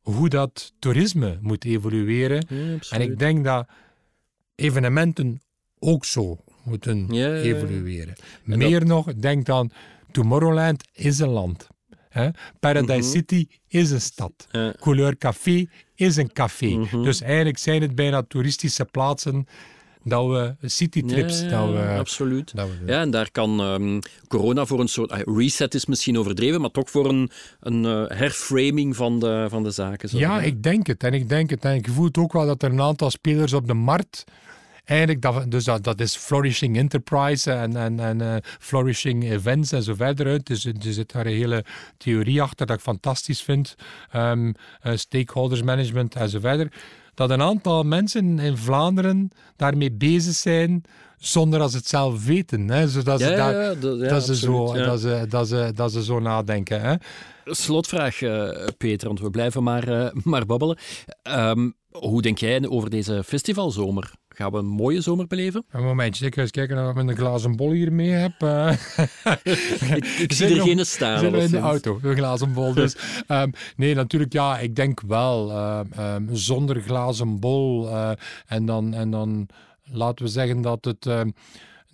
hoe 0.00 0.28
dat 0.28 0.72
toerisme 0.78 1.38
moet 1.40 1.64
evolueren. 1.64 2.46
Ja, 2.48 2.76
En 2.90 3.00
ik 3.00 3.18
denk 3.18 3.44
dat 3.44 3.66
evenementen 4.54 5.40
ook 5.84 6.04
zo 6.04 6.38
moeten 6.64 7.06
Ja, 7.10 7.26
ja, 7.26 7.34
ja. 7.34 7.40
evolueren. 7.40 8.14
En 8.46 8.58
Meer 8.58 8.86
nog, 8.86 9.14
denk 9.14 9.46
dan, 9.46 9.70
Tomorrowland 10.10 10.84
is 10.92 11.18
een 11.18 11.28
land. 11.28 11.68
Hè? 12.08 12.28
Paradise 12.60 12.98
Mhm. 12.98 13.08
City 13.08 13.46
is 13.68 13.90
een 13.90 14.00
stad. 14.00 14.32
Couleur 14.80 15.16
Café 15.16 15.66
is 15.94 16.16
een 16.16 16.32
café. 16.32 16.66
Mhm. 16.66 17.02
Dus 17.02 17.20
eigenlijk 17.20 17.58
zijn 17.58 17.82
het 17.82 17.94
bijna 17.94 18.22
toeristische 18.22 18.84
plaatsen 18.84 19.46
dat 20.04 20.26
we, 20.26 20.54
citytrips, 20.68 21.40
Ja, 21.40 21.48
dat 21.48 21.70
we, 21.70 21.96
absoluut. 21.98 22.56
dat 22.56 22.68
we 22.68 22.78
doen. 22.78 22.86
Ja, 22.86 23.00
en 23.00 23.10
daar 23.10 23.30
kan 23.30 23.60
ehm, 23.60 23.98
corona 24.28 24.64
voor 24.66 24.80
een 24.80 24.88
soort 24.88 25.10
ah, 25.10 25.36
reset 25.36 25.74
is 25.74 25.86
misschien 25.86 26.18
overdreven, 26.18 26.60
maar 26.60 26.70
toch 26.70 26.90
voor 26.90 27.08
een, 27.08 27.30
een 27.60 27.84
eh, 27.84 28.18
herframing 28.18 28.96
van 28.96 29.18
de, 29.20 29.46
van 29.48 29.62
de 29.62 29.70
zaken. 29.70 30.18
Ja, 30.18 30.40
ik 30.40 30.62
denk 30.62 30.86
het. 30.86 31.02
En 31.04 31.12
ik 31.14 31.28
denk 31.28 31.50
het. 31.50 31.64
En 31.64 31.74
ik 31.74 31.88
voel 31.88 32.04
het 32.04 32.18
ook 32.18 32.32
wel 32.32 32.46
dat 32.46 32.62
er 32.62 32.70
een 32.70 32.80
aantal 32.80 33.10
spelers 33.10 33.52
op 33.52 33.66
de 33.66 33.74
markt. 33.74 34.24
Eigenlijk, 34.84 35.22
dat, 35.22 35.50
dus 35.50 35.64
dat, 35.64 35.84
dat 35.84 36.00
is 36.00 36.16
Flourishing 36.16 36.76
Enterprise 36.76 37.52
en, 37.52 37.76
en, 37.76 38.00
en 38.00 38.20
eh, 38.20 38.36
Flourishing 38.40 39.30
Events 39.30 39.72
en 39.72 39.82
zo 39.82 39.94
uit. 39.98 40.46
Dus 40.46 40.64
er 40.64 40.74
zit 40.78 41.12
daar 41.12 41.26
een 41.26 41.32
hele 41.32 41.64
theorie 41.96 42.42
achter 42.42 42.66
dat 42.66 42.76
ik 42.76 42.82
fantastisch 42.82 43.42
vind. 43.42 43.74
Eh, 44.10 44.32
stakeholders 44.94 45.62
management 45.62 46.14
en 46.14 46.28
zo 46.28 46.40
verder. 46.40 46.72
Dat 47.14 47.30
een 47.30 47.42
aantal 47.42 47.82
mensen 47.82 48.38
in 48.38 48.56
Vlaanderen 48.56 49.30
daarmee 49.56 49.92
bezig 49.92 50.34
zijn 50.34 50.84
zonder 51.26 51.58
dat 51.58 51.70
ze 51.70 51.76
het 51.76 51.88
zelf 51.88 52.24
weten. 52.24 52.68
Hè? 52.68 52.88
Zodat 52.88 53.18
Ja, 53.20 53.26
ze, 53.28 53.34
daar, 53.34 53.52
ja, 53.62 53.74
dat, 53.74 53.98
ja, 54.00 54.08
dat, 54.08 54.24
ze 54.24 54.36
zo, 54.36 54.60
absoluut, 54.62 54.84
dat, 54.86 55.00
ze, 55.00 55.24
dat, 55.28 55.48
ze, 55.48 55.72
dat 55.74 55.92
ze 55.92 56.04
zo 56.04 56.18
nadenken. 56.20 56.80
Hè? 56.80 56.94
Slotvraag, 57.44 58.22
eh, 58.22 58.48
Peter, 58.78 59.06
want 59.06 59.20
we 59.20 59.30
blijven 59.30 59.62
maar, 59.62 59.88
eh, 59.88 60.10
maar 60.24 60.46
babbelen. 60.46 60.78
Ehm, 61.22 61.70
hoe 61.90 62.22
denk 62.22 62.38
jij 62.38 62.68
over 62.68 62.90
deze 62.90 63.22
festivalzomer? 63.24 64.12
Gaan 64.28 64.50
we 64.52 64.58
een 64.58 64.66
mooie 64.66 65.00
zomer 65.00 65.26
beleven? 65.26 65.64
Een 65.70 65.82
momentje, 65.84 66.26
ik 66.26 66.34
ga 66.34 66.40
eens 66.40 66.50
kijken 66.50 66.84
of 66.88 66.90
ik 66.90 66.96
een 67.08 67.16
glazen 67.16 67.56
bol 67.56 67.70
hier 67.70 67.92
mee 67.92 68.10
heb. 68.10 68.32
eh. 68.38 68.72
Ik, 69.96 70.04
ik 70.06 70.32
zie 70.38 70.56
er 70.56 70.62
geen 70.62 70.86
staan. 70.86 71.18
Zijn 71.18 71.32
we 71.32 71.38
in 71.38 71.50
de 71.50 71.58
auto, 71.58 71.98
een 72.02 72.16
glazen 72.16 72.52
bol. 72.52 72.74
Dus, 72.74 72.96
ehm, 73.26 73.50
nee, 73.76 73.94
natuurlijk, 73.94 74.32
ja, 74.32 74.58
ik 74.58 74.76
denk 74.76 75.00
wel. 75.06 75.50
ehm, 75.50 76.22
zonder 76.32 76.80
glazen 76.80 77.40
bol. 77.40 77.88
en, 78.46 78.66
dan, 78.66 78.94
en 78.94 79.10
dan 79.10 79.48
laten 79.84 80.24
we 80.24 80.30
zeggen 80.30 80.60
dat 80.60 80.84
het. 80.84 81.06
ehm, 81.06 81.30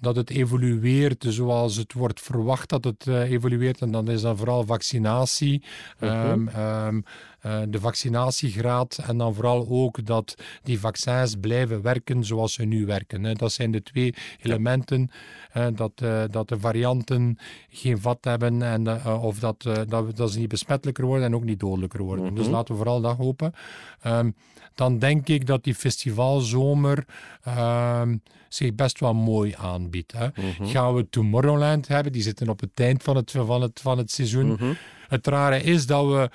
dat 0.01 0.17
het 0.17 0.31
evolueert 0.31 1.25
zoals 1.29 1.77
het 1.77 1.93
wordt 1.93 2.21
verwacht 2.21 2.69
dat 2.69 2.85
het 2.85 3.07
eh, 3.07 3.31
evolueert. 3.31 3.81
En 3.81 3.91
dan 3.91 4.09
is 4.09 4.21
dat 4.21 4.37
vooral 4.37 4.65
vaccinatie, 4.65 5.63
ehm, 5.99 6.49
ehm, 6.49 7.01
eh, 7.41 7.61
de 7.69 7.81
vaccinatiegraad. 7.81 8.99
En 9.07 9.19
dan 9.19 9.35
vooral 9.35 9.67
ook 9.69 10.07
dat 10.07 10.35
die 10.63 10.81
vaccins 10.81 11.35
blijven 11.41 11.83
werken 11.83 12.25
zoals 12.25 12.53
ze 12.53 12.65
nu 12.65 12.87
werken. 12.87 13.25
Hè. 13.25 13.33
Dat 13.33 13.53
zijn 13.53 13.71
de 13.71 13.83
twee 13.83 14.15
elementen. 14.43 15.11
Dat, 15.75 15.93
eh, 15.95 16.23
dat 16.31 16.49
de 16.49 16.59
varianten 16.59 17.39
geen 17.69 18.01
vat 18.01 18.19
hebben 18.21 18.63
en, 18.63 18.87
eh, 18.87 19.25
of 19.25 19.39
dat, 19.39 19.65
eh, 19.67 19.75
dat, 19.89 20.17
dat 20.17 20.33
ze 20.33 20.39
niet 20.39 20.49
besmettelijker 20.49 21.05
worden 21.05 21.25
en 21.25 21.35
ook 21.35 21.45
niet 21.45 21.61
dodelijker 21.61 22.03
worden. 22.03 22.35
Dus 22.35 22.49
laten 22.49 22.75
we 22.75 22.81
vooral 22.81 23.01
dat 23.01 23.17
hopen. 23.17 23.53
Ehm, 24.01 24.31
dan 24.75 24.99
denk 24.99 25.29
ik 25.29 25.47
dat 25.47 25.65
die 25.65 25.75
festivalzomer 25.75 27.05
ehm, 27.43 28.17
zich 28.49 28.75
best 28.75 29.01
wel 29.01 29.15
mooi 29.15 29.55
aanbiedt. 29.59 30.13
Hè. 30.13 30.29
Gaan 30.63 30.95
we 30.95 31.09
Tomorrowland 31.09 31.89
hebben, 31.89 32.13
die 32.13 32.23
zitten 32.23 32.49
op 32.49 32.61
het 32.61 32.71
eind 32.75 33.03
van 33.03 33.17
het, 33.17 33.31
van 33.31 33.63
het, 33.63 33.81
van 33.81 33.99
het 33.99 34.11
seizoen. 34.11 34.47
Mhm. 34.47 34.73
Het 35.09 35.27
rare 35.27 35.63
is 35.63 35.87
dat 35.87 36.07
we 36.07 36.31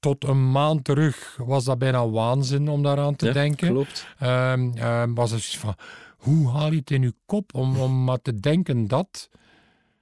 tot 0.00 0.24
een 0.24 0.50
maand 0.50 0.84
terug 0.84 1.36
was 1.44 1.64
dat 1.64 1.78
bijna 1.78 2.08
waanzin 2.08 2.68
om 2.68 2.82
daaraan 2.82 3.16
te 3.16 3.26
Ja, 3.26 3.32
denken. 3.32 3.68
Klopt. 3.68 4.06
Ehm, 4.18 5.14
was 5.14 5.30
het 5.30 5.44
van, 5.44 5.74
hoe 6.18 6.48
haal 6.48 6.70
je 6.70 6.78
het 6.78 6.90
in 6.90 7.02
je 7.02 7.14
kop 7.26 7.54
om, 7.54 7.76
om 7.76 8.04
maar 8.04 8.22
te 8.22 8.40
denken 8.40 8.88
dat? 8.88 9.28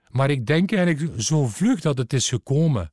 Maar 0.09 0.31
ik 0.31 0.47
denk 0.47 0.73
eigenlijk 0.73 1.21
zo 1.23 1.47
vlug 1.47 1.81
dat 1.81 1.99
het 1.99 2.13
is 2.13 2.29
gekomen. 2.29 2.91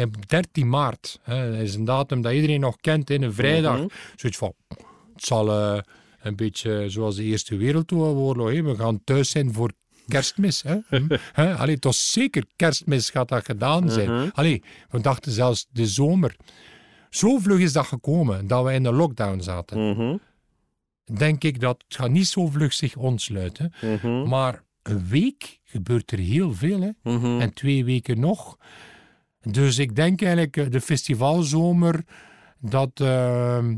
Op 0.00 0.28
13 0.28 0.68
maart 0.68 1.20
dat 1.24 1.54
is 1.54 1.74
een 1.74 1.84
datum 1.84 2.22
dat 2.22 2.32
iedereen 2.32 2.60
nog 2.60 2.76
kent, 2.80 3.10
in 3.10 3.22
een 3.22 3.32
vrijdag. 3.32 3.78
Mhm. 3.78 3.86
Zoiets 4.16 4.38
van, 4.38 4.52
het 5.14 5.24
zal 5.24 5.50
eh, 5.50 5.80
een 6.20 6.36
beetje 6.36 6.84
zoals 6.88 7.16
de 7.16 7.22
Eerste 7.22 7.56
Wereldoorlog. 7.56 8.50
We 8.50 8.74
gaan 8.76 9.04
thuis 9.04 9.30
zijn 9.30 9.52
voor 9.52 9.72
kerstmis. 10.06 10.62
Hè. 10.62 10.76
Hm? 10.88 11.16
Allee, 11.60 11.78
toch 11.78 11.94
zeker 11.94 12.44
kerstmis 12.56 13.10
gaat 13.10 13.28
dat 13.28 13.44
gedaan 13.44 13.90
zijn. 13.90 14.12
Mhm. 14.14 14.28
Allee, 14.32 14.62
we 14.90 15.00
dachten 15.00 15.32
zelfs 15.32 15.66
de 15.70 15.86
zomer. 15.86 16.36
Zo 17.10 17.38
vlug 17.38 17.58
is 17.58 17.72
dat 17.72 17.86
gekomen, 17.86 18.46
dat 18.46 18.64
we 18.64 18.72
in 18.72 18.82
de 18.82 18.92
lockdown 18.92 19.40
zaten 19.40 19.90
Mhm. 19.90 20.16
Denk 21.16 21.44
ik 21.44 21.60
dat 21.60 21.84
het 21.88 21.96
gaat 21.96 22.10
niet 22.10 22.26
zo 22.26 22.46
vlug 22.46 22.72
zich 22.72 22.96
ontsluiten. 22.96 23.72
Mhm. 23.82 24.28
Maar 24.28 24.62
een 24.82 25.06
week 25.08 25.60
gebeurt 25.64 26.10
er 26.10 26.18
heel 26.18 26.54
veel. 26.54 26.80
Hè? 26.80 26.90
Mhm. 27.02 27.40
En 27.40 27.54
twee 27.54 27.84
weken 27.84 28.20
nog. 28.20 28.56
Dus 29.40 29.78
ik 29.78 29.96
denk 29.96 30.22
eigenlijk 30.22 30.56
eh, 30.56 30.70
de 30.70 30.80
festivalzomer 30.80 32.04
dat, 32.60 32.90
ehm, 32.94 33.76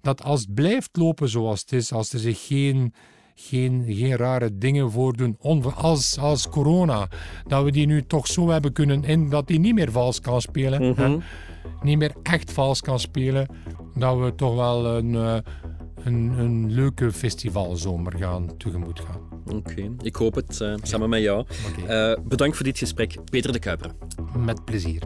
dat 0.00 0.22
als 0.22 0.40
het 0.40 0.54
blijft 0.54 0.96
lopen 0.96 1.28
zoals 1.28 1.60
het 1.60 1.72
is, 1.72 1.92
als 1.92 2.12
er 2.12 2.18
zich 2.18 2.46
geen, 2.46 2.94
geen, 3.34 3.84
geen 3.88 4.16
rare 4.16 4.58
dingen 4.58 4.90
voordoen, 4.90 5.36
als, 5.74 6.18
als 6.18 6.48
corona, 6.48 7.08
dat 7.46 7.64
we 7.64 7.70
die 7.70 7.86
nu 7.86 8.06
toch 8.06 8.26
zo 8.26 8.48
hebben 8.48 8.72
kunnen 8.72 9.04
in 9.04 9.30
dat 9.30 9.46
die 9.46 9.58
niet 9.58 9.74
meer 9.74 9.90
vals 9.90 10.20
kan 10.20 10.40
spelen. 10.40 10.82
hè? 10.82 11.08
Mhm. 11.08 11.20
niet 11.82 11.98
meer 11.98 12.14
echt 12.22 12.52
vals 12.52 12.80
kan 12.80 13.00
spelen, 13.00 13.48
dat 13.94 14.18
we 14.18 14.34
toch 14.34 14.54
wel 14.54 14.86
een, 14.86 15.14
eh, 15.14 15.36
een, 16.04 16.38
een 16.38 16.72
leuke 16.72 17.12
festivalzomer 17.12 18.12
gaan 18.18 18.56
tegemoet 18.56 19.00
gaan. 19.00 19.20
Oké, 19.56 19.94
ik 20.02 20.16
hoop 20.16 20.34
het 20.34 20.60
eh, 20.60 20.74
samen 20.82 21.08
met 21.08 21.22
jou. 21.22 21.44
Oké. 21.68 21.86
Eh, 21.86 22.22
bedankt 22.24 22.56
voor 22.56 22.64
dit 22.64 22.78
gesprek, 22.78 23.16
Peter 23.30 23.52
de 23.52 23.58
Kuiper. 23.58 23.90
Met 24.36 24.64
plezier. 24.64 25.02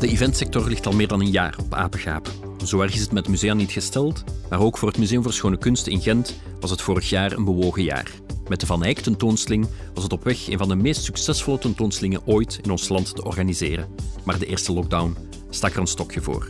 De 0.00 0.08
eventsector 0.08 0.68
ligt 0.68 0.86
al 0.86 0.92
meer 0.92 1.08
dan 1.08 1.20
een 1.20 1.30
jaar 1.30 1.56
op 1.64 1.74
apengapen. 1.74 2.32
Zo 2.64 2.80
erg 2.80 2.94
is 2.94 3.00
het 3.00 3.12
met 3.12 3.28
musea 3.28 3.54
niet 3.54 3.70
gesteld, 3.70 4.24
maar 4.50 4.60
ook 4.60 4.78
voor 4.78 4.88
het 4.88 4.98
Museum 4.98 5.22
voor 5.22 5.32
Schone 5.32 5.58
Kunsten 5.58 5.92
in 5.92 6.00
Gent 6.00 6.40
was 6.60 6.70
het 6.70 6.80
vorig 6.80 7.10
jaar 7.10 7.32
een 7.32 7.44
bewogen 7.44 7.82
jaar. 7.82 8.10
Met 8.48 8.60
de 8.60 8.66
Van 8.66 8.84
Eyck 8.84 8.98
tentoonstelling 8.98 9.68
was 9.94 10.02
het 10.02 10.12
op 10.12 10.24
weg 10.24 10.48
een 10.48 10.58
van 10.58 10.68
de 10.68 10.74
meest 10.74 11.04
succesvolle 11.04 11.58
tentoonstellingen 11.58 12.26
ooit 12.26 12.58
in 12.62 12.70
ons 12.70 12.88
land 12.88 13.14
te 13.14 13.24
organiseren. 13.24 13.88
Maar 14.24 14.38
de 14.38 14.46
eerste 14.46 14.72
lockdown 14.72 15.16
stak 15.50 15.72
er 15.72 15.80
een 15.80 15.86
stokje 15.86 16.20
voor. 16.20 16.48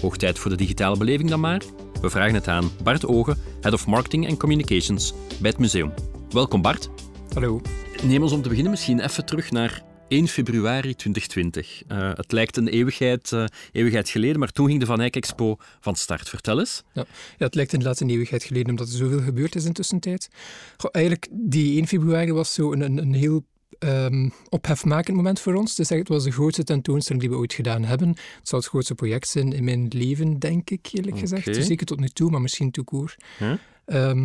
Hoog 0.00 0.16
tijd 0.16 0.38
voor 0.38 0.50
de 0.50 0.56
digitale 0.56 0.96
beleving 0.96 1.30
dan 1.30 1.40
maar? 1.40 1.62
We 2.00 2.10
vragen 2.10 2.34
het 2.34 2.48
aan 2.48 2.70
Bart 2.82 3.06
Ogen, 3.06 3.38
Head 3.60 3.72
of 3.72 3.86
Marketing 3.86 4.28
and 4.28 4.38
Communications 4.38 5.14
bij 5.40 5.50
het 5.50 5.58
museum. 5.58 5.92
Welkom 6.30 6.62
Bart. 6.62 6.90
Hallo. 7.32 7.60
Neem 8.02 8.22
ons 8.22 8.32
om 8.32 8.42
te 8.42 8.48
beginnen 8.48 8.70
misschien 8.70 9.00
even 9.00 9.26
terug 9.26 9.50
naar 9.50 9.82
1 10.08 10.28
februari 10.28 10.94
2020. 10.94 11.82
Eh, 11.86 12.10
het 12.14 12.32
lijkt 12.32 12.56
een 12.56 12.68
eeuwigheid, 12.68 13.32
eh, 13.32 13.44
eeuwigheid 13.72 14.08
geleden, 14.08 14.38
maar 14.38 14.52
toen 14.52 14.66
ging 14.66 14.80
de 14.80 14.86
Van 14.86 15.00
Eyck 15.00 15.16
Expo 15.16 15.56
van 15.80 15.94
start. 15.94 16.28
Vertel 16.28 16.58
eens. 16.58 16.82
Ja, 16.92 17.04
het 17.38 17.54
lijkt 17.54 17.72
inderdaad 17.72 18.00
een 18.00 18.10
eeuwigheid 18.10 18.44
geleden, 18.44 18.70
omdat 18.70 18.88
er 18.88 18.94
zoveel 18.94 19.20
gebeurd 19.20 19.54
is 19.54 19.64
in 19.64 19.72
tussentijd. 19.72 20.28
Goh, 20.76 20.90
eigenlijk, 20.92 21.28
die 21.30 21.76
1 21.76 21.86
februari 21.86 22.32
was 22.32 22.54
zo 22.54 22.72
een, 22.72 22.80
een, 22.80 22.98
een 22.98 23.14
heel 23.14 23.44
ehm, 23.78 24.28
ophefmakend 24.48 25.16
moment 25.16 25.40
voor 25.40 25.54
ons. 25.54 25.74
Dus 25.74 25.88
het 25.88 26.08
was 26.08 26.24
de 26.24 26.30
grootste 26.32 26.64
tentoonstelling 26.64 27.24
die 27.24 27.32
we 27.32 27.38
ooit 27.38 27.52
gedaan 27.54 27.84
hebben. 27.84 28.08
Het 28.08 28.48
zal 28.48 28.58
het 28.58 28.68
grootste 28.68 28.94
project 28.94 29.28
zijn 29.28 29.52
in 29.52 29.64
mijn 29.64 29.86
leven, 29.88 30.38
denk 30.38 30.70
ik, 30.70 30.88
eerlijk 30.92 31.18
gezegd. 31.18 31.48
Oké. 31.48 31.62
Zeker 31.62 31.86
tot 31.86 32.00
nu 32.00 32.08
toe, 32.08 32.30
maar 32.30 32.40
misschien 32.40 32.70
toekoor. 32.70 33.14
Huh? 33.38 33.52
Ehm, 33.84 34.22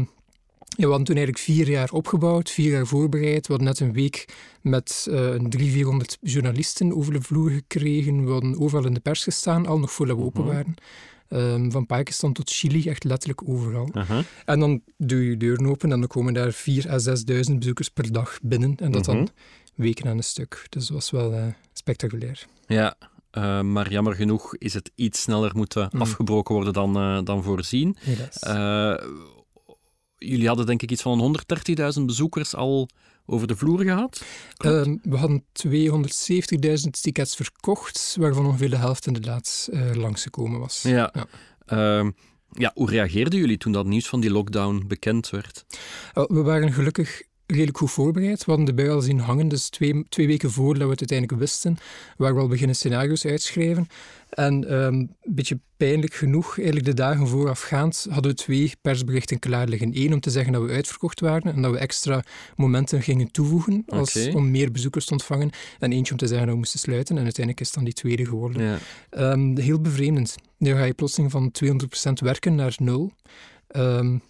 ja, 0.76 0.84
we 0.84 0.88
hadden 0.88 1.04
toen 1.06 1.16
eigenlijk 1.16 1.46
vier 1.46 1.70
jaar 1.70 1.92
opgebouwd, 1.92 2.50
vier 2.50 2.72
jaar 2.72 2.88
voorbereid. 2.88 3.48
We 3.48 3.54
hadden 3.54 3.68
net 3.68 3.80
een 3.80 3.94
week 3.94 4.26
met 4.62 5.08
eh 5.10 5.16
300, 5.16 5.56
400 5.72 6.18
journalisten 6.22 6.96
over 6.96 7.14
de 7.14 7.22
vloer 7.22 7.50
gekregen. 7.50 8.26
We 8.26 8.32
hadden 8.32 8.60
overal 8.60 8.86
in 8.86 8.94
de 8.94 9.00
pers 9.00 9.24
gestaan, 9.24 9.66
al 9.66 9.80
nog 9.80 9.92
voordat 9.92 10.18
we 10.18 10.24
open 10.24 10.44
Mhm. 10.44 10.54
waren. 10.54 10.76
Ehm, 11.34 11.70
van 11.72 11.86
Pakistan 11.86 12.34
tot 12.34 12.50
Chili, 12.50 12.90
echt 12.90 13.04
letterlijk 13.04 13.50
overal. 13.50 13.90
En 14.46 14.60
dan 14.60 14.82
doe 14.98 15.26
je 15.26 15.38
deuren 15.38 15.66
open 15.66 15.92
en 15.92 16.00
dan 16.00 16.08
komen 16.08 16.34
daar 16.34 16.52
4.000 16.52 16.90
à 16.90 16.98
6.000 16.98 17.60
bezoekers 17.60 17.90
per 17.90 18.12
dag 18.12 18.40
binnen. 18.42 18.76
En 18.78 18.92
dat 18.92 19.08
Mhm. 19.08 19.16
dan 19.16 19.30
weken 19.76 20.08
aan 20.10 20.18
een 20.18 20.24
stuk. 20.24 20.66
Dus 20.70 20.86
dat 20.88 20.94
was 20.96 21.12
wel 21.12 21.34
eh, 21.34 21.46
spectaculair. 21.74 22.46
Ja, 22.68 22.96
eh, 23.32 23.62
maar 23.62 23.92
jammer 23.92 24.16
genoeg 24.16 24.56
is 24.58 24.74
het 24.74 24.92
iets 24.96 25.22
sneller 25.22 25.52
moeten 25.56 25.90
Mm. 25.92 26.02
afgebroken 26.02 26.56
worden 26.56 26.74
dan, 26.74 26.96
eh, 26.98 27.20
dan 27.24 27.44
voorzien. 27.44 27.98
Jullie 30.18 30.48
hadden 30.48 30.66
denk 30.66 30.82
ik 30.82 30.92
iets 30.92 31.02
van 31.02 31.20
130.000 31.20 32.06
bezoekers 32.06 32.56
al 32.56 32.90
over 33.26 33.48
de 33.48 33.56
vloer 33.56 33.84
gehad. 33.84 34.24
Ehm, 34.58 34.98
we 35.02 35.18
hadden 35.18 35.46
270.000 35.54 37.02
tickets 37.02 37.36
verkocht, 37.36 38.16
waarvan 38.20 38.46
ongeveer 38.46 38.70
de 38.70 38.78
helft 38.78 39.08
inderdaad 39.08 39.70
eh 39.72 39.94
langsgekomen 39.94 40.60
was. 40.60 40.82
ja. 40.82 41.14
ja. 41.14 41.28
Ehm, 41.66 42.12
ja, 42.52 42.72
hoe 42.74 42.90
reageerden 42.90 43.40
jullie 43.40 43.58
toen 43.58 43.72
dat 43.72 43.86
nieuws 43.86 44.08
van 44.08 44.20
die 44.20 44.32
lockdown 44.32 44.84
bekend 44.88 45.30
werd? 45.30 45.66
Wel, 46.14 46.28
We 46.28 46.42
waren 46.42 46.74
gelukkig 46.74 47.22
redelijk 47.54 47.78
goed 47.78 47.92
voorbereid. 47.92 48.46
We 48.46 48.52
hadden 48.52 48.66
de 48.66 48.74
bui 48.74 48.90
al 48.90 49.02
zien 49.02 49.20
hangen, 49.20 49.48
dus 49.48 49.70
twee, 49.70 50.06
twee 50.10 50.28
weken 50.28 50.52
voordat 50.52 50.84
we 50.84 50.90
het 50.90 51.00
uiteindelijk 51.00 51.40
wisten, 51.40 51.78
waar 52.18 52.36
we 52.36 52.42
al 52.42 52.48
beginnen 52.48 52.76
scenario's 52.76 53.26
uitschrijven. 53.26 53.88
En 54.30 54.70
ehm, 54.70 54.94
een 54.94 55.16
beetje 55.24 55.60
pijnlijk 55.78 56.14
genoeg, 56.14 56.56
eigenlijk 56.56 56.86
de 56.86 56.94
dagen 56.94 57.28
voorafgaand, 57.28 58.08
hadden 58.10 58.32
we 58.32 58.38
twee 58.38 58.72
persberichten 58.82 59.40
klaar 59.40 59.68
liggen. 59.68 59.92
Eén 59.94 60.14
om 60.14 60.20
te 60.20 60.30
zeggen 60.30 60.54
dat 60.54 60.62
we 60.62 60.72
uitverkocht 60.72 61.20
waren 61.20 61.54
en 61.54 61.62
dat 61.62 61.72
we 61.72 61.78
extra 61.78 62.24
momenten 62.56 63.02
gingen 63.02 63.32
toevoegen 63.32 63.84
als, 63.88 64.30
om 64.34 64.52
meer 64.52 64.72
bezoekers 64.72 65.06
te 65.06 65.12
ontvangen. 65.12 65.50
En 65.80 65.92
eentje 65.92 66.12
om 66.12 66.20
te 66.20 66.28
zeggen 66.28 66.46
dat 66.46 66.54
we 66.54 66.60
moesten 66.60 66.80
sluiten. 66.80 67.18
En 67.18 67.24
uiteindelijk 67.24 67.60
is 67.60 67.68
het 67.68 67.76
dan 67.76 67.86
die 67.86 67.94
tweede 67.94 68.26
geworden. 68.26 68.64
Ja. 68.64 68.78
Ehm, 69.10 69.58
heel 69.58 69.82
bevreemdend. 69.82 70.36
Nu 70.58 70.74
ga 70.74 70.84
je 70.84 70.94
plotseling 70.94 71.32
van 71.32 71.52
200% 71.52 72.20
werken 72.20 72.56
naar 72.56 72.76
nul. 72.78 73.12
Um, 73.76 74.22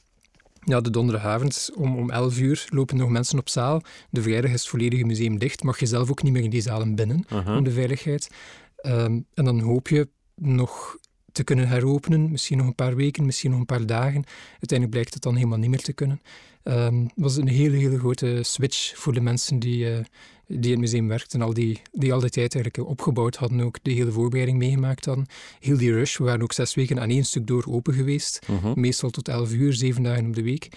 ja, 0.65 0.81
de 0.81 0.89
donderdagavond 0.89 1.69
om, 1.75 1.97
om 1.97 2.09
11 2.09 2.39
uur 2.39 2.67
lopen 2.69 2.97
nog 2.97 3.09
mensen 3.09 3.39
op 3.39 3.49
zaal. 3.49 3.81
De 4.09 4.21
vrijdag 4.21 4.51
is 4.51 4.59
het 4.59 4.69
volledige 4.69 5.05
museum 5.05 5.37
dicht. 5.37 5.63
Mag 5.63 5.79
je 5.79 5.85
zelf 5.85 6.09
ook 6.09 6.23
niet 6.23 6.33
meer 6.33 6.43
in 6.43 6.49
die 6.49 6.61
zalen 6.61 6.95
binnen, 6.95 7.25
om 7.47 7.63
de 7.63 7.71
veiligheid. 7.71 8.29
Ehm, 8.75 9.19
en 9.33 9.45
dan 9.45 9.59
hoop 9.59 9.87
je 9.87 10.09
nog 10.35 10.97
te 11.31 11.43
kunnen 11.43 11.67
heropenen, 11.67 12.31
misschien 12.31 12.57
nog 12.57 12.67
een 12.67 12.75
paar 12.75 12.95
weken, 12.95 13.25
misschien 13.25 13.51
nog 13.51 13.59
een 13.59 13.65
paar 13.65 13.85
dagen. 13.85 14.23
Uiteindelijk 14.49 14.89
blijkt 14.89 15.13
het 15.13 15.23
dan 15.23 15.35
helemaal 15.35 15.57
niet 15.57 15.69
meer 15.69 15.83
te 15.83 15.93
kunnen. 15.93 16.21
Um, 16.63 17.03
het 17.03 17.11
was 17.15 17.37
een 17.37 17.47
hele, 17.47 17.77
hele 17.77 17.99
grote 17.99 18.39
switch 18.41 18.97
voor 18.97 19.13
de 19.13 19.21
mensen 19.21 19.59
die, 19.59 19.91
uh, 19.91 19.99
die 20.59 20.71
in 20.71 20.71
het 20.71 20.79
museum 20.79 21.07
werkten, 21.07 21.41
al 21.41 21.53
die, 21.53 21.81
die 21.91 22.13
al 22.13 22.19
die 22.19 22.29
tijd 22.29 22.55
eigenlijk 22.55 22.89
opgebouwd 22.89 23.35
hadden, 23.35 23.61
ook 23.61 23.77
de 23.81 23.91
hele 23.91 24.11
voorbereiding 24.11 24.57
meegemaakt 24.57 25.05
hadden. 25.05 25.25
Heel 25.59 25.77
die 25.77 25.91
rush, 25.91 26.17
we 26.17 26.23
waren 26.23 26.41
ook 26.41 26.53
zes 26.53 26.75
weken 26.75 26.99
aan 26.99 27.09
één 27.09 27.25
stuk 27.25 27.47
door 27.47 27.65
open 27.67 27.93
geweest, 27.93 28.39
mhm. 28.47 28.79
meestal 28.79 29.09
tot 29.09 29.27
elf 29.27 29.53
uur, 29.53 29.73
zeven 29.73 30.03
dagen 30.03 30.25
op 30.25 30.35
de 30.35 30.43
week. 30.43 30.69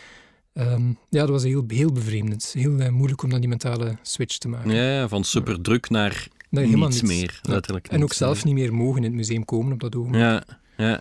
Um, 0.58 0.98
ja, 1.08 1.20
dat 1.20 1.28
was 1.28 1.42
heel, 1.42 1.64
heel 1.66 1.92
bevreemdend. 1.92 2.54
Heel 2.58 2.80
uh, 2.80 2.88
moeilijk 2.88 3.22
om 3.22 3.30
dan 3.30 3.40
die 3.40 3.48
mentale 3.48 3.96
switch 4.02 4.38
te 4.38 4.48
maken. 4.48 4.74
Ja, 4.74 5.08
van 5.08 5.24
super 5.24 5.60
druk 5.60 5.90
naar 5.90 6.28
nee, 6.48 6.66
niets, 6.66 6.80
niets, 6.80 7.02
meer, 7.02 7.40
letterlijk. 7.42 7.88
En 7.88 8.02
ook 8.02 8.12
zelf 8.12 8.44
niet 8.44 8.54
meer 8.54 8.74
mogen 8.74 8.96
in 8.96 9.02
het 9.02 9.12
museum 9.12 9.44
komen 9.44 9.72
op 9.72 9.80
dat 9.80 9.96
ogenblik. 9.96 10.22
Ja, 10.22 10.44
ja. 10.76 11.00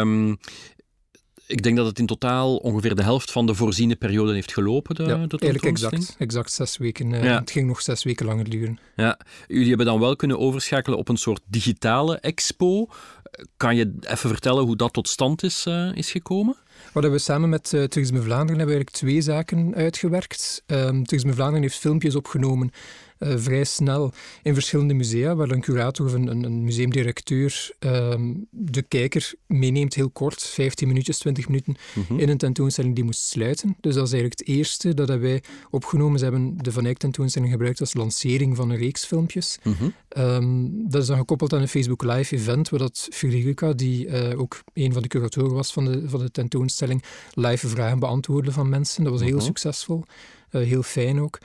Um, 0.00 0.38
ik 1.46 1.62
denk 1.62 1.76
dat 1.76 1.86
het 1.86 1.98
in 1.98 2.06
totaal 2.06 2.56
ongeveer 2.56 2.94
de 2.94 3.02
helft 3.02 3.32
van 3.32 3.46
de 3.46 3.54
voorziene 3.54 3.96
periode 3.96 4.32
heeft 4.32 4.52
gelopen. 4.52 4.94
De, 4.94 5.02
ja, 5.02 5.16
eigenlijk 5.16 5.64
exact, 5.64 6.14
exact 6.18 6.52
zes 6.52 6.76
weken. 6.76 7.10
Uh, 7.10 7.38
Het 7.38 7.50
ging 7.50 7.66
nog 7.66 7.82
zes 7.82 8.04
weken 8.04 8.26
langer 8.26 8.50
duren. 8.50 8.78
Ja. 8.96 9.18
Jullie 9.46 9.68
hebben 9.68 9.86
dan 9.86 10.00
wel 10.00 10.16
kunnen 10.16 10.38
overschakelen 10.38 10.98
op 10.98 11.08
een 11.08 11.16
soort 11.16 11.40
digitale 11.46 12.16
expo. 12.16 12.88
Kan 13.56 13.76
je 13.76 13.94
even 14.00 14.28
vertellen 14.28 14.64
hoe 14.64 14.76
dat 14.76 14.92
tot 14.92 15.08
stand 15.08 15.42
is, 15.42 15.64
uh, 15.68 15.96
is 15.96 16.10
gekomen? 16.10 16.56
Wat 16.92 17.02
hebben 17.02 17.12
we 17.12 17.18
samen 17.18 17.48
met 17.48 17.72
uh, 17.72 17.84
Toerisme 17.84 18.20
Vlaanderen 18.20 18.58
hebben 18.58 18.66
we 18.66 18.72
eigenlijk 18.74 18.96
twee 18.96 19.20
zaken 19.20 19.74
uitgewerkt. 19.74 20.62
Um, 20.66 21.04
Toerisme 21.04 21.32
Vlaanderen 21.32 21.62
heeft 21.62 21.78
filmpjes 21.78 22.14
opgenomen 22.14 22.70
uh, 23.18 23.34
vrij 23.36 23.64
snel 23.64 24.12
in 24.42 24.54
verschillende 24.54 24.94
musea, 24.94 25.34
waar 25.34 25.50
een 25.50 25.60
curator 25.60 26.06
of 26.06 26.12
een, 26.12 26.44
een 26.44 26.64
museumdirecteur 26.64 27.70
um, 27.78 28.46
de 28.50 28.82
kijker 28.82 29.32
meeneemt, 29.46 29.94
heel 29.94 30.10
kort, 30.10 30.42
15 30.42 30.88
minuutjes, 30.88 31.18
20 31.18 31.48
minuten, 31.48 31.76
mhm. 31.94 32.18
in 32.18 32.28
een 32.28 32.38
tentoonstelling 32.38 32.94
die 32.94 33.04
moest 33.04 33.20
sluiten. 33.20 33.76
Dus 33.80 33.94
dat 33.94 34.06
is 34.06 34.12
eigenlijk 34.12 34.40
het 34.40 34.48
eerste 34.48 34.94
dat 34.94 35.08
wij 35.08 35.42
opgenomen. 35.70 36.18
Ze 36.18 36.24
hebben 36.24 36.56
de 36.56 36.72
Van 36.72 36.86
Eyck 36.86 36.98
tentoonstelling 36.98 37.50
gebruikt 37.50 37.80
als 37.80 37.94
lancering 37.94 38.56
van 38.56 38.70
een 38.70 38.76
reeks 38.76 39.04
filmpjes. 39.04 39.58
Mhm. 39.62 39.88
Ehm, 40.08 40.68
dat 40.70 41.02
is 41.02 41.08
dan 41.08 41.16
gekoppeld 41.16 41.52
aan 41.52 41.60
een 41.60 41.68
Facebook 41.68 42.02
Live 42.02 42.34
event, 42.34 42.68
waar 42.68 42.80
dat 42.80 43.08
Federica, 43.12 43.72
die 43.72 44.06
uh, 44.06 44.40
ook 44.40 44.62
een 44.72 44.92
van 44.92 45.02
de 45.02 45.08
curatoren 45.08 45.54
was 45.54 45.72
van 45.72 45.84
de, 45.84 46.08
van 46.08 46.20
de 46.20 46.30
tentoonstelling, 46.30 47.02
live 47.34 47.68
vragen 47.68 47.98
beantwoordde 47.98 48.52
van 48.52 48.68
mensen. 48.68 49.02
Dat 49.02 49.12
was 49.12 49.22
heel 49.22 49.36
mhm. 49.36 49.44
succesvol, 49.44 50.04
uh, 50.50 50.62
heel 50.62 50.82
fijn 50.82 51.20
ook. 51.20 51.38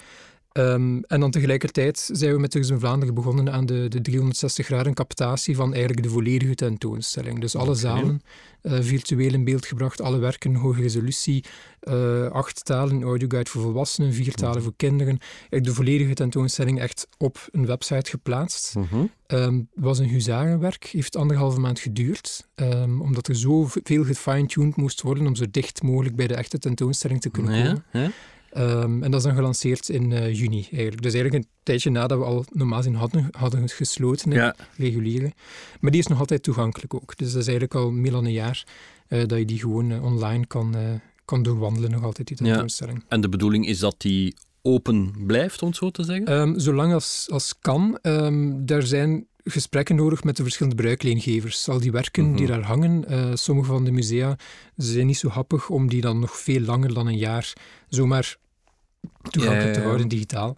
Um, 0.54 1.04
en 1.04 1.20
dan 1.20 1.32
tegelijkertijd 1.32 2.10
zijn 2.12 2.34
we 2.34 2.40
met 2.40 2.52
Toerisme 2.52 2.80
Vlaanderen 2.80 3.14
begonnen 3.14 3.52
aan 3.52 3.66
de, 3.66 3.88
de 3.88 4.02
360 4.02 4.66
graden 4.66 4.94
captatie 4.94 5.56
van 5.56 5.74
eigenlijk 5.74 6.04
de 6.04 6.10
volledige 6.10 6.56
tentoonstelling. 6.56 7.40
Dus 7.40 7.56
alle 7.56 7.76
zalen 7.76 8.22
uh, 8.62 8.78
virtueel 8.82 9.34
in 9.34 9.44
beeld 9.44 9.66
gebracht, 9.66 10.02
alle 10.02 10.18
werken 10.18 10.56
hoge 10.56 10.82
resolutie, 10.82 11.44
uh, 11.84 12.26
acht 12.26 12.66
talen, 12.66 13.04
audioguide 13.04 13.50
voor 13.50 13.62
volwassenen, 13.62 14.14
vier 14.14 14.34
talen 14.34 14.56
mhm. 14.56 14.64
voor 14.64 14.74
kinderen. 14.76 15.18
Eigenlijk 15.20 15.66
de 15.66 15.74
volledige 15.74 16.14
tentoonstelling 16.14 16.80
echt 16.80 17.08
op 17.18 17.48
een 17.52 17.66
website 17.66 18.10
geplaatst. 18.10 18.74
Het 18.74 18.92
mhm. 18.92 19.06
ehm, 19.28 19.62
was 19.74 20.00
een 20.00 20.10
huzarenwerk, 20.10 20.86
heeft 20.86 21.16
anderhalve 21.16 21.60
maand 21.60 21.80
geduurd, 21.80 22.48
um, 22.56 23.02
omdat 23.02 23.28
er 23.28 23.36
zoveel 23.36 24.04
gefine-tuned 24.04 24.76
moest 24.76 25.02
worden 25.02 25.28
om 25.28 25.36
zo 25.36 25.46
dicht 25.52 25.82
mogelijk 25.82 26.16
bij 26.16 26.28
de 26.28 26.36
echte 26.36 26.58
tentoonstelling 26.58 27.22
te 27.22 27.30
kunnen 27.30 27.52
komen. 27.64 27.86
Ja, 27.92 28.12
Um, 28.58 29.04
en 29.04 29.12
dat 29.12 29.20
is 29.20 29.26
dan 29.26 29.36
gelanceerd 29.36 29.90
in 29.90 30.12
uh, 30.12 30.34
juni 30.34 30.68
eigenlijk. 30.72 31.02
Dus 31.02 31.14
eigenlijk 31.14 31.44
een 31.44 31.50
tijdje 31.64 31.90
nadat 31.90 32.18
we 32.18 32.24
al 32.24 32.46
normaal 32.52 32.84
hadden, 32.94 33.28
hadden 33.32 33.70
gesloten, 33.70 34.32
ja. 34.32 34.56
reguliere. 34.78 35.32
Maar 35.80 35.92
die 35.92 36.00
is 36.00 36.08
nog 36.08 36.20
altijd 36.20 36.44
toegankelijk 36.44 36.94
ook. 36.94 37.18
Dus 37.18 37.32
dat 37.32 37.42
is 37.42 37.48
eigenlijk 37.48 37.76
al 37.76 37.92
meer 37.92 38.12
dan 38.12 38.26
een 38.26 38.32
jaar 38.32 38.66
uh, 39.10 39.26
dat 39.26 39.40
je 39.40 39.46
die 39.46 39.60
gewoon 39.60 39.92
uh, 39.92 40.04
online 40.04 40.46
kan, 40.46 40.76
kan 41.26 41.44
doorwandelen, 41.44 41.92
nog 41.92 42.04
altijd 42.04 42.28
die 42.28 42.38
tentoonstelling. 42.38 42.98
Ja. 42.98 43.06
En 43.10 43.22
de 43.22 43.30
bedoeling 43.30 43.68
is 43.68 43.80
dat 43.80 43.96
die 43.98 44.36
open 44.62 45.14
blijft, 45.26 45.62
om 45.62 45.68
het 45.68 45.78
zo 45.78 45.90
te 45.90 46.04
zeggen? 46.04 46.32
Um, 46.32 46.60
zolang 46.60 46.94
als, 46.94 47.28
als 47.32 47.56
kan. 47.60 48.00
Um, 48.02 48.66
daar 48.66 48.84
zijn 48.84 49.26
gesprekken 49.44 49.96
nodig 49.96 50.24
met 50.24 50.38
de 50.38 50.44
verschillende 50.44 50.82
bruikleengevers. 50.82 51.70
Al 51.70 51.80
die 51.80 51.92
werken 51.92 52.36
die 52.36 52.46
mhm. 52.46 52.52
daar 52.52 52.62
hangen, 52.62 53.06
uh, 53.10 53.32
sommige 53.34 53.68
van 53.68 53.86
de 53.86 53.92
musea 53.92 54.38
zijn 54.76 55.06
niet 55.06 55.18
zo 55.18 55.28
happig 55.28 55.70
om 55.70 55.90
die 55.90 56.02
dan 56.02 56.20
nog 56.20 56.38
veel 56.38 56.62
langer 56.62 56.94
dan 56.94 57.08
een 57.08 57.18
jaar 57.18 57.54
zomaar 57.90 58.38
toegankelijk 59.30 59.74
te 59.74 59.82
houden 59.82 60.08
digitaal. 60.08 60.58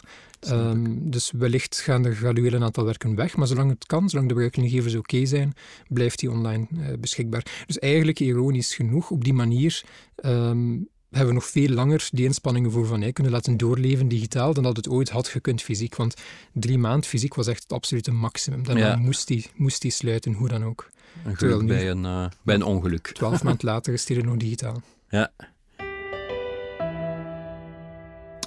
Um, 0.50 1.12
dus 1.12 1.32
wellicht 1.32 1.80
gaan 1.80 2.06
er 2.06 2.16
gradueel 2.16 2.54
een 2.54 2.64
aantal 2.64 2.86
werken 2.86 3.16
weg, 3.16 3.36
maar 3.36 3.48
zolang 3.48 3.70
het 3.70 3.86
kan, 3.86 4.10
zolang 4.10 4.28
de 4.28 4.34
bruikleengevers 4.34 4.96
oké 4.96 5.26
zijn, 5.26 5.54
blijft 5.88 6.20
die 6.20 6.32
online 6.32 6.68
uh, 6.72 6.88
beschikbaar. 7.00 7.46
Dus 7.66 7.80
eigenlijk 7.80 8.20
ironisch 8.20 8.76
genoeg, 8.76 9.12
op 9.12 9.24
die 9.24 9.34
manier 9.34 9.84
um, 10.26 10.88
hebben 11.10 11.28
we 11.28 11.34
nog 11.34 11.46
veel 11.46 11.70
langer 11.70 12.08
die 12.12 12.26
inspanningen 12.26 12.72
voor 12.72 12.86
Van 12.86 13.02
Eyck 13.02 13.14
kunnen 13.14 13.34
laten 13.34 13.58
doorleven 13.58 14.08
digitaal 14.08 14.54
dan 14.54 14.64
dat 14.64 14.76
het 14.76 14.90
ooit 14.90 15.10
had 15.10 15.28
gekund 15.28 15.62
fysiek. 15.62 15.96
Want 15.96 16.14
drie 16.54 16.78
maanden 16.78 17.10
fysiek 17.10 17.36
was 17.36 17.48
echt 17.48 17.64
het 17.64 17.74
absolute 17.74 18.12
maximum. 18.12 18.64
Daarna 18.64 18.96
moest 18.96 19.28
die, 19.28 19.46
moest 19.56 19.82
die 19.82 19.92
sluiten, 19.92 20.34
hoe 20.34 20.48
dan 20.48 20.64
ook. 20.64 20.90
Een 21.38 21.66
bij, 21.66 21.90
een, 21.90 22.04
uh, 22.04 22.26
bij 22.44 22.56
een 22.56 22.64
ongeluk. 22.64 23.08
Twaalf 23.08 23.44
maanden 23.44 23.66
later 23.66 23.94
is 23.94 24.06
die 24.06 24.18
er 24.18 24.26
nog 24.26 24.38
digitaal. 24.38 24.82
Ja. 25.10 25.32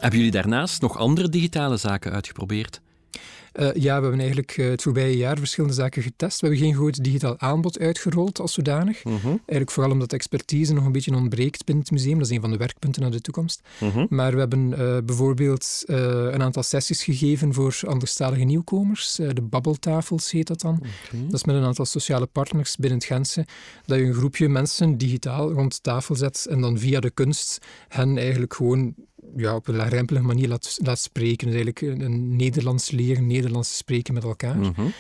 Hebben 0.00 0.18
jullie 0.18 0.34
daarnaast 0.34 0.80
nog 0.80 0.98
andere 0.98 1.28
digitale 1.28 1.76
zaken 1.76 2.12
uitgeprobeerd? 2.12 2.80
Uh, 3.60 3.74
ja, 3.74 3.96
we 3.96 4.02
hebben 4.02 4.18
eigenlijk 4.20 4.56
uh, 4.56 4.68
het 4.68 4.82
voorbije 4.82 5.16
jaar 5.16 5.38
verschillende 5.38 5.74
zaken 5.74 6.02
getest. 6.02 6.40
We 6.40 6.46
hebben 6.46 6.64
geen 6.64 6.74
groot 6.74 7.04
digitaal 7.04 7.38
aanbod 7.38 7.78
uitgerold 7.78 8.40
als 8.40 8.52
zodanig. 8.52 9.04
Mhm. 9.04 9.26
Eigenlijk 9.26 9.70
vooral 9.70 9.92
omdat 9.92 10.10
de 10.10 10.16
expertise 10.16 10.72
nog 10.72 10.84
een 10.84 10.92
beetje 10.92 11.14
ontbreekt 11.14 11.64
binnen 11.64 11.84
het 11.84 11.92
museum. 11.92 12.18
Dat 12.18 12.26
is 12.26 12.34
een 12.34 12.40
van 12.40 12.50
de 12.50 12.56
werkpunten 12.56 13.02
naar 13.02 13.10
de 13.10 13.20
toekomst. 13.20 13.60
Mhm. 13.80 14.06
Maar 14.08 14.32
we 14.32 14.38
hebben 14.38 14.70
uh, 14.70 14.96
bijvoorbeeld 15.04 15.82
een 15.86 16.42
aantal 16.42 16.62
sessies 16.62 17.02
gegeven 17.02 17.54
voor 17.54 17.80
anderstalige 17.86 18.44
nieuwkomers. 18.44 19.14
de 19.14 19.42
babbeltafels 19.42 20.30
heet 20.30 20.46
dat 20.46 20.60
dan. 20.60 20.82
Dat 21.10 21.32
is 21.32 21.44
met 21.44 21.56
een 21.56 21.64
aantal 21.64 21.84
sociale 21.84 22.26
partners 22.26 22.76
binnen 22.76 22.98
het 22.98 23.08
Gentse. 23.08 23.46
Dat 23.86 23.98
je 23.98 24.04
een 24.04 24.14
groepje 24.14 24.48
mensen 24.48 24.98
digitaal 24.98 25.52
rond 25.52 25.82
tafel 25.82 26.14
zet 26.14 26.46
en 26.50 26.60
dan 26.60 26.78
via 26.78 27.00
de 27.00 27.10
kunst 27.10 27.58
hen 27.88 28.18
eigenlijk 28.18 28.54
gewoon 28.54 28.94
ja, 29.36 29.54
op 29.54 29.68
een 29.68 29.76
laagdrempelige 29.76 30.26
manier 30.26 30.48
laat, 30.48 30.78
laat 30.82 30.98
spreken. 30.98 31.46
Dus 31.50 31.56
eigenlijk 31.56 32.02
een 32.02 32.36
Nederlands 32.36 32.90
leren, 32.90 33.26
Nederlands 33.26 33.76
spreken 33.76 34.14
met 34.14 34.24
elkaar. 34.24 34.56
Mm 34.56 34.92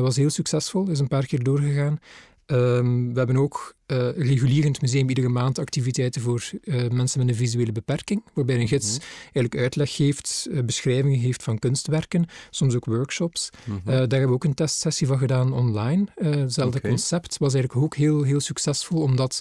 was 0.00 0.16
heel 0.16 0.30
succesvol, 0.30 0.90
is 0.90 0.98
een 0.98 1.08
paar 1.08 1.26
keer 1.26 1.42
doorgegaan. 1.42 1.98
Ehm, 2.46 3.12
we 3.12 3.18
hebben 3.18 3.36
ook 3.36 3.74
uh, 3.86 4.08
regulier 4.16 4.64
in 4.64 4.70
het 4.70 4.80
museum 4.80 5.08
iedere 5.08 5.28
maand 5.28 5.58
activiteiten 5.58 6.20
voor 6.20 6.50
uh, 6.64 6.88
mensen 6.88 7.18
met 7.18 7.28
een 7.28 7.34
visuele 7.34 7.72
beperking, 7.72 8.22
waarbij 8.34 8.60
een 8.60 8.68
gids 8.68 8.96
mhm. 8.96 9.06
eigenlijk 9.22 9.56
uitleg 9.56 9.94
geeft, 9.94 10.48
beschrijvingen 10.64 11.20
geeft 11.20 11.42
van 11.42 11.58
kunstwerken, 11.58 12.26
soms 12.50 12.74
ook 12.74 12.84
workshops. 12.84 13.50
Mhm. 13.64 13.84
daar 13.84 13.96
hebben 13.98 14.28
we 14.28 14.34
ook 14.34 14.44
een 14.44 14.54
testsessie 14.54 15.06
van 15.06 15.18
gedaan 15.18 15.52
online. 15.52 16.06
hetzelfde 16.14 16.80
concept 16.80 17.38
was 17.38 17.54
eigenlijk 17.54 17.84
ook 17.84 17.96
heel, 17.96 18.22
heel 18.22 18.40
succesvol, 18.40 19.02
omdat 19.02 19.40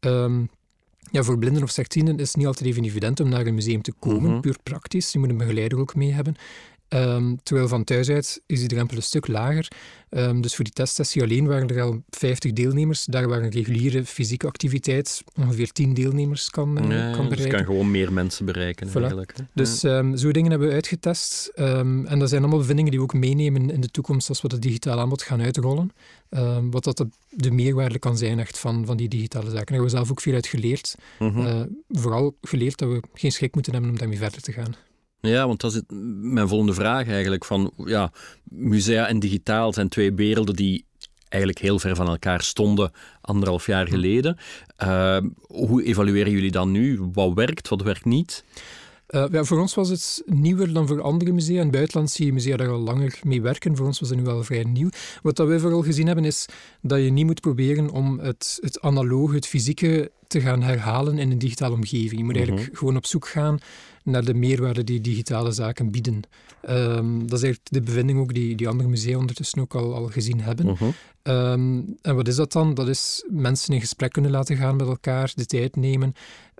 um, 0.00 0.50
ja, 1.10 1.22
voor 1.22 1.38
blinden 1.38 1.62
of 1.62 1.70
slechtzienden 1.70 2.18
is 2.18 2.28
het 2.28 2.36
niet 2.36 2.46
altijd 2.46 2.68
even 2.68 2.84
evident 2.84 3.20
om 3.20 3.28
naar 3.28 3.46
een 3.46 3.54
museum 3.54 3.82
te 3.82 3.92
komen, 3.98 4.30
mhm. 4.30 4.40
puur 4.40 4.56
praktisch. 4.62 5.12
Je 5.12 5.18
moet 5.18 5.28
een 5.28 5.36
begeleider 5.36 5.78
ook 5.78 5.94
mee 5.94 6.12
hebben. 6.12 6.36
Ehm, 6.90 7.34
terwijl 7.42 7.68
van 7.68 7.84
thuis 7.84 8.08
uit 8.08 8.42
is 8.46 8.58
die 8.58 8.68
drempel 8.68 8.96
een 8.96 9.02
stuk 9.02 9.26
lager. 9.26 9.68
Um, 10.10 10.40
dus 10.40 10.54
voor 10.54 10.64
die 10.64 10.72
testsessie 10.72 11.22
alleen 11.22 11.46
waren 11.46 11.68
er 11.68 11.82
al 11.82 12.02
50 12.08 12.52
deelnemers. 12.52 13.04
Daar 13.04 13.28
waar 13.28 13.42
een 13.42 13.50
reguliere 13.50 14.04
fysieke 14.04 14.46
activiteit 14.46 15.22
ongeveer 15.36 15.72
10 15.72 15.94
deelnemers 15.94 16.50
kan, 16.50 16.68
uh, 16.68 16.90
ja, 16.90 17.12
kan 17.12 17.28
bereiken. 17.28 17.36
Dus 17.36 17.46
kan 17.46 17.64
gewoon 17.64 17.90
meer 17.90 18.12
mensen 18.12 18.44
bereiken 18.44 18.88
voilà. 18.88 18.92
eigenlijk. 18.92 19.32
Hè? 19.36 19.42
Dus 19.54 19.82
um, 19.82 20.16
zo 20.16 20.30
dingen 20.30 20.50
hebben 20.50 20.68
we 20.68 20.74
uitgetest. 20.74 21.52
en 21.54 22.18
dat 22.18 22.28
zijn 22.28 22.40
allemaal 22.40 22.58
bevindingen 22.58 22.90
die 22.90 23.00
we 23.00 23.06
ook 23.06 23.14
meenemen 23.14 23.70
in 23.70 23.80
de 23.80 23.90
toekomst 23.90 24.28
als 24.28 24.40
we 24.40 24.48
het 24.50 24.62
digitaal 24.62 24.98
aanbod 24.98 25.22
gaan 25.22 25.40
uitrollen. 25.40 25.92
wat 26.70 26.84
dat 26.84 26.96
de, 26.96 27.08
de, 27.30 27.50
meerwaarde 27.50 27.98
kan 27.98 28.18
zijn 28.18 28.38
echt 28.38 28.58
van, 28.58 28.86
van 28.86 28.96
die 28.96 29.08
digitale 29.08 29.50
zaken. 29.50 29.56
Daar 29.56 29.66
hebben 29.66 29.90
we 29.90 29.96
zelf 29.96 30.10
ook 30.10 30.20
veel 30.20 30.34
uit 30.34 30.46
geleerd. 30.46 30.94
Mhm. 31.18 31.40
Uh, 31.40 31.60
vooral 31.88 32.36
geleerd 32.42 32.78
dat 32.78 32.88
we 32.88 33.02
geen 33.14 33.32
schrik 33.32 33.54
moeten 33.54 33.72
hebben 33.72 33.90
om 33.90 33.98
daarmee 33.98 34.18
verder 34.18 34.40
te 34.40 34.52
gaan. 34.52 34.74
Ja, 35.20 35.46
want 35.46 35.60
dat 35.60 35.74
is 35.74 35.82
mijn 36.20 36.48
volgende 36.48 36.74
vraag 36.74 37.08
eigenlijk. 37.08 37.44
Van, 37.44 37.72
ja, 37.84 38.12
musea 38.44 39.06
en 39.06 39.18
digitaal 39.18 39.72
zijn 39.72 39.88
twee 39.88 40.14
werelden 40.14 40.56
die 40.56 40.84
eigenlijk 41.28 41.62
heel 41.62 41.78
ver 41.78 41.96
van 41.96 42.08
elkaar 42.08 42.42
stonden 42.42 42.90
anderhalf 43.20 43.66
jaar 43.66 43.86
geleden. 43.86 44.36
Uh, 44.82 45.18
hoe 45.40 45.82
evalueren 45.82 46.32
jullie 46.32 46.50
dan 46.50 46.70
nu? 46.70 47.00
Wat 47.12 47.34
werkt, 47.34 47.68
wat 47.68 47.82
werkt 47.82 48.04
niet? 48.04 48.44
Uh, 49.10 49.24
ja, 49.30 49.44
voor 49.44 49.58
ons 49.58 49.74
was 49.74 49.88
het 49.88 50.22
nieuwer 50.26 50.72
dan 50.72 50.86
voor 50.86 51.02
andere 51.02 51.32
musea. 51.32 51.56
In 51.56 51.62
het 51.62 51.70
buitenland 51.70 52.10
zie 52.10 52.26
je 52.26 52.32
musea 52.32 52.56
daar 52.56 52.68
al 52.68 52.78
langer 52.78 53.18
mee 53.22 53.42
werken. 53.42 53.76
Voor 53.76 53.86
ons 53.86 54.00
was 54.00 54.08
het 54.08 54.18
nu 54.18 54.24
wel 54.24 54.44
vrij 54.44 54.64
nieuw. 54.64 54.88
Wat 55.22 55.36
dat 55.36 55.46
wij 55.48 55.58
vooral 55.58 55.82
gezien 55.82 56.06
hebben 56.06 56.24
is 56.24 56.46
dat 56.82 57.00
je 57.00 57.10
niet 57.10 57.26
moet 57.26 57.40
proberen 57.40 57.90
om 57.90 58.18
het, 58.18 58.58
het 58.60 58.80
analoge, 58.80 59.34
het 59.34 59.46
fysieke 59.46 60.10
te 60.30 60.40
gaan 60.40 60.62
herhalen 60.62 61.18
in 61.18 61.30
een 61.30 61.38
digitale 61.38 61.74
omgeving. 61.74 62.16
Je 62.18 62.24
moet 62.24 62.36
eigenlijk 62.36 62.66
Mhm. 62.68 62.76
gewoon 62.76 62.96
op 62.96 63.06
zoek 63.06 63.28
gaan 63.28 63.58
naar 64.04 64.24
de 64.24 64.34
meerwaarde 64.34 64.84
die 64.84 65.00
digitale 65.00 65.52
zaken 65.52 65.90
bieden. 65.90 66.20
Um, 66.68 67.18
dat 67.26 67.38
is 67.38 67.44
eigenlijk 67.44 67.62
de 67.72 67.80
bevinding 67.80 68.18
ook 68.18 68.34
die, 68.34 68.56
die 68.56 68.68
andere 68.68 68.88
musea 68.88 69.18
ondertussen 69.18 69.60
ook 69.60 69.74
al, 69.74 69.94
al 69.94 70.06
gezien 70.06 70.40
hebben. 70.40 70.66
Mhm. 70.66 70.84
Um, 71.22 71.96
en 72.02 72.14
wat 72.14 72.28
is 72.28 72.36
dat 72.36 72.52
dan? 72.52 72.74
Dat 72.74 72.88
is 72.88 73.24
mensen 73.30 73.74
in 73.74 73.80
gesprek 73.80 74.12
kunnen 74.12 74.30
laten 74.30 74.56
gaan 74.56 74.76
met 74.76 74.86
elkaar, 74.86 75.32
de 75.34 75.46
tijd 75.46 75.76
nemen. 75.76 76.12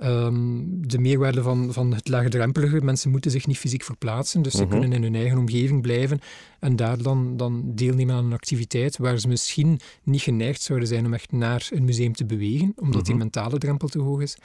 Um, 0.03 0.89
de 0.89 0.99
meerwaarde 0.99 1.43
van, 1.43 1.73
van 1.73 1.95
het 1.95 2.09
laagdrempelige. 2.09 2.81
Mensen 2.81 3.11
moeten 3.11 3.31
zich 3.31 3.47
niet 3.47 3.59
fysiek 3.59 3.83
verplaatsen, 3.83 4.43
dus 4.43 4.53
ze 4.53 4.63
Mhm. 4.63 4.71
kunnen 4.71 4.93
in 4.93 5.03
hun 5.03 5.15
eigen 5.15 5.39
omgeving 5.39 5.83
blijven 5.83 6.21
en 6.61 6.77
daar 6.77 7.03
dan, 7.03 7.37
dan 7.37 7.63
deelnemen 7.75 8.15
aan 8.15 8.25
een 8.25 8.33
activiteit 8.33 8.97
waar 8.99 9.19
ze 9.19 9.29
misschien 9.29 9.81
niet 10.03 10.21
geneigd 10.23 10.63
zouden 10.63 10.89
zijn 10.89 11.07
om 11.07 11.15
echt 11.15 11.33
naar 11.33 11.69
een 11.71 11.85
museum 11.85 12.13
te 12.13 12.25
bewegen, 12.25 12.73
omdat 12.77 13.07
die 13.07 13.15
mentale 13.15 13.59
drempel 13.61 13.89
te 13.89 13.99
hoog 13.99 14.21
is. 14.21 14.37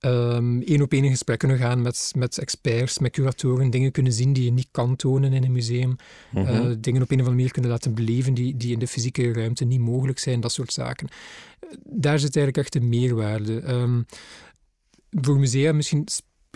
Eén 0.00 0.74
um, 0.74 0.82
op 0.82 0.92
één 0.92 1.04
in 1.04 1.10
gesprek 1.10 1.38
kunnen 1.38 1.58
gaan 1.58 1.82
met, 1.82 2.12
met 2.16 2.38
experts, 2.38 2.98
met 2.98 3.12
curatoren, 3.12 3.70
dingen 3.70 3.90
kunnen 3.92 4.12
zien 4.12 4.32
die 4.32 4.44
je 4.44 4.52
niet 4.52 4.68
kan 4.70 4.96
tonen 4.96 5.32
in 5.32 5.44
een 5.44 5.52
museum, 5.52 5.96
Mhm. 6.32 6.54
uh, 6.54 6.74
dingen 6.78 7.02
op 7.02 7.10
een 7.10 7.20
of 7.20 7.26
andere 7.26 7.30
manier 7.30 7.50
kunnen 7.50 7.70
laten 7.70 7.94
beleven 7.94 8.34
die, 8.34 8.56
die 8.56 8.72
in 8.72 8.78
de 8.78 8.86
fysieke 8.86 9.32
ruimte 9.32 9.64
niet 9.64 9.80
mogelijk 9.80 10.18
zijn, 10.18 10.40
dat 10.40 10.52
soort 10.52 10.72
zaken. 10.72 11.08
Daar 11.84 12.18
zit 12.18 12.36
eigenlijk 12.36 12.56
echt 12.56 12.72
de 12.72 12.88
meerwaarde. 12.88 13.72
Um, 13.72 14.06
voor 15.10 15.38
musea 15.38 15.72
misschien 15.72 16.06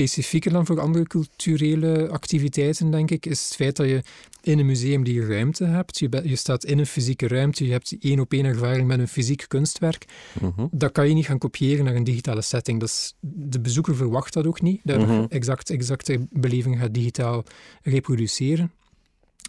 specifieker 0.00 0.52
dan 0.52 0.66
voor 0.66 0.80
andere 0.80 1.06
culturele 1.06 2.08
activiteiten, 2.08 2.90
denk 2.90 3.10
ik, 3.10 3.26
is 3.26 3.44
het 3.44 3.54
feit 3.56 3.76
dat 3.76 3.86
je 3.86 4.02
in 4.42 4.58
een 4.58 4.66
museum 4.66 5.04
die 5.04 5.26
ruimte 5.26 5.64
hebt. 5.64 5.98
Je, 5.98 6.20
je 6.24 6.36
staat 6.36 6.64
in 6.64 6.78
een 6.78 6.86
fysieke 6.86 7.28
ruimte, 7.28 7.64
je 7.66 7.72
hebt 7.72 7.96
één 8.00 8.20
op 8.20 8.32
één 8.32 8.44
ervaring 8.44 8.86
met 8.86 8.98
een 8.98 9.08
fysiek 9.08 9.44
kunstwerk. 9.48 10.04
Mhm. 10.40 10.66
Dat 10.70 10.92
kan 10.92 11.08
je 11.08 11.14
niet 11.14 11.26
gaan 11.26 11.38
kopiëren 11.38 11.84
naar 11.84 11.94
een 11.94 12.04
digitale 12.04 12.42
setting. 12.42 12.82
Is, 12.82 13.14
de 13.20 13.60
bezoeker 13.60 13.96
verwacht 13.96 14.32
dat 14.32 14.46
ook 14.46 14.60
niet, 14.60 14.80
dat 14.84 14.98
Mhm. 14.98 15.24
exact, 15.28 15.70
exacte 15.70 16.26
beleving 16.30 16.78
gaat 16.78 16.94
digitaal 16.94 17.44
reproduceren. 17.82 18.72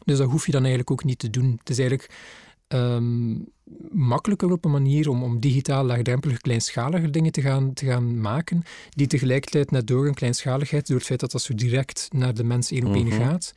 Dus 0.05 0.17
dat 0.17 0.29
hoef 0.29 0.45
je 0.45 0.51
dan 0.51 0.61
eigenlijk 0.61 0.91
ook 0.91 1.03
niet 1.03 1.19
te 1.19 1.29
doen. 1.29 1.55
Het 1.59 1.69
is 1.69 1.79
eigenlijk 1.79 2.09
um, 2.73 3.47
makkelijker 3.91 4.51
op 4.51 4.65
een 4.65 4.71
manier 4.71 5.09
om, 5.09 5.23
om 5.23 5.39
digitaal 5.39 5.83
laagdrempelig 5.83 6.37
kleinschaliger 6.41 7.11
dingen 7.11 7.31
te 7.31 7.41
gaan, 7.41 7.73
te 7.73 7.85
gaan 7.85 8.21
maken, 8.21 8.61
die 8.89 9.07
tegelijkertijd 9.07 9.71
net 9.71 9.87
door 9.87 10.07
een 10.07 10.13
kleinschaligheid, 10.13 10.87
door 10.87 10.97
het 10.97 11.05
feit 11.05 11.19
dat 11.19 11.31
dat 11.31 11.41
zo 11.41 11.55
direct 11.55 12.07
naar 12.11 12.33
de 12.33 12.43
mens 12.43 12.71
één 12.71 12.85
op 12.87 12.95
één 12.95 13.07
Mhm. 13.07 13.15
gaat, 13.21 13.53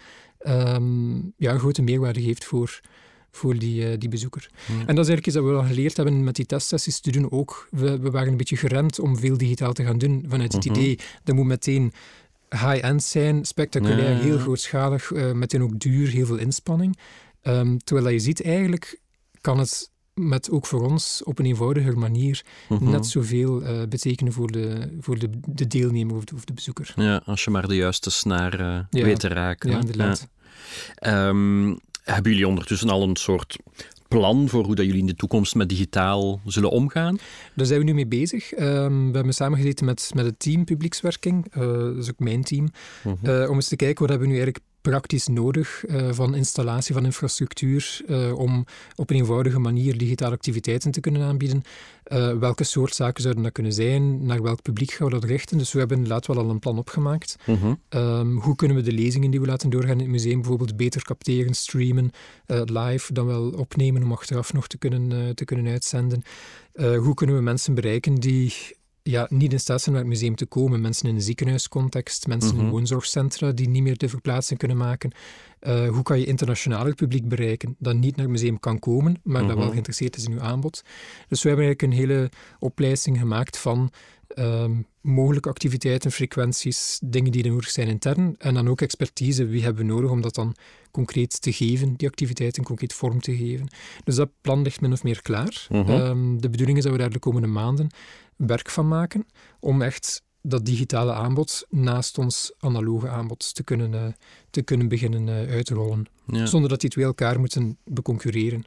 um, 0.46 1.32
ja, 1.36 1.52
een 1.52 1.58
grote 1.58 1.82
meerwaarde 1.82 2.22
geeft 2.22 2.44
voor, 2.44 2.80
voor 3.30 3.58
die, 3.58 3.90
uh, 3.90 3.98
die 3.98 4.08
bezoeker. 4.08 4.50
En 4.66 4.74
dat 4.94 5.04
is 5.04 5.10
eigenlijk 5.10 5.26
iets 5.26 5.34
dat 5.36 5.44
we 5.44 5.50
al 5.52 5.64
geleerd 5.64 5.96
hebben 5.96 6.24
met 6.24 6.34
die 6.36 6.46
testsessies 6.46 7.00
te 7.00 7.10
doen 7.10 7.30
ook. 7.30 7.68
We, 7.70 7.98
we 7.98 8.10
waren 8.10 8.28
een 8.28 8.36
beetje 8.36 8.56
geremd 8.56 8.98
om 8.98 9.16
veel 9.18 9.36
digitaal 9.36 9.72
te 9.72 9.84
gaan 9.84 9.98
doen 9.98 10.24
vanuit 10.28 10.52
het 10.52 10.64
Mhm. 10.64 10.74
idee, 10.74 10.98
dat 11.24 11.34
moet 11.34 11.46
meteen 11.46 11.92
high-end 12.50 13.02
zijn, 13.02 13.44
spectaculair, 13.44 13.98
Ja, 14.02 14.08
ja, 14.10 14.16
ja. 14.16 14.22
heel 14.22 14.38
grootschalig, 14.38 15.10
uh, 15.10 15.32
meteen 15.32 15.62
ook 15.62 15.78
duur, 15.78 16.08
heel 16.08 16.26
veel 16.26 16.36
inspanning. 16.36 16.98
Um, 17.42 17.78
terwijl 17.78 18.08
je 18.08 18.18
ziet, 18.18 18.42
eigenlijk 18.42 19.00
kan 19.45 19.59
het 19.59 19.90
met 20.14 20.51
ook 20.51 20.66
voor 20.66 20.82
ons 20.90 21.22
op 21.24 21.38
een 21.38 21.45
eenvoudiger 21.47 21.99
manier 21.99 22.45
Mhm. 22.68 22.90
net 22.90 23.07
zoveel 23.07 23.62
uh, 23.62 23.82
betekenen 23.88 24.32
voor, 24.32 24.51
de, 24.51 24.97
voor 25.01 25.18
de, 25.18 25.30
de 25.47 25.66
deelnemer 25.66 26.16
of 26.16 26.24
de, 26.24 26.34
of 26.34 26.45
de 26.45 26.53
bezoeker. 26.53 26.92
Ja, 26.97 27.22
als 27.24 27.45
je 27.45 27.51
maar 27.51 27.68
de 27.68 27.76
juiste 27.76 28.11
snaar 28.11 28.61
uh, 28.61 28.78
Ja. 28.90 29.05
weet 29.05 29.20
te 29.20 29.28
raken. 29.28 29.70
Ja, 29.70 29.80
inderdaad. 29.80 30.28
Ja. 30.97 31.28
Um, 31.28 31.78
hebben 32.03 32.32
jullie 32.32 32.49
ondertussen 32.49 32.88
al 32.90 33.03
een 33.03 33.16
soort 33.16 33.57
plan 34.09 34.49
voor 34.49 34.64
hoe 34.64 34.74
dat 34.74 34.84
jullie 34.84 35.01
in 35.01 35.07
de 35.07 35.14
toekomst 35.14 35.55
met 35.55 35.68
digitaal 35.68 36.40
zullen 36.45 36.70
omgaan? 36.70 37.18
Daar 37.55 37.66
zijn 37.66 37.78
we 37.78 37.84
nu 37.84 37.95
mee 37.95 38.07
bezig. 38.07 38.53
Um, 38.53 39.07
we 39.11 39.14
hebben 39.16 39.34
samengezeten 39.34 39.84
met, 39.84 40.11
met 40.14 40.24
het 40.24 40.38
team 40.38 40.64
publiekswerking, 40.64 41.57
uh, 41.57 41.62
dat 41.66 41.97
is 41.97 42.11
ook 42.11 42.18
mijn 42.18 42.45
team, 42.45 42.68
Mhm. 43.05 43.49
om 43.49 43.55
eens 43.55 43.68
te 43.68 43.76
kijken 43.76 44.01
wat 44.01 44.09
hebben 44.09 44.28
we 44.28 44.34
nu 44.34 44.40
eigenlijk 44.42 44.64
praktisch 44.91 45.26
nodig 45.26 45.85
uh, 45.87 46.12
van 46.12 46.35
installatie 46.35 46.95
van 46.95 47.05
infrastructuur 47.05 48.01
uh, 48.07 48.39
om 48.39 48.64
op 48.97 49.11
een 49.11 49.16
eenvoudige 49.16 49.59
manier 49.59 49.99
digitale 49.99 50.35
activiteiten 50.35 50.91
te 50.91 51.01
kunnen 51.01 51.22
aanbieden. 51.22 51.62
Uh, 52.07 52.39
welke 52.39 52.64
soort 52.64 52.95
zaken 52.95 53.22
zouden 53.22 53.43
dat 53.43 53.53
kunnen 53.53 53.72
zijn? 53.72 54.26
Naar 54.26 54.43
welk 54.43 54.62
publiek 54.62 54.91
gaan 54.91 55.07
we 55.07 55.12
dat 55.12 55.24
richten? 55.24 55.59
Dus 55.59 55.72
we 55.72 55.78
hebben 55.78 56.07
laten 56.07 56.35
wel 56.35 56.45
al 56.45 56.51
een 56.51 56.59
plan 56.59 56.78
opgemaakt. 56.78 57.37
Mhm. 57.47 57.74
Um, 57.89 58.39
hoe 58.39 58.57
kunnen 58.57 58.76
we 58.76 58.82
de 58.82 58.93
lezingen 58.93 59.30
die 59.30 59.41
we 59.41 59.47
laten 59.47 59.70
doorgaan 59.70 59.93
in 59.93 59.99
het 59.99 60.09
museum 60.09 60.41
bijvoorbeeld 60.41 60.76
beter 60.76 61.03
capteren, 61.03 61.55
streamen, 61.55 62.11
live, 62.64 63.12
dan 63.12 63.26
wel 63.26 63.51
opnemen 63.51 64.03
om 64.03 64.12
achteraf 64.12 64.53
nog 64.53 64.66
te 64.66 64.78
kunnen, 64.78 65.35
te 65.35 65.45
kunnen 65.45 65.72
uitzenden? 65.72 66.22
Hoe 66.74 67.14
kunnen 67.14 67.37
we 67.37 67.43
mensen 67.43 67.74
bereiken 67.74 68.14
die 68.14 68.53
ja, 69.11 69.26
niet 69.30 69.52
in 69.52 69.61
staat 69.61 69.80
zijn 69.82 69.94
naar 69.94 70.05
het 70.05 70.12
museum 70.12 70.34
te 70.34 70.46
komen. 70.46 70.80
Mensen 70.80 71.09
in 71.09 71.14
een 71.14 71.22
ziekenhuiscontext, 71.22 72.26
mensen 72.26 72.55
Mhm. 72.55 72.64
in 72.64 72.70
woonzorgcentra 72.70 73.52
die 73.52 73.68
niet 73.68 73.82
meer 73.82 73.96
de 73.98 74.09
verplaatsing 74.09 74.59
kunnen 74.59 74.76
maken. 74.76 75.12
Uh, 75.62 75.88
hoe 75.88 76.02
kan 76.02 76.18
je 76.20 76.26
internationaal 76.26 76.86
het 76.86 76.96
publiek 76.96 77.28
bereiken 77.28 77.76
dat 77.78 77.94
niet 77.94 78.16
naar 78.16 78.24
het 78.24 78.34
museum 78.34 78.61
kan 78.61 78.78
komen, 78.78 79.20
maar 79.22 79.40
dat 79.42 79.50
Mhm. 79.50 79.59
wel 79.61 79.70
geïnteresseerd 79.70 80.16
is 80.16 80.24
in 80.24 80.32
uw 80.32 80.40
aanbod? 80.40 80.82
Dus 81.28 81.42
we 81.42 81.48
hebben 81.48 81.66
eigenlijk 81.66 81.82
een 81.82 82.07
hele 82.09 82.30
opleiding 82.59 83.18
gemaakt 83.18 83.59
van 83.59 83.90
um, 84.38 84.86
mogelijke 85.00 85.48
activiteiten, 85.48 86.11
frequenties, 86.12 86.98
dingen 87.05 87.32
die 87.32 87.48
nodig 87.50 87.70
zijn 87.70 87.88
intern. 87.88 88.34
En 88.38 88.55
dan 88.55 88.68
ook 88.68 88.80
expertise. 88.80 89.46
Wie 89.46 89.62
hebben 89.62 89.86
we 89.86 89.92
nodig 89.92 90.11
om 90.11 90.20
dat 90.20 90.34
dan 90.34 90.55
concreet 90.90 91.40
te 91.40 91.52
geven, 91.52 91.94
die 91.96 92.09
activiteiten 92.09 92.62
concreet 92.64 92.92
vorm 92.92 93.20
te 93.20 93.36
geven. 93.36 93.68
Dus 94.05 94.14
dat 94.14 94.30
plan 94.40 94.62
ligt 94.62 94.80
min 94.80 94.92
of 94.92 95.02
meer 95.02 95.22
klaar. 95.22 95.66
Mhm. 95.68 95.90
Um, 95.90 96.40
de 96.40 96.50
bedoeling 96.50 96.78
is 96.78 96.84
dat 96.84 96.92
we 96.92 96.98
daar 96.98 97.11
de 97.11 97.18
komende 97.18 97.48
maanden 97.48 97.88
werk 98.37 98.70
van 98.70 98.89
maken 98.89 99.26
om 99.61 99.82
echt 99.82 100.22
dat 100.43 100.64
digitale 100.64 101.12
aanbod 101.12 101.66
naast 101.70 102.18
ons 102.18 102.53
analoge 102.59 103.09
aanbod 103.09 103.55
te 103.55 103.64
kunnen, 103.64 103.93
uh, 103.93 104.03
te 104.51 104.62
kunnen 104.62 104.89
beginnen 104.89 105.26
uh, 105.26 105.53
uitrollen. 105.53 106.07
Ja. 106.26 106.47
Zonder 106.47 106.70
dat 106.70 106.80
die 106.80 106.91
twee 106.91 107.05
elkaar 107.05 107.41
moeten 107.41 107.78
beconcurreren. 107.85 108.64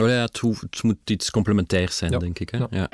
Oh 0.00 0.06
ja, 0.06 0.12
het, 0.20 0.38
hoeft, 0.38 0.60
het 0.60 0.82
moet 0.82 1.10
iets 1.10 1.30
complementairs 1.30 1.96
zijn, 1.96 2.10
Ja. 2.10 2.18
denk 2.18 2.38
ik. 2.38 2.50
Hè? 2.50 2.58
Ja. 2.58 2.66
Ja. 2.70 2.88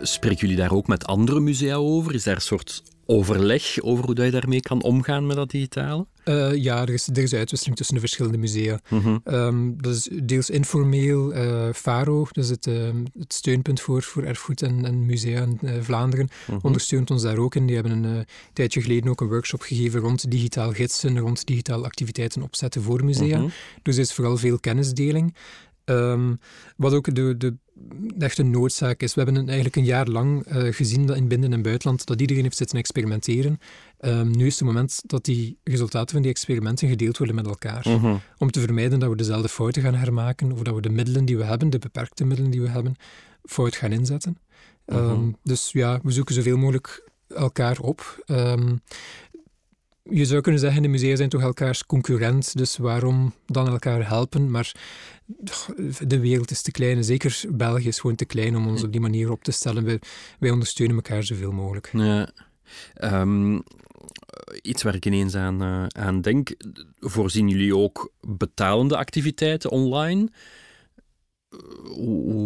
Spreken 0.00 0.38
jullie 0.38 0.56
daar 0.56 0.72
ook 0.72 0.86
met 0.86 1.06
andere 1.06 1.40
musea 1.40 1.74
over? 1.74 2.14
Is 2.14 2.24
daar 2.24 2.34
een 2.34 2.40
soort 2.40 2.82
overleg 3.06 3.80
over 3.82 4.04
hoe 4.04 4.24
je 4.24 4.30
daarmee 4.30 4.60
kan 4.60 4.82
omgaan 4.82 5.26
met 5.26 5.36
dat 5.36 5.50
digitale? 5.50 6.06
Uh, 6.28 6.54
ja, 6.54 6.80
er 6.80 6.90
is, 6.90 7.06
er 7.08 7.18
is 7.18 7.34
uitwisseling 7.34 7.76
tussen 7.76 7.94
de 7.94 8.00
verschillende 8.00 8.38
musea. 8.38 8.80
Mhm. 8.88 9.16
Um, 9.24 9.82
dat 9.82 9.94
is 9.94 10.08
deels 10.22 10.50
informeel. 10.50 11.34
Uh, 11.36 11.68
FARO, 11.72 12.26
dat 12.32 12.44
is 12.44 12.50
het, 12.50 12.66
uh, 12.66 12.88
het 13.18 13.32
steunpunt 13.32 13.80
voor, 13.80 14.02
voor 14.02 14.22
erfgoed 14.22 14.62
en, 14.62 14.84
en 14.84 15.06
musea 15.06 15.42
in 15.42 15.58
uh, 15.62 15.72
Vlaanderen, 15.80 16.28
Mhm. 16.46 16.58
ondersteunt 16.62 17.10
ons 17.10 17.22
daar 17.22 17.38
ook 17.38 17.54
in. 17.54 17.66
Die 17.66 17.74
hebben 17.74 18.04
een 18.04 18.26
tijdje 18.52 18.82
geleden 18.82 19.10
ook 19.10 19.20
een 19.20 19.28
workshop 19.28 19.60
gegeven 19.60 20.00
rond 20.00 20.30
digitaal 20.30 20.72
gidsen, 20.72 21.18
rond 21.18 21.46
digitaal 21.46 21.84
activiteiten 21.84 22.42
opzetten 22.42 22.82
voor 22.82 23.04
musea. 23.04 23.38
Mhm. 23.38 23.48
Dus 23.82 23.94
er 23.94 24.02
is 24.02 24.12
vooral 24.12 24.36
veel 24.36 24.58
kennisdeling. 24.58 25.34
Um, 25.84 26.38
wat 26.76 26.92
ook 26.94 27.14
de, 27.14 27.36
de 27.36 27.56
echte 28.18 28.42
noodzaak 28.42 29.02
is. 29.02 29.14
We 29.14 29.22
hebben 29.22 29.40
een, 29.40 29.46
eigenlijk 29.46 29.76
een 29.76 29.84
jaar 29.84 30.06
lang 30.06 30.46
uh, 30.52 30.72
gezien 30.72 31.06
dat 31.06 31.16
in 31.16 31.28
binnen- 31.28 31.52
en 31.52 31.62
buitenland 31.62 32.06
dat 32.06 32.20
iedereen 32.20 32.42
heeft 32.42 32.56
zitten 32.56 32.78
experimenteren. 32.78 33.58
Um, 34.00 34.36
nu 34.36 34.46
is 34.46 34.58
het 34.58 34.68
moment 34.68 35.00
dat 35.06 35.24
die 35.24 35.58
resultaten 35.64 36.12
van 36.12 36.22
die 36.22 36.30
experimenten 36.30 36.88
gedeeld 36.88 37.18
worden 37.18 37.36
met 37.36 37.46
elkaar. 37.46 37.88
Mhm. 37.88 38.16
Om 38.38 38.50
te 38.50 38.60
vermijden 38.60 38.98
dat 38.98 39.10
we 39.10 39.16
dezelfde 39.16 39.48
fouten 39.48 39.82
gaan 39.82 39.94
hermaken 39.94 40.52
of 40.52 40.62
dat 40.62 40.74
we 40.74 40.80
de 40.80 40.90
middelen 40.90 41.24
die 41.24 41.36
we 41.36 41.44
hebben, 41.44 41.70
de 41.70 41.78
beperkte 41.78 42.24
middelen 42.24 42.50
die 42.50 42.60
we 42.60 42.68
hebben, 42.68 42.94
fout 43.44 43.76
gaan 43.76 43.92
inzetten. 43.92 44.38
Um, 44.86 45.06
Mhm. 45.06 45.30
dus 45.42 45.70
ja, 45.72 46.00
we 46.02 46.10
zoeken 46.10 46.34
zoveel 46.34 46.56
mogelijk 46.56 47.10
elkaar 47.28 47.78
op. 47.78 48.24
Um, 48.26 48.80
je 50.02 50.24
zou 50.24 50.40
kunnen 50.40 50.60
zeggen, 50.60 50.82
de 50.82 50.88
musea 50.88 51.16
zijn 51.16 51.28
toch 51.28 51.42
elkaars 51.42 51.86
concurrent, 51.86 52.56
dus 52.56 52.76
waarom 52.76 53.34
dan 53.46 53.68
elkaar 53.68 54.08
helpen? 54.08 54.50
Maar 54.50 54.74
de 56.06 56.20
wereld 56.20 56.50
is 56.50 56.62
te 56.62 56.70
klein 56.70 56.96
en 56.96 57.04
zeker 57.04 57.44
België 57.48 57.88
is 57.88 57.98
gewoon 57.98 58.16
te 58.16 58.24
klein 58.24 58.56
om 58.56 58.66
ons 58.66 58.82
op 58.82 58.92
die 58.92 59.00
manier 59.00 59.30
op 59.30 59.42
te 59.42 59.52
stellen. 59.52 59.84
Wij, 59.84 60.00
wij 60.38 60.50
ondersteunen 60.50 60.96
elkaar 60.96 61.22
zoveel 61.22 61.52
mogelijk. 61.52 61.90
Ja. 61.92 62.30
Um, 63.00 63.62
iets 64.62 64.82
waar 64.82 64.94
ik 64.94 65.06
ineens 65.06 65.34
aan, 65.34 65.62
uh, 65.62 65.86
aan 65.86 66.20
denk. 66.20 66.50
Voorzien 66.98 67.48
jullie 67.48 67.76
ook 67.76 68.12
betalende 68.20 68.96
activiteiten 68.96 69.70
online? 69.70 70.28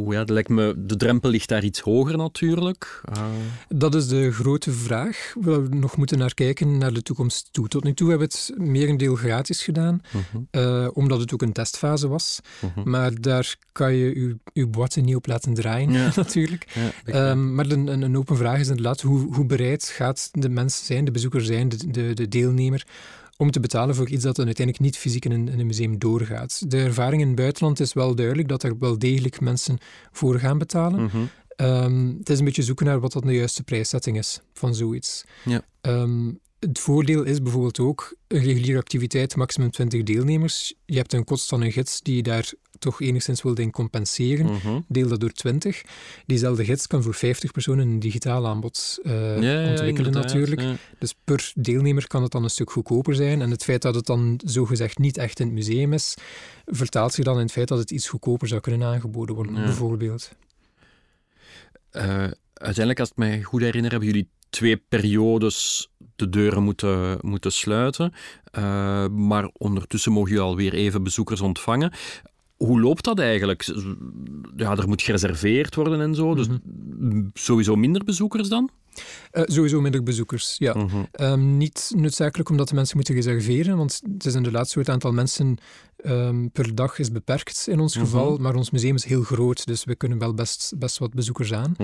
Ja, 0.09 0.19
dat 0.19 0.31
lijkt 0.31 0.49
me, 0.49 0.75
de 0.77 0.97
drempel 0.97 1.31
ligt 1.31 1.49
daar 1.49 1.65
iets 1.65 1.81
hoger 1.81 2.17
natuurlijk. 2.17 3.01
Uh. 3.13 3.25
Dat 3.69 3.95
is 3.95 4.09
de 4.09 4.33
grote 4.33 4.73
vraag 4.73 5.35
waar 5.41 5.69
we 5.69 5.77
nog 5.77 5.97
moeten 5.97 6.19
naar 6.19 6.35
kijken 6.35 6.79
naar 6.79 6.93
de 6.93 7.03
toekomst 7.03 7.49
toe. 7.53 7.69
Tot 7.69 7.85
nu 7.85 7.95
toe 7.95 8.09
hebben 8.09 8.29
we 8.29 8.35
het 8.35 8.59
merendeel 8.59 9.15
gratis 9.15 9.63
gedaan, 9.63 10.01
uh-huh. 10.07 10.85
uh, 10.85 10.89
omdat 10.93 11.21
het 11.21 11.33
ook 11.33 11.43
een 11.43 11.53
testfase 11.53 12.09
was. 12.09 12.41
Uh-huh. 12.65 12.85
Maar 12.85 13.21
daar 13.21 13.57
kan 13.73 13.95
je 13.95 14.39
je, 14.53 14.69
je 14.93 15.01
niet 15.03 15.17
op 15.17 15.27
laten 15.27 15.55
draaien, 15.55 15.93
ja. 15.93 16.11
natuurlijk. 16.17 16.93
Ja, 17.05 17.31
um, 17.31 17.55
maar 17.55 17.67
een, 17.71 18.03
een, 18.03 18.17
open 18.17 18.37
vraag 18.37 18.59
is 18.59 18.69
inderdaad, 18.69 19.01
hoe, 19.01 19.35
hoe 19.35 19.47
bereid 19.47 19.85
gaat 19.85 20.29
de 20.33 20.49
mens 20.49 20.87
zijn, 20.87 21.05
de 21.05 21.11
bezoeker 21.11 21.45
zijn, 21.45 21.69
de, 21.69 21.91
de, 21.91 22.15
de 22.15 22.29
deelnemer, 22.29 22.87
om 23.37 23.51
te 23.51 23.61
betalen 23.61 23.95
voor 23.95 24.09
iets 24.09 24.25
dat 24.25 24.37
dan 24.37 24.47
uiteindelijk 24.47 24.85
niet 24.85 24.97
fysiek 24.99 25.25
in 25.25 25.33
een, 25.33 25.49
in 25.49 25.59
een, 25.59 25.67
museum 25.67 25.99
doorgaat. 25.99 26.71
De 26.71 26.79
ervaring 26.79 27.23
in 27.23 27.27
het 27.27 27.37
buitenland 27.37 27.81
is 27.81 27.93
wel 27.93 28.15
duidelijk 28.15 28.49
dat 28.49 28.63
er 28.63 28.79
wel 28.79 28.99
degelijk 28.99 29.41
mensen 29.41 29.79
voor 30.13 30.39
gaan 30.39 30.59
betalen. 30.59 31.03
Mhm. 31.03 31.17
Ehm, 31.57 32.07
het 32.19 32.31
is 32.31 32.39
een 32.39 32.45
beetje 32.45 32.63
zoeken 32.63 32.87
naar 32.87 33.01
wat 33.01 33.13
dat 33.13 33.23
de 33.23 33.35
juiste 33.35 33.63
prijszetting 33.63 34.19
is 34.19 34.41
van 34.53 34.75
zoiets. 34.75 35.25
Ja. 35.45 35.65
Um, 35.81 36.41
het 36.69 36.79
voordeel 36.79 37.23
is 37.23 37.43
bijvoorbeeld 37.43 37.79
ook 37.79 38.15
een 38.29 38.43
reguliere 38.43 38.79
activiteit, 38.79 39.37
maximum 39.37 39.71
20 39.71 40.03
deelnemers. 40.03 40.75
Je 40.85 40.97
hebt 40.97 41.13
een 41.13 41.25
kost 41.25 41.49
van 41.49 41.61
een 41.61 41.73
gids 41.73 42.01
die 42.01 42.17
je 42.17 42.23
daar 42.23 42.53
toch 42.79 43.01
enigszins 43.01 43.43
wilde 43.43 43.63
in 43.63 43.71
compenseren. 43.71 44.47
Mhm. 44.47 44.81
Deel 44.89 45.09
dat 45.09 45.21
door 45.21 45.33
20. 45.33 45.83
Diezelfde 46.27 46.65
gids 46.65 46.87
kan 46.87 47.03
voor 47.03 47.15
50 47.15 47.53
personen 47.53 47.89
een 47.89 47.99
digitaal 47.99 48.47
aanbod 48.47 48.99
uh, 49.03 49.69
ontwikkelen 49.71 50.13
natuurlijk. 50.13 50.63
Dus 50.99 51.15
per 51.25 51.53
deelnemer 51.55 52.07
kan 52.07 52.23
het 52.23 52.33
dan 52.33 52.45
een 52.45 52.51
stuk 52.51 52.71
goedkoper 52.71 53.15
zijn. 53.15 53.43
En 53.43 53.51
het 53.51 53.65
feit 53.65 53.83
dat 53.83 53.95
het 53.95 54.07
dan 54.07 54.41
zogezegd 54.45 54.99
niet 54.99 55.19
echt 55.19 55.41
in 55.41 55.47
het 55.47 55.55
museum 55.55 55.93
is, 55.93 56.15
vertaalt 56.67 57.13
zich 57.13 57.25
dan 57.25 57.37
in 57.37 57.43
het 57.43 57.53
feit 57.53 57.69
dat 57.69 57.79
het 57.79 57.91
iets 57.91 58.09
goedkoper 58.09 58.49
zou 58.49 58.61
kunnen 58.61 58.89
aangeboden 58.89 59.35
worden, 59.35 59.55
bijvoorbeeld. 59.55 60.31
Uh, 61.93 62.03
uiteindelijk, 62.55 63.01
als 63.01 63.11
ik 63.11 63.17
mij 63.17 63.43
goed 63.43 63.61
herinner, 63.61 63.91
hebben 63.91 64.09
jullie 64.09 64.29
twee 64.53 64.77
periodes 64.77 65.89
de 66.17 66.29
deuren 66.29 66.63
moeten, 66.63 67.19
moeten 67.21 67.53
sluiten. 67.53 68.13
Uh, 68.59 69.07
maar 69.09 69.51
ondertussen 69.53 70.13
mogen 70.13 70.31
jullie 70.31 70.45
alweer 70.45 70.73
even 70.73 71.03
bezoekers 71.03 71.41
ontvangen. 71.41 71.93
Hoe 72.57 72.81
loopt 72.81 73.05
dat 73.05 73.19
eigenlijk? 73.19 73.65
Ja, 74.57 74.77
er 74.77 74.89
moet 74.89 75.03
gereserveerd 75.03 75.75
worden 75.75 76.01
en 76.01 76.15
zo. 76.15 76.35
Dus 76.35 76.47
mhm. 76.49 77.29
sowieso 77.33 77.77
minder 77.77 78.05
bezoekers 78.05 78.49
dan? 78.49 78.71
Uh, 79.33 79.43
sowieso 79.47 79.81
minder 79.81 80.03
bezoekers, 80.03 80.55
ja. 80.59 80.75
Mhm. 80.75 80.97
Ehm, 81.13 81.57
niet 81.57 81.93
noodzakelijk 81.97 82.49
omdat 82.49 82.69
de 82.69 82.75
mensen 82.75 82.97
moeten 82.97 83.15
reserveren, 83.15 83.77
want 83.77 84.01
het 84.13 84.27
is 84.27 84.35
inderdaad 84.35 84.69
zo, 84.69 84.79
het 84.79 84.89
aantal 84.89 85.13
mensen 85.13 85.59
um, 86.05 86.51
per 86.51 86.75
dag 86.75 86.99
is 86.99 87.13
beperkt 87.13 87.67
in 87.69 87.81
ons 87.81 87.95
mhm. 87.95 88.05
geval, 88.05 88.37
maar 88.37 88.55
ons 88.55 88.71
museum 88.71 88.95
is 88.95 89.05
heel 89.05 89.23
groot, 89.23 89.67
dus 89.67 89.85
we 89.85 89.95
kunnen 89.95 90.19
wel 90.19 90.35
best, 90.35 90.73
best 90.77 90.99
wat 90.99 91.15
bezoekers 91.15 91.53
aan. 91.53 91.77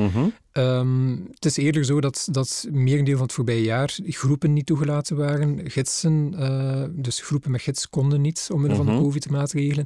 Um, 0.52 1.28
het 1.34 1.44
is 1.44 1.56
eerder 1.56 1.84
zo 1.84 2.00
dat, 2.00 2.28
dat 2.30 2.66
merendeel 2.70 3.16
van 3.16 3.26
het 3.26 3.32
voorbije 3.32 3.62
jaar 3.62 3.96
groepen 4.04 4.52
niet 4.52 4.66
toegelaten 4.66 5.16
waren, 5.16 5.70
gidsen, 5.70 6.34
uh, 6.38 6.84
dus 6.90 7.20
groepen 7.20 7.50
met 7.50 7.62
gids 7.62 7.88
konden 7.88 8.20
niet 8.20 8.48
omwille 8.52 8.74
van 8.74 8.86
de 8.86 8.92
covid-maatregelen. 8.92 9.84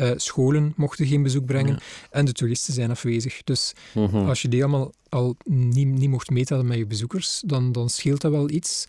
Uh, 0.00 0.10
scholen 0.16 0.72
mochten 0.76 1.06
geen 1.06 1.22
bezoek 1.22 1.44
brengen 1.44 1.78
en 2.10 2.24
de 2.24 2.32
toeristen 2.32 2.74
zijn 2.74 2.90
afwezig. 2.90 3.42
Dus 3.44 3.72
mhm. 3.94 4.16
als 4.16 4.42
je 4.42 4.48
die 4.48 4.62
allemaal 4.62 4.92
al 5.08 5.36
niet, 5.44 5.86
niet 5.86 6.10
mocht 6.10 6.30
meetellen 6.30 6.66
met 6.66 6.78
je 6.78 6.86
bezoekers, 6.86 7.42
dan, 7.46 7.72
dan 7.72 7.90
scheelt 7.90 8.20
dat 8.20 8.30
wel 8.30 8.50
iets. 8.50 8.84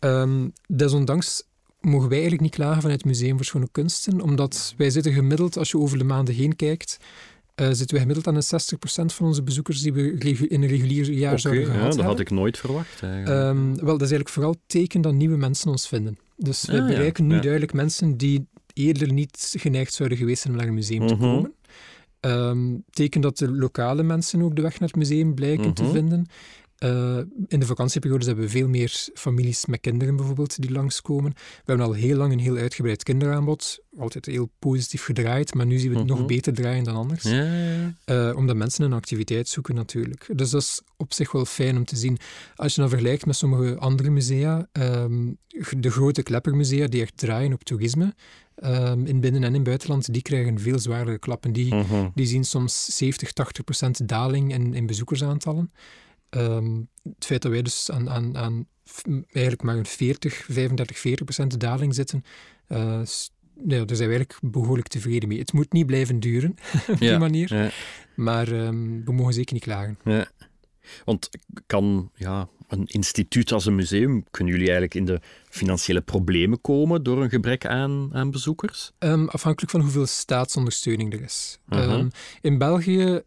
Um, 0.00 0.52
desondanks 0.66 1.42
mogen 1.80 2.08
wij 2.08 2.18
eigenlijk 2.18 2.42
niet 2.42 2.54
klagen 2.54 2.80
vanuit 2.80 3.02
het 3.02 3.10
Museum 3.10 3.36
voor 3.36 3.44
Schone 3.44 3.68
Kunsten, 3.72 4.20
omdat 4.20 4.74
wij 4.76 4.90
zitten 4.90 5.12
gemiddeld, 5.12 5.56
als 5.56 5.70
je 5.70 5.78
over 5.78 5.98
de 5.98 6.04
maanden 6.04 6.34
heen 6.34 6.56
kijkt, 6.56 6.98
uh, 7.56 7.66
zitten 7.66 7.96
we 7.96 7.98
gemiddeld 7.98 8.26
aan 8.26 8.34
de 8.34 8.44
60% 8.44 9.14
van 9.14 9.26
onze 9.26 9.42
bezoekers 9.42 9.80
die 9.80 9.92
we 9.92 10.48
in 10.48 10.62
een 10.62 10.68
regulier 10.68 11.10
jaar 11.10 11.28
okay, 11.28 11.38
zouden 11.38 11.64
gehad 11.64 11.92
ja, 11.92 11.96
dat 11.96 12.06
had 12.06 12.20
ik 12.20 12.30
nooit 12.30 12.58
verwacht. 12.58 13.02
Um, 13.02 13.24
wel, 13.74 13.98
dat 13.98 14.02
is 14.02 14.10
eigenlijk 14.10 14.28
vooral 14.28 14.56
teken 14.66 15.00
dat 15.00 15.14
nieuwe 15.14 15.36
mensen 15.36 15.70
ons 15.70 15.88
vinden. 15.88 16.18
Dus 16.36 16.64
we 16.64 16.80
ah, 16.80 16.86
bereiken 16.86 17.26
nu 17.26 17.40
duidelijk 17.40 17.72
mensen 17.72 18.16
die 18.16 18.46
eerder 18.76 19.12
niet 19.12 19.54
geneigd 19.58 19.94
zouden 19.94 20.18
geweest 20.18 20.42
zijn 20.42 20.52
om 20.52 20.58
naar 20.58 20.68
een 20.68 20.74
museum 20.74 21.06
te 21.06 21.14
mhm. 21.14 21.22
komen. 21.22 21.54
Um, 22.20 22.84
teken 22.90 23.20
dat 23.20 23.38
de 23.38 23.50
lokale 23.50 24.02
mensen 24.02 24.42
ook 24.42 24.56
de 24.56 24.62
weg 24.62 24.80
naar 24.80 24.88
het 24.88 24.98
museum 24.98 25.34
blijken 25.34 25.72
te 25.72 25.82
mhm. 25.82 25.92
vinden. 25.92 26.26
Uh, 26.84 27.18
in 27.46 27.60
de 27.60 27.66
vakantieperiodes 27.66 28.26
hebben 28.26 28.44
we 28.44 28.50
veel 28.50 28.68
meer 28.68 29.08
families 29.14 29.66
met 29.66 29.80
kinderen 29.80 30.16
bijvoorbeeld 30.16 30.62
die 30.62 30.72
langskomen. 30.72 31.32
We 31.34 31.62
hebben 31.64 31.86
al 31.86 31.92
heel 31.92 32.16
lang 32.16 32.32
een 32.32 32.38
heel 32.38 32.56
uitgebreid 32.56 33.02
kinderaanbod. 33.02 33.78
Altijd 33.98 34.26
heel 34.26 34.50
positief 34.58 35.04
gedraaid, 35.04 35.54
maar 35.54 35.66
nu 35.66 35.78
zien 35.78 35.90
we 35.92 35.98
het 35.98 36.06
nog 36.06 36.18
mhm. 36.18 36.26
beter 36.26 36.54
draaien 36.54 36.84
dan 36.84 36.96
anders. 36.96 37.22
Ja, 37.22 37.42
ja, 37.42 37.92
ja. 38.04 38.28
Uh, 38.30 38.36
omdat 38.36 38.56
mensen 38.56 38.84
een 38.84 38.92
activiteit 38.92 39.48
zoeken 39.48 39.74
natuurlijk. 39.74 40.28
Dus 40.34 40.50
dat 40.50 40.62
is 40.62 40.82
op 40.96 41.12
zich 41.12 41.32
wel 41.32 41.44
fijn 41.44 41.76
om 41.76 41.84
te 41.84 41.96
zien. 41.96 42.18
Als 42.56 42.74
je 42.74 42.80
dan 42.80 42.90
vergelijkt 42.90 43.26
met 43.26 43.36
sommige 43.36 43.78
andere 43.78 44.10
musea, 44.10 44.68
um, 44.72 45.38
de 45.78 45.90
grote 45.90 46.22
kleppermusea 46.22 46.86
die 46.86 47.02
echt 47.02 47.16
draaien 47.16 47.52
op 47.52 47.64
toerisme, 47.64 48.14
um, 48.64 49.06
in 49.06 49.20
binnen- 49.20 49.44
en 49.44 49.54
in 49.54 49.62
buitenland, 49.62 50.12
die 50.12 50.22
krijgen 50.22 50.60
veel 50.60 50.78
zwaardere 50.78 51.18
klappen. 51.18 51.52
Die, 51.52 51.74
mhm. 51.74 52.08
die 52.14 52.26
zien 52.26 52.44
soms 52.44 52.96
70, 52.96 53.32
80 53.32 53.64
procent 53.64 54.08
daling 54.08 54.52
in, 54.52 54.74
in 54.74 54.86
bezoekersaantallen. 54.86 55.72
Um, 56.30 56.88
het 57.02 57.24
feit 57.24 57.42
dat 57.42 57.52
wij 57.52 57.62
dus 57.62 57.90
aan, 57.90 58.10
aan, 58.10 58.36
aan 58.36 58.66
eigenlijk 59.12 59.62
maar 59.62 59.76
een 59.76 59.86
40, 59.86 60.34
35, 60.34 60.98
40 60.98 61.24
procent 61.24 61.60
daling 61.60 61.94
zitten, 61.94 62.24
uh, 62.68 63.00
ja, 63.66 63.84
daar 63.84 63.96
zijn 63.96 64.08
we 64.08 64.14
eigenlijk 64.14 64.38
behoorlijk 64.40 64.88
tevreden 64.88 65.28
mee. 65.28 65.38
Het 65.38 65.52
moet 65.52 65.72
niet 65.72 65.86
blijven 65.86 66.20
duren 66.20 66.54
op 66.92 66.98
die 66.98 67.18
manier, 67.18 67.54
ja. 67.54 67.70
maar 68.14 68.48
um, 68.48 69.04
we 69.04 69.12
mogen 69.12 69.32
zeker 69.32 69.54
niet 69.54 69.62
klagen. 69.62 69.98
Ja. 70.04 70.30
Want 71.04 71.28
kan 71.66 72.10
ja, 72.14 72.48
een 72.68 72.86
instituut 72.86 73.52
als 73.52 73.66
een 73.66 73.74
museum, 73.74 74.24
kunnen 74.30 74.52
jullie 74.52 74.70
eigenlijk 74.70 74.94
in 74.94 75.04
de 75.04 75.20
financiële 75.48 76.00
problemen 76.00 76.60
komen 76.60 77.02
door 77.02 77.22
een 77.22 77.30
gebrek 77.30 77.66
aan, 77.66 78.10
aan 78.12 78.30
bezoekers? 78.30 78.92
Um, 78.98 79.28
afhankelijk 79.28 79.72
van 79.72 79.80
hoeveel 79.80 80.06
staatsondersteuning 80.06 81.12
er 81.12 81.22
is. 81.22 81.58
Uh 81.68 81.78
-huh. 81.78 81.98
um, 81.98 82.10
in 82.40 82.58
België 82.58 83.22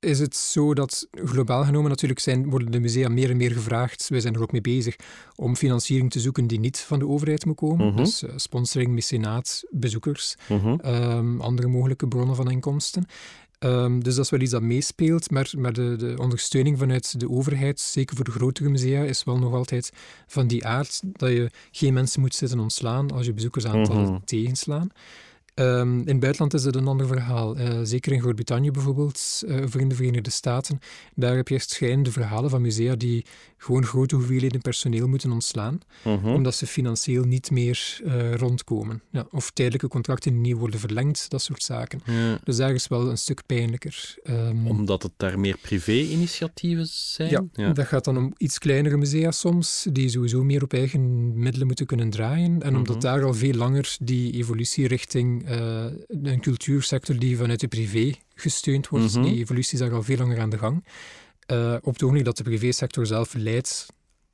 is 0.00 0.18
het 0.18 0.36
zo 0.36 0.74
dat 0.74 1.08
globaal 1.10 1.64
genomen 1.64 1.90
natuurlijk 1.90 2.20
zijn, 2.20 2.50
worden 2.50 2.70
de 2.70 2.80
musea 2.80 3.08
meer 3.08 3.30
en 3.30 3.36
meer 3.36 3.50
gevraagd. 3.50 4.08
Wij 4.08 4.20
zijn 4.20 4.34
er 4.34 4.42
ook 4.42 4.52
mee 4.52 4.60
bezig 4.60 4.96
om 5.34 5.56
financiering 5.56 6.10
te 6.10 6.20
zoeken 6.20 6.46
die 6.46 6.58
niet 6.58 6.78
van 6.78 6.98
de 6.98 7.06
overheid 7.06 7.44
moet 7.44 7.56
komen. 7.56 7.86
Uh 7.86 7.94
-huh. 7.94 8.04
Dus 8.04 8.22
uh, 8.22 8.30
sponsoring, 8.36 8.92
mecenaat, 8.92 9.62
bezoekers, 9.70 10.36
uh 10.48 10.64
-huh. 10.64 11.16
um, 11.16 11.40
andere 11.40 11.68
mogelijke 11.68 12.08
bronnen 12.08 12.36
van 12.36 12.50
inkomsten. 12.50 13.06
Um, 13.64 14.02
dus 14.02 14.14
dat 14.14 14.24
is 14.24 14.30
wel 14.30 14.40
iets 14.40 14.50
dat 14.50 14.62
meespeelt, 14.62 15.30
maar, 15.30 15.52
maar 15.58 15.72
de, 15.72 15.96
de, 15.96 16.14
ondersteuning 16.18 16.78
vanuit 16.78 17.20
de 17.20 17.30
overheid, 17.30 17.80
zeker 17.80 18.16
voor 18.16 18.24
de 18.24 18.30
grotere 18.30 18.68
musea, 18.68 19.02
is 19.02 19.24
wel 19.24 19.38
nog 19.38 19.54
altijd 19.54 19.92
van 20.26 20.46
die 20.46 20.66
aard 20.66 21.00
dat 21.04 21.30
je 21.30 21.50
geen 21.70 21.94
mensen 21.94 22.20
moet 22.20 22.34
zitten 22.34 22.58
ontslaan 22.58 23.10
als 23.10 23.26
je 23.26 23.32
bezoekersaantallen 23.32 24.06
-huh. 24.06 24.16
tegenslaan. 24.24 24.90
Um, 25.60 25.98
in 26.00 26.08
het 26.08 26.20
buitenland 26.20 26.54
is 26.54 26.64
het 26.64 26.76
een 26.76 26.86
ander 26.86 27.06
verhaal. 27.06 27.58
Uh, 27.58 27.78
zeker 27.82 28.12
in 28.12 28.20
Groot-Brittannië 28.20 28.70
bijvoorbeeld, 28.70 29.42
uh, 29.46 29.62
of 29.62 29.74
in 29.74 29.88
de 29.88 29.94
Verenigde 29.94 30.30
Staten. 30.30 30.80
Daar 31.14 31.36
heb 31.36 31.48
je 31.48 31.54
echt 31.54 31.70
schijnende 31.70 32.12
verhalen 32.12 32.50
van 32.50 32.62
musea 32.62 32.96
die 32.96 33.24
gewoon 33.56 33.84
grote 33.84 34.14
hoeveelheden 34.14 34.60
personeel 34.60 35.08
moeten 35.08 35.32
ontslaan, 35.32 35.80
mhm. 36.04 36.18
-huh. 36.18 36.34
omdat 36.34 36.54
ze 36.54 36.66
financieel 36.66 37.24
niet 37.24 37.50
meer 37.50 38.00
uh, 38.04 38.34
rondkomen. 38.34 39.02
Ja, 39.10 39.26
of 39.30 39.50
tijdelijke 39.50 39.88
contracten 39.88 40.40
niet 40.40 40.56
worden 40.56 40.80
verlengd, 40.80 41.30
dat 41.30 41.42
soort 41.42 41.62
zaken. 41.62 42.00
Ja. 42.04 42.38
Dus 42.44 42.56
daar 42.56 42.74
is 42.74 42.88
wel 42.88 43.10
een 43.10 43.18
stuk 43.18 43.42
pijnlijker. 43.46 44.14
Um, 44.24 44.66
omdat 44.66 45.02
het 45.02 45.12
daar 45.16 45.38
meer 45.38 45.56
privé-initiatieven 45.60 46.86
zijn? 46.86 47.30
Ja, 47.30 47.44
ja, 47.52 47.72
dat 47.72 47.86
gaat 47.86 48.04
dan 48.04 48.16
om 48.16 48.32
iets 48.36 48.58
kleinere 48.58 48.96
musea 48.96 49.30
soms, 49.30 49.86
die 49.92 50.08
sowieso 50.08 50.44
meer 50.44 50.62
op 50.62 50.72
eigen 50.72 51.32
middelen 51.38 51.66
moeten 51.66 51.86
kunnen 51.86 52.10
draaien. 52.10 52.62
En 52.62 52.76
omdat 52.76 52.96
mhm. 52.96 53.04
daar 53.04 53.24
al 53.24 53.34
veel 53.34 53.54
langer 53.54 53.96
die 54.00 54.32
evolutie 54.32 54.86
richting 54.86 55.48
een 56.08 56.40
cultuursector 56.40 57.18
die 57.18 57.36
vanuit 57.36 57.60
de 57.60 57.68
privé 57.68 58.14
gesteund 58.34 58.88
wordt. 58.88 59.16
Mm 59.16 59.22
Die 59.22 59.38
evolutie 59.38 59.72
is 59.72 59.78
daar 59.78 59.94
al 59.94 60.02
veel 60.02 60.16
langer 60.16 60.40
aan 60.40 60.50
de 60.50 60.58
gang. 60.58 60.84
Uh, 61.52 61.74
op 61.82 61.92
het 61.92 62.02
ogenblik 62.02 62.24
dat 62.24 62.36
de 62.36 62.42
privésector 62.42 63.06
zelf 63.06 63.34
leidt 63.34 63.86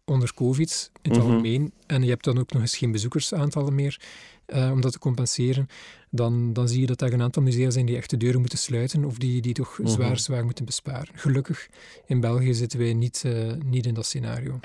onder 0.04 0.34
COVID 0.34 0.90
in 1.02 1.10
het 1.10 1.20
mhm. 1.20 1.30
algemeen, 1.30 1.72
en 1.86 2.02
je 2.02 2.08
hebt 2.08 2.24
dan 2.24 2.38
ook 2.38 2.52
nog 2.52 2.62
eens 2.62 2.76
geen 2.76 2.92
bezoekersaantallen 2.92 3.74
meer 3.74 4.00
uh, 4.46 4.70
om 4.72 4.80
dat 4.80 4.92
te 4.92 4.98
compenseren, 4.98 5.68
dan, 6.10 6.52
dan 6.52 6.68
zie 6.68 6.80
je 6.80 6.86
dat 6.86 7.02
er 7.02 7.12
een 7.12 7.22
aantal 7.22 7.42
musea 7.42 7.70
zijn 7.70 7.86
die 7.86 7.96
echt 7.96 8.10
de 8.10 8.16
deuren 8.16 8.40
moeten 8.40 8.58
sluiten 8.58 9.04
of 9.04 9.18
die, 9.18 9.42
die 9.42 9.54
toch 9.54 9.78
mhm. 9.78 9.88
zwaar, 9.88 10.18
zwaar 10.18 10.44
moeten 10.44 10.64
besparen. 10.64 11.08
Gelukkig, 11.14 11.68
in 12.06 12.20
België 12.20 12.54
zitten 12.54 12.78
wij 12.78 12.94
niet, 12.94 13.24
niet 13.64 13.86
in 13.86 13.94
dat 13.94 14.06
scenario. 14.06 14.60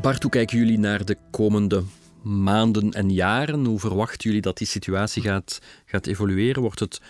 Bart, 0.00 0.22
hoe 0.22 0.30
kijken 0.30 0.58
jullie 0.58 0.78
naar 0.78 1.04
de 1.04 1.16
komende 1.30 1.82
maanden 2.28 2.92
en 2.92 3.10
jaren? 3.10 3.64
Hoe 3.64 3.80
verwachten 3.80 4.28
jullie 4.28 4.42
dat 4.42 4.58
die 4.58 4.66
situatie 4.66 5.22
gaat, 5.22 5.58
gaat 5.84 6.06
evolueren? 6.06 6.62
Wordt 6.62 6.80
het 6.80 7.00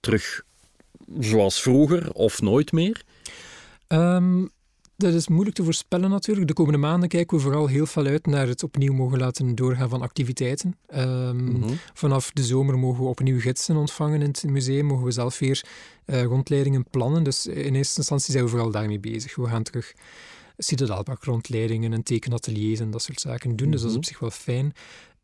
terug 0.00 0.42
zoals 1.18 1.62
vroeger 1.62 2.12
of 2.12 2.40
nooit 2.40 2.72
meer? 2.72 3.02
Um, 3.88 4.50
dat 4.96 5.14
is 5.14 5.28
moeilijk 5.28 5.56
te 5.56 5.64
voorspellen 5.64 6.10
natuurlijk. 6.10 6.46
De 6.46 6.52
komende 6.52 6.78
maanden 6.78 7.08
kijken 7.08 7.36
we 7.36 7.42
vooral 7.42 7.66
heel 7.66 7.86
veel 7.86 8.06
uit 8.06 8.26
naar 8.26 8.46
het 8.46 8.62
opnieuw 8.62 8.92
mogen 8.92 9.18
laten 9.18 9.54
doorgaan 9.54 9.88
van 9.88 10.02
activiteiten. 10.02 10.76
Um, 10.94 11.64
Vanaf 11.94 12.30
de 12.30 12.44
zomer 12.44 12.78
mogen 12.78 13.02
we 13.02 13.08
opnieuw 13.08 13.40
gidsen 13.40 13.76
ontvangen 13.76 14.22
in 14.22 14.28
het 14.28 14.44
museum, 14.46 14.84
mogen 14.84 15.04
we 15.04 15.10
zelf 15.10 15.38
weer 15.38 15.64
uh, 16.06 16.22
rondleidingen 16.22 16.84
plannen. 16.90 17.22
Dus 17.22 17.46
in 17.46 17.74
eerste 17.74 17.96
instantie 17.96 18.32
zijn 18.32 18.44
we 18.44 18.50
vooral 18.50 18.70
daarmee 18.70 19.00
bezig. 19.00 19.36
We 19.36 19.46
gaan 19.46 19.62
terug 19.62 19.94
citadaalbak 20.62 21.24
rondleidingen 21.24 21.92
en 21.92 22.02
tekenateliers 22.02 22.80
en 22.80 22.90
dat 22.90 23.02
soort 23.02 23.20
zaken 23.20 23.56
doen. 23.56 23.70
Dus 23.70 23.80
dat 23.80 23.90
is 23.90 23.96
op 23.96 24.02
mhm. 24.02 24.10
zich 24.10 24.20
wel 24.20 24.30
fijn. 24.30 24.72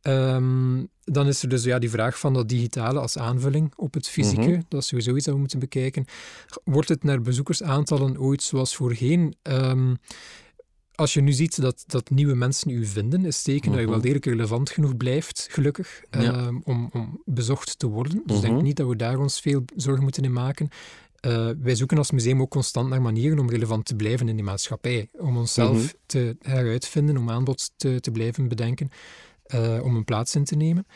Um, 0.03 0.89
dan 1.05 1.27
is 1.27 1.43
er 1.43 1.49
dus 1.49 1.65
ja, 1.65 1.79
die 1.79 1.91
vraag 1.91 2.19
van 2.19 2.35
dat 2.35 2.49
digitale 2.49 3.01
als 3.01 3.19
aanvulling 3.19 3.73
op 3.77 3.95
het 3.95 4.09
fysieke. 4.09 4.49
Mhm. 4.49 4.61
Dat 4.69 4.81
is 4.83 4.89
sowieso 4.89 5.15
iets 5.15 5.25
dat 5.25 5.35
we 5.35 5.41
moeten 5.41 5.59
bekijken. 5.59 6.05
Wordt 6.65 6.89
het 6.89 7.05
naar 7.05 7.23
bezoekersaantallen 7.23 8.21
ooit 8.21 8.43
zoals 8.43 8.77
voorheen? 8.77 9.35
Um, 9.43 9.97
als 10.97 11.15
je 11.15 11.21
nu 11.21 11.33
ziet 11.33 11.61
dat, 11.61 11.85
dat 11.87 12.11
nieuwe 12.11 12.35
mensen 12.35 12.71
u 12.71 12.87
vinden, 12.87 13.25
is 13.25 13.43
teken 13.43 13.71
dat 13.71 13.81
je 13.81 13.87
wel 13.87 13.95
mhm. 13.95 14.03
degelijk 14.03 14.27
relevant 14.27 14.71
genoeg 14.71 14.97
blijft, 14.97 15.47
gelukkig, 15.51 16.03
um, 16.11 16.61
om, 16.65 16.89
om 16.93 17.23
bezocht 17.25 17.79
te 17.79 17.87
worden. 17.87 18.23
Dus 18.25 18.37
ik 18.37 18.43
denk 18.43 18.63
niet 18.63 18.77
dat 18.77 18.89
we 18.89 18.97
daar 18.97 19.19
ons 19.19 19.41
veel 19.41 19.65
zorgen 19.77 20.03
moeten 20.03 20.25
in 20.25 20.33
maken. 20.33 20.69
Uh, 21.27 21.51
wij 21.63 21.75
zoeken 21.75 21.99
als 21.99 22.11
museum 22.11 22.41
ook 22.41 22.51
constant 22.51 22.89
naar 22.89 23.03
manieren 23.03 23.39
om 23.39 23.51
relevant 23.51 23.85
te 23.85 23.97
blijven 23.97 24.29
in 24.29 24.35
die 24.35 24.45
maatschappij. 24.45 25.09
Om 25.13 25.37
onszelf 25.37 25.95
te 26.07 26.37
heruitvinden, 26.41 27.17
om 27.17 27.31
aanbod 27.31 27.71
te, 27.77 28.01
te 28.01 28.11
blijven 28.11 28.49
bedenken. 28.49 28.91
Eh, 29.47 29.79
om 29.83 29.97
een 29.97 30.05
plaats 30.05 30.35
in 30.35 30.45
te 30.45 30.57
nemen. 30.57 30.87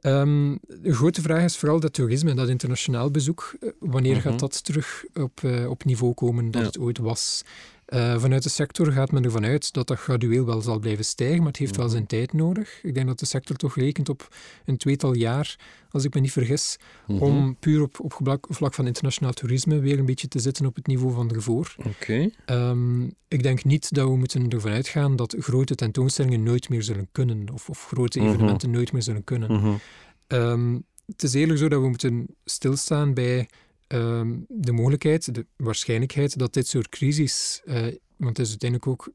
Um, 0.00 0.58
de 0.82 0.94
grote 0.94 1.22
vraag 1.22 1.44
is 1.44 1.56
vooral 1.56 1.80
dat 1.80 1.92
toerisme 1.92 2.30
en 2.30 2.36
dat 2.36 2.48
internationaal 2.48 3.10
bezoek. 3.10 3.54
Eh, 3.60 3.68
wanneer 3.78 4.16
gaat 4.16 4.32
mhm. 4.32 4.40
dat 4.40 4.64
terug 4.64 5.04
op, 5.14 5.40
uh, 5.44 5.70
op 5.70 5.84
niveau 5.84 6.14
komen 6.14 6.50
dat 6.50 6.62
het 6.62 6.78
ooit 6.78 6.98
was? 6.98 7.42
Uh, 7.90 8.20
vanuit 8.20 8.42
de 8.42 8.48
sector 8.48 8.92
gaat 8.92 9.12
men 9.12 9.24
ervan 9.24 9.44
uit 9.44 9.72
dat 9.72 9.86
dat 9.86 9.98
gradueel 9.98 10.44
wel 10.44 10.60
zal 10.60 10.78
blijven 10.78 11.04
stijgen, 11.04 11.38
maar 11.38 11.46
het 11.46 11.56
heeft 11.56 11.76
wel 11.76 11.84
mhm. 11.84 11.94
zijn 11.94 12.06
tijd 12.06 12.32
nodig. 12.32 12.82
Ik 12.82 12.94
denk 12.94 13.06
dat 13.06 13.18
de 13.18 13.26
sector 13.26 13.56
toch 13.56 13.76
rekent 13.76 14.08
op 14.08 14.28
een 14.64 14.76
tweetal 14.76 15.14
jaar, 15.14 15.58
als 15.90 16.04
ik 16.04 16.14
me 16.14 16.20
niet 16.20 16.32
vergis, 16.32 16.76
mhm. 17.06 17.22
om 17.22 17.56
puur 17.56 17.82
op, 17.82 18.00
op 18.00 18.12
vlak 18.48 18.74
van 18.74 18.86
internationaal 18.86 19.32
toerisme 19.32 19.78
weer 19.78 19.98
een 19.98 20.06
beetje 20.06 20.28
te 20.28 20.38
zitten 20.38 20.66
op 20.66 20.74
het 20.74 20.86
niveau 20.86 21.14
van 21.14 21.30
ervoor. 21.30 21.74
Oké. 21.78 22.30
Ehm, 22.44 23.04
ik 23.28 23.42
denk 23.42 23.64
niet 23.64 23.94
dat 23.94 24.08
we 24.08 24.16
moeten 24.16 24.48
ervan 24.48 24.72
uitgaan 24.72 25.16
dat 25.16 25.36
grote 25.38 25.74
tentoonstellingen 25.74 26.42
nooit 26.42 26.68
meer 26.68 26.82
zullen 26.82 27.08
kunnen, 27.12 27.48
of, 27.52 27.68
of 27.68 27.86
grote 27.86 28.18
mhm. 28.18 28.28
evenementen 28.28 28.70
nooit 28.70 28.92
meer 28.92 29.02
zullen 29.02 29.24
kunnen. 29.24 29.80
Um, 30.28 30.84
het 31.06 31.22
is 31.22 31.34
eerlijk 31.34 31.58
zo 31.58 31.68
dat 31.68 31.80
we 31.80 31.88
moeten 31.88 32.26
stilstaan 32.44 33.14
bij 33.14 33.48
Ehm, 33.90 34.36
de 34.48 34.72
mogelijkheid, 34.72 35.34
de 35.34 35.46
waarschijnlijkheid 35.56 36.38
dat 36.38 36.52
dit 36.52 36.66
soort 36.66 36.88
crisis, 36.88 37.62
uh, 37.64 37.74
want 38.16 38.36
het 38.36 38.46
is 38.46 38.48
uiteindelijk 38.48 38.86
ook 38.86 39.12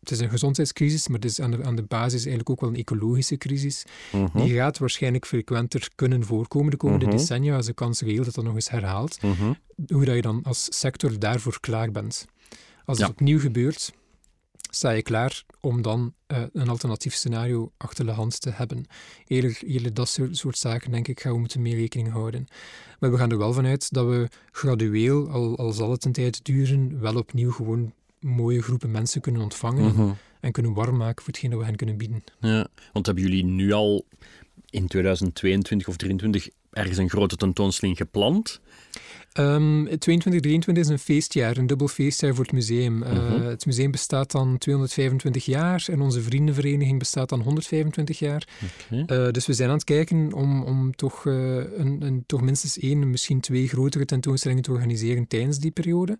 het 0.00 0.10
is 0.10 0.20
een 0.20 0.30
gezondheidscrisis, 0.30 1.08
maar 1.08 1.20
het 1.20 1.30
is 1.30 1.40
aan 1.40 1.50
de, 1.50 1.64
aan 1.64 1.76
de 1.76 1.82
basis 1.82 2.20
eigenlijk 2.20 2.50
ook 2.50 2.60
wel 2.60 2.70
een 2.70 2.76
ecologische 2.76 3.36
crisis. 3.36 3.84
Mhm. 4.12 4.38
Die 4.38 4.54
gaat 4.54 4.78
waarschijnlijk 4.78 5.26
frequenter 5.26 5.88
kunnen 5.94 6.24
voorkomen 6.24 6.70
de 6.70 6.76
komende 6.76 7.06
mhm. 7.06 7.16
decennia, 7.16 7.56
als 7.56 7.66
de 7.66 7.72
kans 7.72 8.00
reëel 8.00 8.24
dat 8.24 8.34
dat 8.34 8.44
nog 8.44 8.54
eens 8.54 8.70
herhaalt. 8.70 9.22
Mhm. 9.22 9.52
Hoe 9.88 10.04
dat 10.04 10.14
je 10.14 10.22
dan 10.22 10.42
als 10.42 10.78
sector 10.78 11.18
daarvoor 11.18 11.60
klaar 11.60 11.90
bent. 11.90 12.26
Als 12.84 12.98
het 12.98 13.08
opnieuw 13.08 13.38
gebeurt, 13.38 13.92
sta 14.74 14.90
je 14.90 15.02
klaar 15.02 15.44
om 15.60 15.82
dan 15.82 16.14
uh, 16.28 16.42
een 16.52 16.68
alternatief 16.68 17.14
scenario 17.14 17.72
achter 17.76 18.06
de 18.06 18.10
hand 18.10 18.40
te 18.40 18.50
hebben. 18.50 18.86
Eerder, 19.26 19.58
eerder 19.62 19.94
dat 19.94 20.08
soort, 20.08 20.36
soort, 20.36 20.58
zaken, 20.58 20.90
denk 20.90 21.08
ik, 21.08 21.20
gaan 21.20 21.32
we 21.32 21.38
moeten 21.38 21.62
meer 21.62 21.76
rekening 21.76 22.10
houden. 22.10 22.46
Maar 22.98 23.10
we 23.10 23.16
gaan 23.16 23.30
er 23.30 23.38
wel 23.38 23.52
vanuit 23.52 23.92
dat 23.92 24.06
we 24.06 24.28
gradueel, 24.50 25.28
al, 25.30 25.58
al 25.58 25.72
zal 25.72 25.90
het 25.90 26.04
een 26.04 26.12
tijd 26.12 26.44
duren, 26.44 27.00
wel 27.00 27.16
opnieuw 27.16 27.50
gewoon 27.50 27.92
mooie 28.20 28.62
groepen 28.62 28.90
mensen 28.90 29.20
kunnen 29.20 29.42
ontvangen 29.42 29.92
mhm. 29.92 30.12
en 30.40 30.52
kunnen 30.52 30.72
warm 30.72 30.96
maken 30.96 31.24
voor 31.24 31.32
hetgeen 31.32 31.50
dat 31.50 31.58
we 31.58 31.64
hen 31.64 31.76
kunnen 31.76 31.96
bieden. 31.96 32.24
Ja, 32.40 32.68
want 32.92 33.06
hebben 33.06 33.24
jullie 33.24 33.44
nu 33.44 33.72
al 33.72 34.04
in 34.70 34.86
2022 34.86 35.88
of 35.88 35.96
2023 35.96 36.54
ergens 36.74 36.98
een 36.98 37.10
grote 37.10 37.36
tentoonstelling 37.36 37.96
gepland? 37.96 38.60
Um, 39.38 39.98
22, 39.98 40.40
23 40.40 40.84
is 40.84 40.90
een 40.90 40.98
feestjaar, 40.98 41.56
een 41.56 41.66
dubbel 41.66 41.88
feestjaar 41.88 42.34
voor 42.34 42.44
het 42.44 42.52
museum. 42.52 43.02
Uh, 43.02 43.44
Het 43.44 43.66
museum 43.66 43.90
bestaat 43.90 44.30
dan 44.30 44.58
225 44.58 45.44
jaar 45.44 45.84
en 45.90 46.00
onze 46.00 46.22
vriendenvereniging 46.22 46.98
bestaat 46.98 47.28
dan 47.28 47.40
125 47.40 48.18
jaar. 48.18 48.48
Okay. 48.90 49.24
Uh, 49.26 49.30
dus 49.30 49.46
we 49.46 49.52
zijn 49.52 49.68
aan 49.68 49.74
het 49.74 49.84
kijken 49.84 50.32
om, 50.32 50.62
om 50.62 50.96
toch, 50.96 51.24
uh, 51.24 51.34
een, 51.56 52.02
een, 52.02 52.24
toch 52.26 52.40
minstens 52.40 52.78
één, 52.78 53.10
misschien 53.10 53.40
twee 53.40 53.68
grotere 53.68 54.04
tentoonstellingen 54.04 54.62
te 54.62 54.72
organiseren 54.72 55.26
tijdens 55.26 55.58
die 55.58 55.70
periode. 55.70 56.18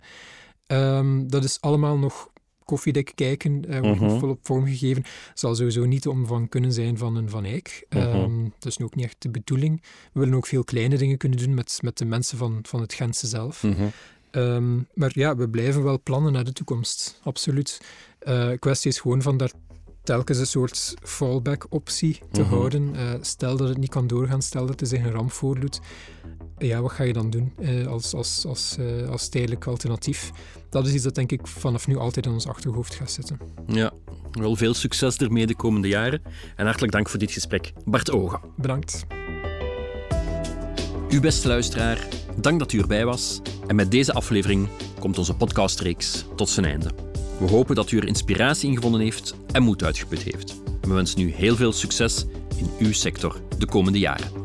Um, 0.66 1.30
dat 1.30 1.44
is 1.44 1.60
allemaal 1.60 1.98
nog 1.98 2.30
koffiedek 2.64 3.12
kijken, 3.14 3.64
uh, 3.68 3.80
wordt 3.80 4.00
uh 4.00 4.18
volop 4.18 4.38
vormgegeven. 4.42 5.04
Zal 5.34 5.54
sowieso 5.54 5.84
niet 5.84 6.02
de 6.02 6.10
omvang 6.10 6.48
kunnen 6.48 6.72
zijn 6.72 6.98
van 6.98 7.16
een 7.16 7.30
Van 7.30 7.44
Eyck. 7.44 7.86
Um, 7.88 8.52
dat 8.58 8.70
is 8.72 8.76
nu 8.76 8.84
ook 8.84 8.94
niet 8.94 9.04
echt 9.04 9.22
de 9.22 9.30
bedoeling. 9.30 9.82
We 10.12 10.20
willen 10.20 10.34
ook 10.34 10.46
veel 10.46 10.64
kleine 10.64 10.96
dingen 10.96 11.16
kunnen 11.16 11.38
doen 11.38 11.54
met, 11.54 11.78
met 11.82 11.98
de 11.98 12.04
mensen 12.04 12.38
van, 12.38 12.58
van 12.62 12.80
het 12.80 12.94
Gentse 12.94 13.26
zelf. 13.26 13.64
Um, 14.30 14.86
maar 14.94 15.10
ja, 15.14 15.36
we 15.36 15.48
blijven 15.48 15.82
wel 15.82 16.00
plannen 16.02 16.32
naar 16.32 16.44
de 16.44 16.52
toekomst, 16.52 17.20
absoluut. 17.22 17.80
Uh, 18.28 18.50
kwestie 18.58 18.90
is 18.90 18.98
gewoon 18.98 19.22
van 19.22 19.36
daar 19.36 19.50
telkens 20.04 20.38
een 20.38 20.46
soort 20.46 20.94
fallback-optie 21.02 22.20
te 22.32 22.40
mhm. 22.40 22.50
houden. 22.50 22.94
Uh, 22.94 23.12
stel 23.20 23.56
dat 23.56 23.68
het 23.68 23.78
niet 23.78 23.90
kan 23.90 24.06
doorgaan, 24.06 24.42
stel 24.42 24.66
dat 24.66 24.80
er 24.80 24.86
zich 24.86 25.04
een 25.04 25.12
ramp 25.12 25.32
voordoet. 25.32 25.80
Ja, 26.58 26.80
wat 26.80 26.92
ga 26.92 27.02
je 27.02 27.12
dan 27.12 27.30
doen 27.30 27.52
uh, 27.58 27.86
als, 27.86 28.14
als, 28.14 28.44
als, 28.46 28.76
uh, 28.78 29.08
als 29.08 29.28
tijdelijk 29.28 29.66
alternatief? 29.66 30.30
Dat 30.70 30.86
is 30.86 30.92
iets 30.92 31.02
dat 31.02 31.14
denk 31.14 31.32
ik 31.32 31.46
vanaf 31.46 31.86
nu 31.86 31.96
altijd 31.96 32.26
in 32.26 32.32
ons 32.32 32.46
achterhoofd 32.46 32.94
gaat 32.94 33.10
zitten. 33.10 33.38
Ja, 33.66 33.92
wel 34.32 34.56
veel 34.56 34.74
succes 34.74 35.16
ermee 35.16 35.46
de 35.46 35.56
komende 35.56 35.88
jaren. 35.88 36.22
En 36.56 36.64
hartelijk 36.64 36.92
dank 36.92 37.08
voor 37.08 37.18
dit 37.18 37.32
gesprek. 37.32 37.72
Bart 37.84 38.10
Oga. 38.10 38.40
Bedankt. 38.56 39.06
Uw 41.08 41.20
beste 41.20 41.48
luisteraar, 41.48 42.08
dank 42.36 42.58
dat 42.58 42.72
u 42.72 42.78
erbij 42.78 43.04
was. 43.04 43.40
En 43.66 43.76
met 43.76 43.90
deze 43.90 44.12
aflevering 44.12 44.68
komt 44.98 45.18
onze 45.18 45.34
podcastreeks 45.34 46.24
tot 46.36 46.48
zijn 46.48 46.66
einde. 46.66 47.13
We 47.38 47.48
hopen 47.48 47.74
dat 47.74 47.90
u 47.90 47.98
er 47.98 48.06
inspiratie 48.06 48.68
in 48.68 48.74
gevonden 48.74 49.00
heeft 49.00 49.34
en 49.52 49.62
moed 49.62 49.84
uitgeput 49.84 50.22
heeft. 50.22 50.54
We 50.80 50.94
wensen 50.94 51.20
u 51.20 51.32
heel 51.32 51.56
veel 51.56 51.72
succes 51.72 52.24
in 52.56 52.70
uw 52.78 52.92
sector 52.92 53.40
de 53.58 53.66
komende 53.66 53.98
jaren. 53.98 54.43